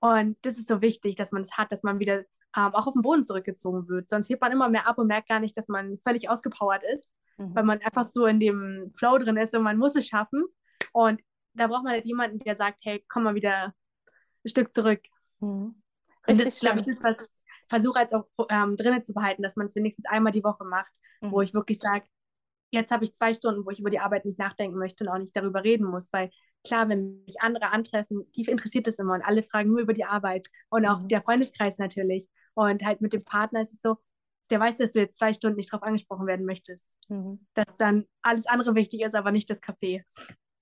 Und 0.00 0.36
das 0.42 0.58
ist 0.58 0.66
so 0.66 0.82
wichtig, 0.82 1.14
dass 1.14 1.30
man 1.30 1.42
es 1.42 1.50
das 1.50 1.58
hat, 1.58 1.70
dass 1.70 1.84
man 1.84 2.00
wieder 2.00 2.24
ähm, 2.56 2.74
auch 2.74 2.88
auf 2.88 2.92
den 2.92 3.02
Boden 3.02 3.24
zurückgezogen 3.24 3.88
wird. 3.88 4.10
Sonst 4.10 4.28
hebt 4.28 4.42
man 4.42 4.50
immer 4.50 4.68
mehr 4.68 4.88
ab 4.88 4.98
und 4.98 5.06
merkt 5.06 5.28
gar 5.28 5.38
nicht, 5.38 5.56
dass 5.56 5.68
man 5.68 6.00
völlig 6.04 6.28
ausgepowert 6.28 6.82
ist, 6.82 7.12
mhm. 7.38 7.54
weil 7.54 7.62
man 7.62 7.80
einfach 7.80 8.02
so 8.02 8.26
in 8.26 8.40
dem 8.40 8.92
Flow 8.96 9.18
drin 9.18 9.36
ist 9.36 9.54
und 9.54 9.62
man 9.62 9.78
muss 9.78 9.94
es 9.94 10.08
schaffen. 10.08 10.44
Und 10.92 11.22
da 11.54 11.68
braucht 11.68 11.84
man 11.84 11.92
halt 11.92 12.04
jemanden, 12.04 12.40
der 12.40 12.56
sagt, 12.56 12.78
hey, 12.82 13.04
komm 13.08 13.22
mal 13.22 13.36
wieder 13.36 13.66
ein 14.44 14.48
Stück 14.48 14.74
zurück. 14.74 15.02
Mhm. 15.38 15.80
Und 16.26 16.40
das, 16.40 16.58
glaube 16.58 16.80
ich, 16.80 16.88
ist, 16.88 17.04
was 17.04 17.20
ich 17.20 17.28
versuche 17.68 18.00
jetzt 18.00 18.14
auch 18.16 18.26
ähm, 18.48 18.76
drinnen 18.76 19.04
zu 19.04 19.14
behalten, 19.14 19.44
dass 19.44 19.54
man 19.54 19.66
es 19.66 19.76
wenigstens 19.76 20.06
einmal 20.06 20.32
die 20.32 20.42
Woche 20.42 20.64
macht, 20.64 20.92
mhm. 21.20 21.30
wo 21.30 21.40
ich 21.40 21.54
wirklich 21.54 21.78
sage, 21.78 22.04
jetzt 22.72 22.90
habe 22.90 23.04
ich 23.04 23.14
zwei 23.14 23.34
Stunden, 23.34 23.64
wo 23.64 23.70
ich 23.70 23.80
über 23.80 23.90
die 23.90 24.00
Arbeit 24.00 24.24
nicht 24.24 24.38
nachdenken 24.38 24.78
möchte 24.78 25.04
und 25.04 25.10
auch 25.10 25.18
nicht 25.18 25.36
darüber 25.36 25.62
reden 25.62 25.86
muss, 25.86 26.12
weil 26.12 26.30
klar, 26.64 26.88
wenn 26.88 27.22
mich 27.24 27.40
andere 27.40 27.70
antreffen, 27.70 28.30
tief 28.32 28.48
interessiert 28.48 28.88
es 28.88 28.98
immer 28.98 29.14
und 29.14 29.22
alle 29.22 29.42
fragen 29.42 29.70
nur 29.70 29.80
über 29.80 29.92
die 29.92 30.04
Arbeit 30.04 30.48
und 30.70 30.86
auch 30.86 31.00
mhm. 31.00 31.08
der 31.08 31.22
Freundeskreis 31.22 31.78
natürlich 31.78 32.28
und 32.54 32.84
halt 32.84 33.00
mit 33.00 33.12
dem 33.12 33.24
Partner 33.24 33.60
ist 33.60 33.74
es 33.74 33.82
so, 33.82 33.98
der 34.50 34.60
weiß, 34.60 34.78
dass 34.78 34.92
du 34.92 35.00
jetzt 35.00 35.18
zwei 35.18 35.32
Stunden 35.32 35.56
nicht 35.56 35.72
darauf 35.72 35.86
angesprochen 35.86 36.26
werden 36.26 36.46
möchtest, 36.46 36.86
mhm. 37.08 37.46
dass 37.54 37.76
dann 37.76 38.06
alles 38.22 38.46
andere 38.46 38.74
wichtig 38.74 39.02
ist, 39.02 39.14
aber 39.14 39.32
nicht 39.32 39.50
das 39.50 39.62
Café. 39.62 40.02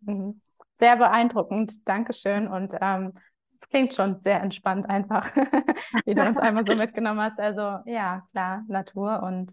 Mhm. 0.01 0.41
Sehr 0.79 0.97
beeindruckend, 0.97 1.89
Dankeschön 1.89 2.49
und 2.49 2.75
ähm, 2.81 3.13
es 3.57 3.69
klingt 3.69 3.95
schon 3.95 4.23
sehr 4.23 4.43
entspannt 4.43 4.89
einfach, 4.89 5.35
wie 6.07 6.15
du 6.15 6.27
uns 6.27 6.39
einmal 6.39 6.67
so 6.67 6.75
mitgenommen 6.77 7.21
hast. 7.21 7.39
Also 7.39 7.79
ja, 7.85 8.27
klar, 8.33 8.65
Natur 8.69 9.23
und 9.23 9.53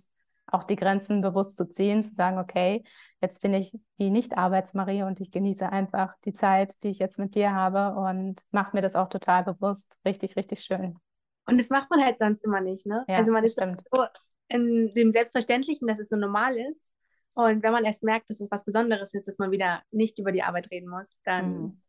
auch 0.51 0.63
die 0.63 0.75
Grenzen 0.75 1.21
bewusst 1.21 1.57
zu 1.57 1.69
ziehen, 1.69 2.01
zu 2.03 2.13
sagen, 2.13 2.37
okay, 2.39 2.83
jetzt 3.21 3.41
bin 3.41 3.53
ich 3.53 3.77
die 3.99 4.09
Nicht-Arbeitsmarie 4.09 5.03
und 5.03 5.19
ich 5.19 5.31
genieße 5.31 5.69
einfach 5.69 6.13
die 6.25 6.33
Zeit, 6.33 6.81
die 6.83 6.89
ich 6.89 6.99
jetzt 6.99 7.19
mit 7.19 7.35
dir 7.35 7.53
habe 7.53 7.99
und 7.99 8.41
mache 8.51 8.75
mir 8.75 8.81
das 8.81 8.95
auch 8.95 9.09
total 9.09 9.43
bewusst. 9.43 9.95
Richtig, 10.05 10.35
richtig 10.35 10.61
schön. 10.61 10.97
Und 11.45 11.57
das 11.57 11.69
macht 11.69 11.89
man 11.89 12.03
halt 12.03 12.19
sonst 12.19 12.43
immer 12.43 12.61
nicht, 12.61 12.85
ne? 12.85 13.05
Ja, 13.07 13.17
also 13.17 13.31
man 13.31 13.43
ist 13.43 13.53
stimmt. 13.53 13.83
so 13.91 14.03
in 14.49 14.93
dem 14.93 15.11
Selbstverständlichen, 15.11 15.87
dass 15.87 15.99
es 15.99 16.09
so 16.09 16.15
normal 16.15 16.55
ist. 16.55 16.91
Und 17.35 17.63
wenn 17.63 17.71
man 17.71 17.85
erst 17.85 18.03
merkt, 18.03 18.29
dass 18.29 18.39
es 18.39 18.49
was 18.49 18.65
Besonderes 18.65 19.13
ist, 19.13 19.27
dass 19.27 19.37
man 19.37 19.51
wieder 19.51 19.81
nicht 19.91 20.17
über 20.19 20.31
die 20.31 20.43
Arbeit 20.43 20.71
reden 20.71 20.89
muss, 20.89 21.21
dann 21.23 21.51
mhm. 21.51 21.81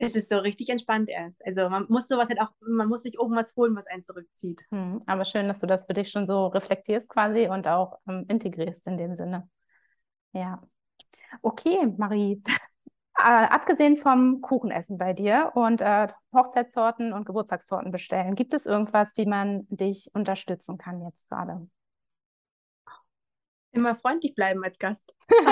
Ist 0.00 0.16
es 0.16 0.28
so 0.28 0.38
richtig 0.38 0.70
entspannt 0.70 1.10
erst. 1.10 1.44
Also 1.44 1.68
man 1.68 1.86
muss 1.88 2.08
sowas 2.08 2.28
halt 2.28 2.40
auch, 2.40 2.50
man 2.60 2.88
muss 2.88 3.02
sich 3.02 3.20
oben 3.20 3.36
was 3.36 3.54
holen, 3.54 3.76
was 3.76 3.86
einen 3.86 4.04
zurückzieht. 4.04 4.62
Mhm. 4.70 5.02
Aber 5.06 5.24
schön, 5.24 5.46
dass 5.46 5.60
du 5.60 5.66
das 5.66 5.84
für 5.84 5.92
dich 5.92 6.10
schon 6.10 6.26
so 6.26 6.46
reflektierst 6.46 7.08
quasi 7.08 7.48
und 7.48 7.68
auch 7.68 7.98
ähm, 8.08 8.24
integrierst 8.28 8.86
in 8.86 8.96
dem 8.96 9.14
Sinne. 9.14 9.48
Ja. 10.32 10.62
Okay, 11.42 11.86
Marie. 11.96 12.42
Äh, 13.22 13.22
abgesehen 13.22 13.98
vom 13.98 14.40
Kuchenessen 14.40 14.96
bei 14.96 15.12
dir 15.12 15.52
und 15.54 15.82
äh, 15.82 16.08
Hochzeitstorten 16.32 17.12
und 17.12 17.26
Geburtstagstorten 17.26 17.90
bestellen, 17.90 18.34
gibt 18.34 18.54
es 18.54 18.64
irgendwas, 18.64 19.14
wie 19.18 19.26
man 19.26 19.66
dich 19.68 20.08
unterstützen 20.14 20.78
kann 20.78 21.02
jetzt 21.02 21.28
gerade? 21.28 21.68
Immer 23.72 23.94
freundlich 23.96 24.34
bleiben 24.34 24.64
als 24.64 24.78
Gast. 24.78 25.14
also, 25.28 25.42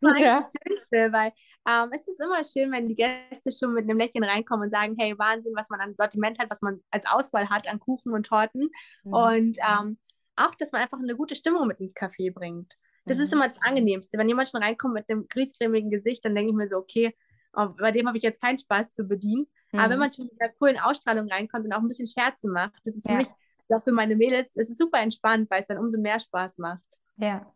das 0.00 0.12
ist 0.12 0.18
ja. 0.20 0.38
das 0.38 0.52
Schönste, 0.52 1.12
weil 1.12 1.32
ähm, 1.68 1.90
es 1.92 2.06
ist 2.06 2.20
immer 2.20 2.42
schön, 2.44 2.70
wenn 2.72 2.88
die 2.88 2.96
Gäste 2.96 3.50
schon 3.50 3.74
mit 3.74 3.84
einem 3.84 3.98
Lächeln 3.98 4.24
reinkommen 4.24 4.64
und 4.64 4.70
sagen, 4.70 4.94
hey, 4.98 5.18
Wahnsinn, 5.18 5.54
was 5.56 5.70
man 5.70 5.80
an 5.80 5.94
Sortiment 5.96 6.38
hat, 6.38 6.50
was 6.50 6.62
man 6.62 6.80
als 6.90 7.06
Auswahl 7.06 7.48
hat 7.48 7.68
an 7.68 7.80
Kuchen 7.80 8.12
und 8.12 8.26
Torten. 8.26 8.70
Mhm. 9.04 9.12
Und 9.12 9.58
ähm, 9.58 9.98
auch, 10.36 10.54
dass 10.54 10.72
man 10.72 10.82
einfach 10.82 10.98
eine 10.98 11.16
gute 11.16 11.34
Stimmung 11.34 11.66
mit 11.66 11.80
ins 11.80 11.94
Café 11.94 12.32
bringt. 12.32 12.74
Das 13.06 13.18
ist 13.18 13.30
mhm. 13.30 13.38
immer 13.38 13.48
das 13.48 13.60
Angenehmste. 13.62 14.18
Wenn 14.18 14.28
jemand 14.28 14.50
schon 14.50 14.62
reinkommt 14.62 14.94
mit 14.94 15.08
einem 15.08 15.26
grießcremigen 15.28 15.90
Gesicht, 15.90 16.24
dann 16.24 16.34
denke 16.34 16.50
ich 16.50 16.56
mir 16.56 16.68
so, 16.68 16.76
okay, 16.76 17.14
bei 17.52 17.90
dem 17.90 18.06
habe 18.06 18.16
ich 18.18 18.22
jetzt 18.22 18.40
keinen 18.40 18.58
Spaß 18.58 18.92
zu 18.92 19.04
bedienen. 19.04 19.46
Mhm. 19.72 19.78
Aber 19.80 19.92
wenn 19.92 19.98
man 19.98 20.12
schon 20.12 20.26
mit 20.26 20.40
einer 20.40 20.52
coolen 20.52 20.78
Ausstrahlung 20.78 21.28
reinkommt 21.28 21.64
und 21.64 21.72
auch 21.72 21.80
ein 21.80 21.88
bisschen 21.88 22.06
Scherze 22.06 22.48
macht, 22.48 22.80
das 22.84 22.96
ist 22.96 23.06
ja. 23.06 23.12
für 23.12 23.18
mich, 23.18 23.28
auch 23.72 23.82
für 23.82 23.92
meine 23.92 24.16
Mädels, 24.16 24.56
es 24.56 24.70
ist 24.70 24.78
super 24.78 25.00
entspannt, 25.00 25.50
weil 25.50 25.60
es 25.60 25.66
dann 25.66 25.78
umso 25.78 25.98
mehr 26.00 26.20
Spaß 26.20 26.58
macht. 26.58 26.82
Ja. 27.16 27.52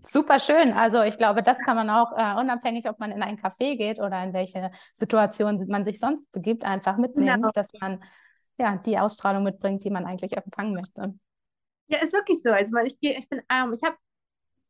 Super 0.00 0.38
schön. 0.38 0.72
Also 0.72 1.02
ich 1.02 1.18
glaube, 1.18 1.42
das 1.42 1.58
kann 1.58 1.76
man 1.76 1.90
auch 1.90 2.12
äh, 2.16 2.40
unabhängig, 2.40 2.88
ob 2.88 2.98
man 2.98 3.12
in 3.12 3.22
ein 3.22 3.38
Café 3.38 3.76
geht 3.76 4.00
oder 4.00 4.22
in 4.24 4.32
welche 4.32 4.70
Situation 4.94 5.66
man 5.68 5.84
sich 5.84 6.00
sonst 6.00 6.30
begibt, 6.32 6.64
einfach 6.64 6.96
mitnehmen, 6.96 7.42
genau. 7.42 7.50
dass 7.52 7.68
man 7.80 8.02
ja 8.56 8.76
die 8.78 8.98
Ausstrahlung 8.98 9.42
mitbringt, 9.42 9.84
die 9.84 9.90
man 9.90 10.06
eigentlich 10.06 10.36
empfangen 10.36 10.74
möchte. 10.74 11.14
Ja, 11.88 11.98
ist 11.98 12.14
wirklich 12.14 12.42
so. 12.42 12.50
Also 12.50 12.74
ich, 12.78 12.96
ich 13.00 13.28
bin, 13.28 13.42
ähm, 13.50 13.74
ich 13.74 13.82
habe 13.82 13.96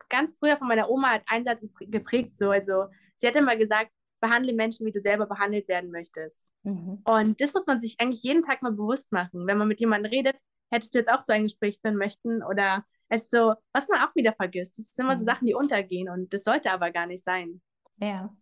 ganz 0.09 0.37
früher 0.39 0.57
von 0.57 0.69
meiner 0.69 0.91
Oma 0.91 1.11
hat 1.11 1.23
ein 1.27 1.45
Satz 1.45 1.63
geprägt, 1.79 2.37
so, 2.37 2.51
also 2.51 2.87
sie 3.17 3.27
hat 3.27 3.37
immer 3.37 3.57
gesagt, 3.57 3.91
behandle 4.21 4.53
Menschen, 4.55 4.87
wie 4.87 4.93
du 4.93 5.01
selber 5.01 5.27
behandelt 5.27 5.69
werden 5.69 5.91
möchtest. 5.91 6.51
Mhm. 6.63 7.03
Und 7.05 7.41
das 7.41 7.53
muss 7.53 7.67
man 7.67 7.81
sich 7.81 7.97
eigentlich 8.01 8.23
jeden 8.23 8.43
Tag 8.43 8.63
mal 8.63 8.73
bewusst 8.73 9.13
machen. 9.13 9.47
Wenn 9.47 9.59
man 9.59 9.69
mit 9.69 9.81
jemandem 9.81 10.11
redet, 10.11 10.37
hättest 10.70 10.94
du 10.94 10.98
jetzt 10.98 11.11
auch 11.11 11.20
so 11.20 11.33
ein 11.33 11.44
Gespräch 11.44 11.79
führen 11.81 11.96
möchten 11.96 12.42
oder 12.42 12.85
es 13.09 13.24
ist 13.24 13.31
so, 13.31 13.55
was 13.72 13.88
man 13.88 14.00
auch 14.00 14.14
wieder 14.14 14.33
vergisst. 14.33 14.79
Das 14.79 14.87
sind 14.87 15.05
immer 15.05 15.14
mhm. 15.14 15.20
so 15.20 15.24
Sachen, 15.24 15.46
die 15.46 15.55
untergehen 15.55 16.09
und 16.09 16.33
das 16.33 16.44
sollte 16.44 16.70
aber 16.70 16.90
gar 16.90 17.07
nicht 17.07 17.22
sein. 17.22 17.61
Ja. 17.98 18.35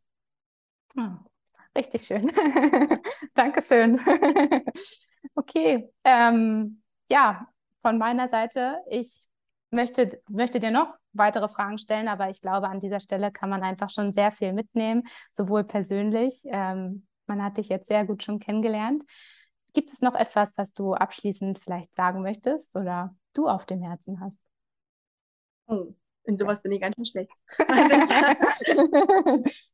Hm. 0.94 1.18
Richtig 1.76 2.02
schön. 2.02 2.30
Dankeschön. 3.35 3.98
okay. 5.35 5.88
Ähm, 6.04 6.82
ja, 7.08 7.48
von 7.80 7.98
meiner 7.98 8.28
Seite, 8.28 8.78
ich 8.90 9.26
möchte, 9.70 10.20
möchte 10.28 10.61
dir 10.61 10.70
noch 10.70 10.94
weitere 11.12 11.48
Fragen 11.48 11.78
stellen, 11.78 12.08
aber 12.08 12.28
ich 12.28 12.40
glaube, 12.40 12.68
an 12.68 12.80
dieser 12.80 13.00
Stelle 13.00 13.32
kann 13.32 13.50
man 13.50 13.62
einfach 13.62 13.90
schon 13.90 14.12
sehr 14.12 14.32
viel 14.32 14.52
mitnehmen, 14.52 15.04
sowohl 15.32 15.64
persönlich. 15.64 16.42
Ähm, 16.46 17.06
man 17.26 17.42
hat 17.42 17.56
dich 17.56 17.68
jetzt 17.68 17.88
sehr 17.88 18.04
gut 18.04 18.22
schon 18.22 18.38
kennengelernt. 18.38 19.04
Gibt 19.74 19.92
es 19.92 20.02
noch 20.02 20.14
etwas, 20.14 20.56
was 20.56 20.74
du 20.74 20.94
abschließend 20.94 21.58
vielleicht 21.58 21.94
sagen 21.94 22.22
möchtest 22.22 22.76
oder 22.76 23.16
du 23.32 23.48
auf 23.48 23.64
dem 23.64 23.82
Herzen 23.82 24.20
hast? 24.20 24.42
Oh, 25.66 25.94
in 26.24 26.37
sowas 26.37 26.61
bin 26.62 26.72
ich 26.72 26.80
ganz 26.80 26.96
schön 26.96 27.06
schlecht. 27.06 27.32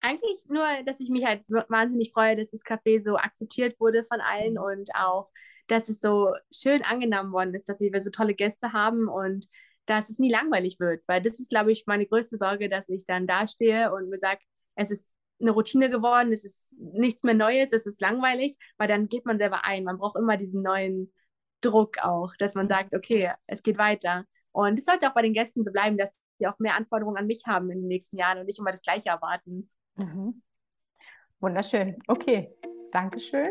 Eigentlich 0.00 0.46
nur, 0.48 0.66
dass 0.84 1.00
ich 1.00 1.08
mich 1.08 1.24
halt 1.24 1.42
wahnsinnig 1.48 2.12
freue, 2.12 2.36
dass 2.36 2.50
das 2.50 2.64
Café 2.64 3.00
so 3.00 3.16
akzeptiert 3.16 3.80
wurde 3.80 4.04
von 4.04 4.20
allen 4.20 4.54
mhm. 4.54 4.62
und 4.62 4.90
auch, 4.94 5.30
dass 5.68 5.88
es 5.88 6.00
so 6.00 6.34
schön 6.54 6.82
angenommen 6.82 7.32
worden 7.32 7.54
ist, 7.54 7.68
dass 7.68 7.80
wir 7.80 8.00
so 8.00 8.10
tolle 8.10 8.34
Gäste 8.34 8.72
haben 8.72 9.08
und 9.08 9.48
dass 9.86 10.10
es 10.10 10.18
nie 10.18 10.30
langweilig 10.30 10.78
wird, 10.80 11.02
weil 11.06 11.22
das 11.22 11.40
ist, 11.40 11.50
glaube 11.50 11.72
ich, 11.72 11.84
meine 11.86 12.06
größte 12.06 12.36
Sorge, 12.36 12.68
dass 12.68 12.88
ich 12.88 13.04
dann 13.04 13.26
dastehe 13.26 13.92
und 13.92 14.08
mir 14.08 14.18
sage, 14.18 14.40
es 14.74 14.90
ist 14.90 15.06
eine 15.40 15.50
Routine 15.50 15.90
geworden, 15.90 16.32
es 16.32 16.44
ist 16.44 16.74
nichts 16.78 17.22
mehr 17.22 17.34
Neues, 17.34 17.72
es 17.72 17.86
ist 17.86 18.00
langweilig, 18.00 18.56
weil 18.78 18.88
dann 18.88 19.08
geht 19.08 19.26
man 19.26 19.38
selber 19.38 19.64
ein. 19.64 19.84
Man 19.84 19.98
braucht 19.98 20.16
immer 20.16 20.36
diesen 20.36 20.62
neuen 20.62 21.12
Druck 21.60 21.98
auch, 21.98 22.32
dass 22.38 22.54
man 22.54 22.68
sagt, 22.68 22.94
okay, 22.94 23.32
es 23.46 23.62
geht 23.62 23.78
weiter. 23.78 24.24
Und 24.52 24.78
es 24.78 24.84
sollte 24.84 25.08
auch 25.08 25.14
bei 25.14 25.22
den 25.22 25.32
Gästen 25.32 25.64
so 25.64 25.72
bleiben, 25.72 25.98
dass 25.98 26.20
sie 26.38 26.46
auch 26.46 26.58
mehr 26.58 26.76
Anforderungen 26.76 27.16
an 27.16 27.26
mich 27.26 27.42
haben 27.46 27.70
in 27.70 27.80
den 27.80 27.88
nächsten 27.88 28.16
Jahren 28.16 28.38
und 28.38 28.46
nicht 28.46 28.58
immer 28.58 28.70
das 28.70 28.82
Gleiche 28.82 29.08
erwarten. 29.08 29.70
Mhm. 29.96 30.42
Wunderschön. 31.40 31.96
Okay, 32.06 32.54
Dankeschön. 32.92 33.50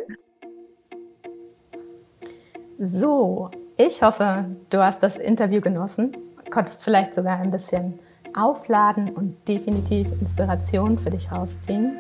So, 2.80 3.52
ich 3.78 4.02
hoffe, 4.02 4.46
du 4.70 4.80
hast 4.80 5.04
das 5.04 5.18
Interview 5.18 5.62
genossen, 5.62 6.18
konntest 6.50 6.84
vielleicht 6.84 7.14
sogar 7.14 7.40
ein 7.40 7.52
bisschen 7.52 8.00
aufladen 8.36 9.10
und 9.10 9.36
definitiv 9.48 10.08
Inspiration 10.22 10.98
für 10.98 11.10
dich 11.10 11.32
rausziehen. 11.32 11.98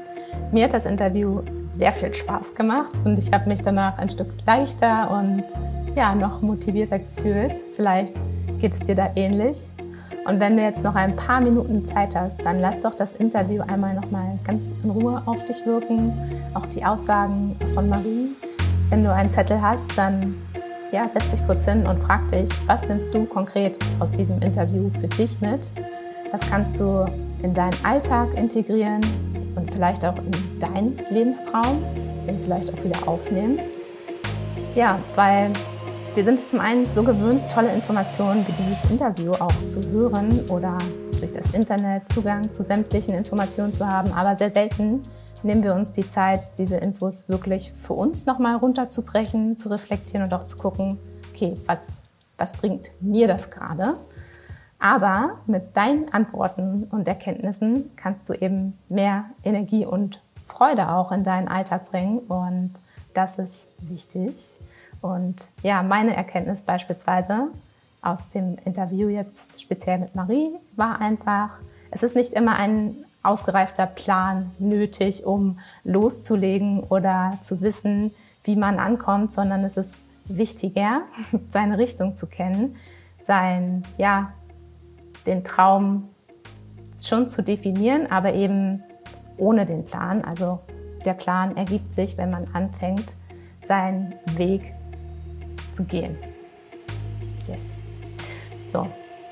Mir 0.51 0.65
hat 0.65 0.73
das 0.73 0.85
Interview 0.85 1.41
sehr 1.71 1.91
viel 1.91 2.13
Spaß 2.13 2.55
gemacht 2.55 2.93
und 3.05 3.17
ich 3.19 3.31
habe 3.31 3.49
mich 3.49 3.61
danach 3.61 3.97
ein 3.97 4.09
Stück 4.09 4.29
leichter 4.45 5.11
und 5.11 5.43
ja, 5.95 6.15
noch 6.15 6.41
motivierter 6.41 6.99
gefühlt. 6.99 7.55
Vielleicht 7.55 8.15
geht 8.59 8.73
es 8.73 8.81
dir 8.81 8.95
da 8.95 9.11
ähnlich. 9.15 9.71
Und 10.25 10.39
wenn 10.39 10.55
du 10.55 10.63
jetzt 10.63 10.83
noch 10.83 10.95
ein 10.95 11.15
paar 11.15 11.41
Minuten 11.41 11.83
Zeit 11.83 12.15
hast, 12.15 12.45
dann 12.45 12.59
lass 12.59 12.79
doch 12.79 12.93
das 12.93 13.13
Interview 13.13 13.61
einmal 13.61 13.93
noch 13.93 14.09
mal 14.09 14.39
ganz 14.45 14.73
in 14.83 14.89
Ruhe 14.89 15.21
auf 15.25 15.43
dich 15.43 15.65
wirken. 15.65 16.17
Auch 16.53 16.65
die 16.67 16.85
Aussagen 16.85 17.57
von 17.73 17.89
Marie. 17.89 18.29
Wenn 18.89 19.03
du 19.03 19.13
einen 19.13 19.31
Zettel 19.31 19.61
hast, 19.61 19.97
dann 19.97 20.35
ja, 20.93 21.09
setz 21.11 21.29
dich 21.31 21.45
kurz 21.45 21.65
hin 21.65 21.85
und 21.87 22.01
frag 22.01 22.29
dich, 22.29 22.49
was 22.67 22.87
nimmst 22.87 23.13
du 23.13 23.25
konkret 23.25 23.79
aus 23.99 24.11
diesem 24.11 24.41
Interview 24.41 24.89
für 24.91 25.07
dich 25.07 25.41
mit? 25.41 25.71
Was 26.33 26.41
kannst 26.49 26.79
du 26.79 27.05
in 27.43 27.53
deinen 27.53 27.75
Alltag 27.83 28.33
integrieren 28.35 29.01
und 29.55 29.71
vielleicht 29.71 30.03
auch 30.03 30.17
in 30.17 30.59
deinen 30.59 30.99
Lebenstraum, 31.11 31.83
den 32.25 32.41
vielleicht 32.41 32.73
auch 32.73 32.83
wieder 32.83 33.07
aufnehmen? 33.07 33.59
Ja, 34.73 34.97
weil 35.13 35.51
wir 36.15 36.23
sind 36.23 36.39
es 36.39 36.49
zum 36.49 36.59
einen 36.59 36.91
so 36.91 37.03
gewöhnt, 37.03 37.43
tolle 37.51 37.71
Informationen 37.71 38.43
wie 38.47 38.51
dieses 38.53 38.89
Interview 38.89 39.33
auch 39.33 39.53
zu 39.67 39.87
hören 39.91 40.39
oder 40.49 40.75
durch 41.19 41.33
das 41.33 41.51
Internet 41.53 42.11
Zugang 42.11 42.51
zu 42.51 42.63
sämtlichen 42.63 43.13
Informationen 43.13 43.71
zu 43.71 43.87
haben, 43.87 44.11
aber 44.13 44.35
sehr 44.35 44.49
selten 44.49 45.03
nehmen 45.43 45.63
wir 45.63 45.75
uns 45.75 45.91
die 45.91 46.09
Zeit, 46.09 46.57
diese 46.57 46.77
Infos 46.77 47.29
wirklich 47.29 47.71
für 47.71 47.93
uns 47.93 48.25
nochmal 48.25 48.55
runterzubrechen, 48.55 49.59
zu 49.59 49.69
reflektieren 49.69 50.25
und 50.25 50.33
auch 50.33 50.45
zu 50.45 50.57
gucken, 50.57 50.97
okay, 51.31 51.53
was, 51.67 51.89
was 52.39 52.53
bringt 52.53 52.89
mir 53.01 53.27
das 53.27 53.51
gerade? 53.51 53.97
Aber 54.83 55.37
mit 55.45 55.77
deinen 55.77 56.13
Antworten 56.13 56.89
und 56.91 57.07
Erkenntnissen 57.07 57.89
kannst 57.95 58.27
du 58.27 58.33
eben 58.33 58.77
mehr 58.89 59.23
Energie 59.41 59.85
und 59.85 60.21
Freude 60.43 60.89
auch 60.89 61.13
in 61.13 61.23
deinen 61.23 61.47
Alltag 61.47 61.89
bringen 61.89 62.19
und 62.19 62.73
das 63.13 63.39
ist 63.39 63.69
wichtig. 63.77 64.35
Und 64.99 65.47
ja, 65.61 65.83
meine 65.83 66.17
Erkenntnis 66.17 66.63
beispielsweise 66.63 67.47
aus 68.01 68.27
dem 68.27 68.57
Interview 68.65 69.07
jetzt 69.07 69.61
speziell 69.61 69.99
mit 69.99 70.15
Marie 70.15 70.51
war 70.75 70.99
einfach, 70.99 71.51
es 71.89 72.03
ist 72.03 72.13
nicht 72.13 72.33
immer 72.33 72.57
ein 72.57 73.05
ausgereifter 73.23 73.85
Plan 73.85 74.51
nötig, 74.59 75.25
um 75.25 75.59
loszulegen 75.85 76.81
oder 76.81 77.37
zu 77.39 77.61
wissen, 77.61 78.13
wie 78.43 78.57
man 78.57 78.79
ankommt, 78.79 79.31
sondern 79.31 79.63
es 79.63 79.77
ist 79.77 80.03
wichtiger, 80.25 81.03
seine 81.51 81.77
Richtung 81.77 82.17
zu 82.17 82.27
kennen, 82.27 82.75
sein, 83.23 83.85
ja, 83.97 84.33
den 85.25 85.43
Traum 85.43 86.09
schon 86.99 87.27
zu 87.27 87.43
definieren, 87.43 88.11
aber 88.11 88.33
eben 88.33 88.83
ohne 89.37 89.65
den 89.65 89.83
Plan. 89.83 90.23
Also 90.23 90.59
der 91.05 91.13
Plan 91.13 91.57
ergibt 91.57 91.93
sich, 91.93 92.17
wenn 92.17 92.29
man 92.29 92.45
anfängt, 92.53 93.15
seinen 93.65 94.15
Weg 94.35 94.73
zu 95.71 95.85
gehen. 95.85 96.17
Yes. 97.47 97.73
So. 98.63 98.87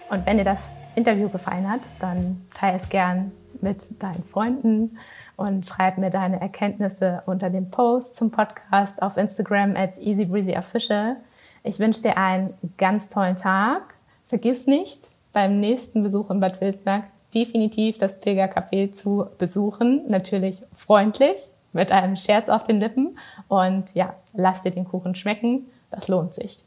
Und 0.10 0.26
wenn 0.26 0.38
dir 0.38 0.44
das 0.44 0.78
Interview 0.96 1.30
gefallen 1.30 1.70
hat, 1.70 1.88
dann 2.00 2.46
teile 2.54 2.76
es 2.76 2.90
gern 2.90 3.32
mit 3.62 4.02
deinen 4.02 4.24
Freunden 4.24 4.98
und 5.38 5.66
schreib 5.66 5.98
mir 5.98 6.10
deine 6.10 6.42
Erkenntnisse 6.42 7.24
unter 7.26 7.50
dem 7.50 7.70
Post 7.70 8.16
zum 8.16 8.32
Podcast 8.32 9.02
auf 9.02 9.18
Instagram 9.18 9.76
at 9.76 9.98
easybreezyofficial. 10.00 11.18
Ich 11.64 11.80
wünsche 11.80 12.02
dir 12.02 12.18
einen 12.18 12.54
ganz 12.78 13.10
tollen 13.10 13.36
Tag. 13.36 13.96
Vergiss 14.28 14.68
nicht, 14.68 15.08
beim 15.34 15.60
nächsten 15.60 16.04
Besuch 16.04 16.30
in 16.30 16.40
Bad 16.40 16.62
Wilsnack 16.62 17.12
definitiv 17.34 17.98
das 17.98 18.22
Pilgercafé 18.22 18.92
zu 18.92 19.28
besuchen. 19.38 20.04
Natürlich 20.08 20.62
freundlich, 20.74 21.40
mit 21.74 21.92
einem 21.92 22.16
Scherz 22.16 22.50
auf 22.50 22.64
den 22.64 22.80
Lippen. 22.80 23.18
Und 23.48 23.94
ja, 23.96 24.16
lass 24.34 24.62
dir 24.62 24.72
den 24.72 24.86
Kuchen 24.86 25.16
schmecken. 25.16 25.68
Das 25.90 26.08
lohnt 26.08 26.34
sich. 26.34 26.64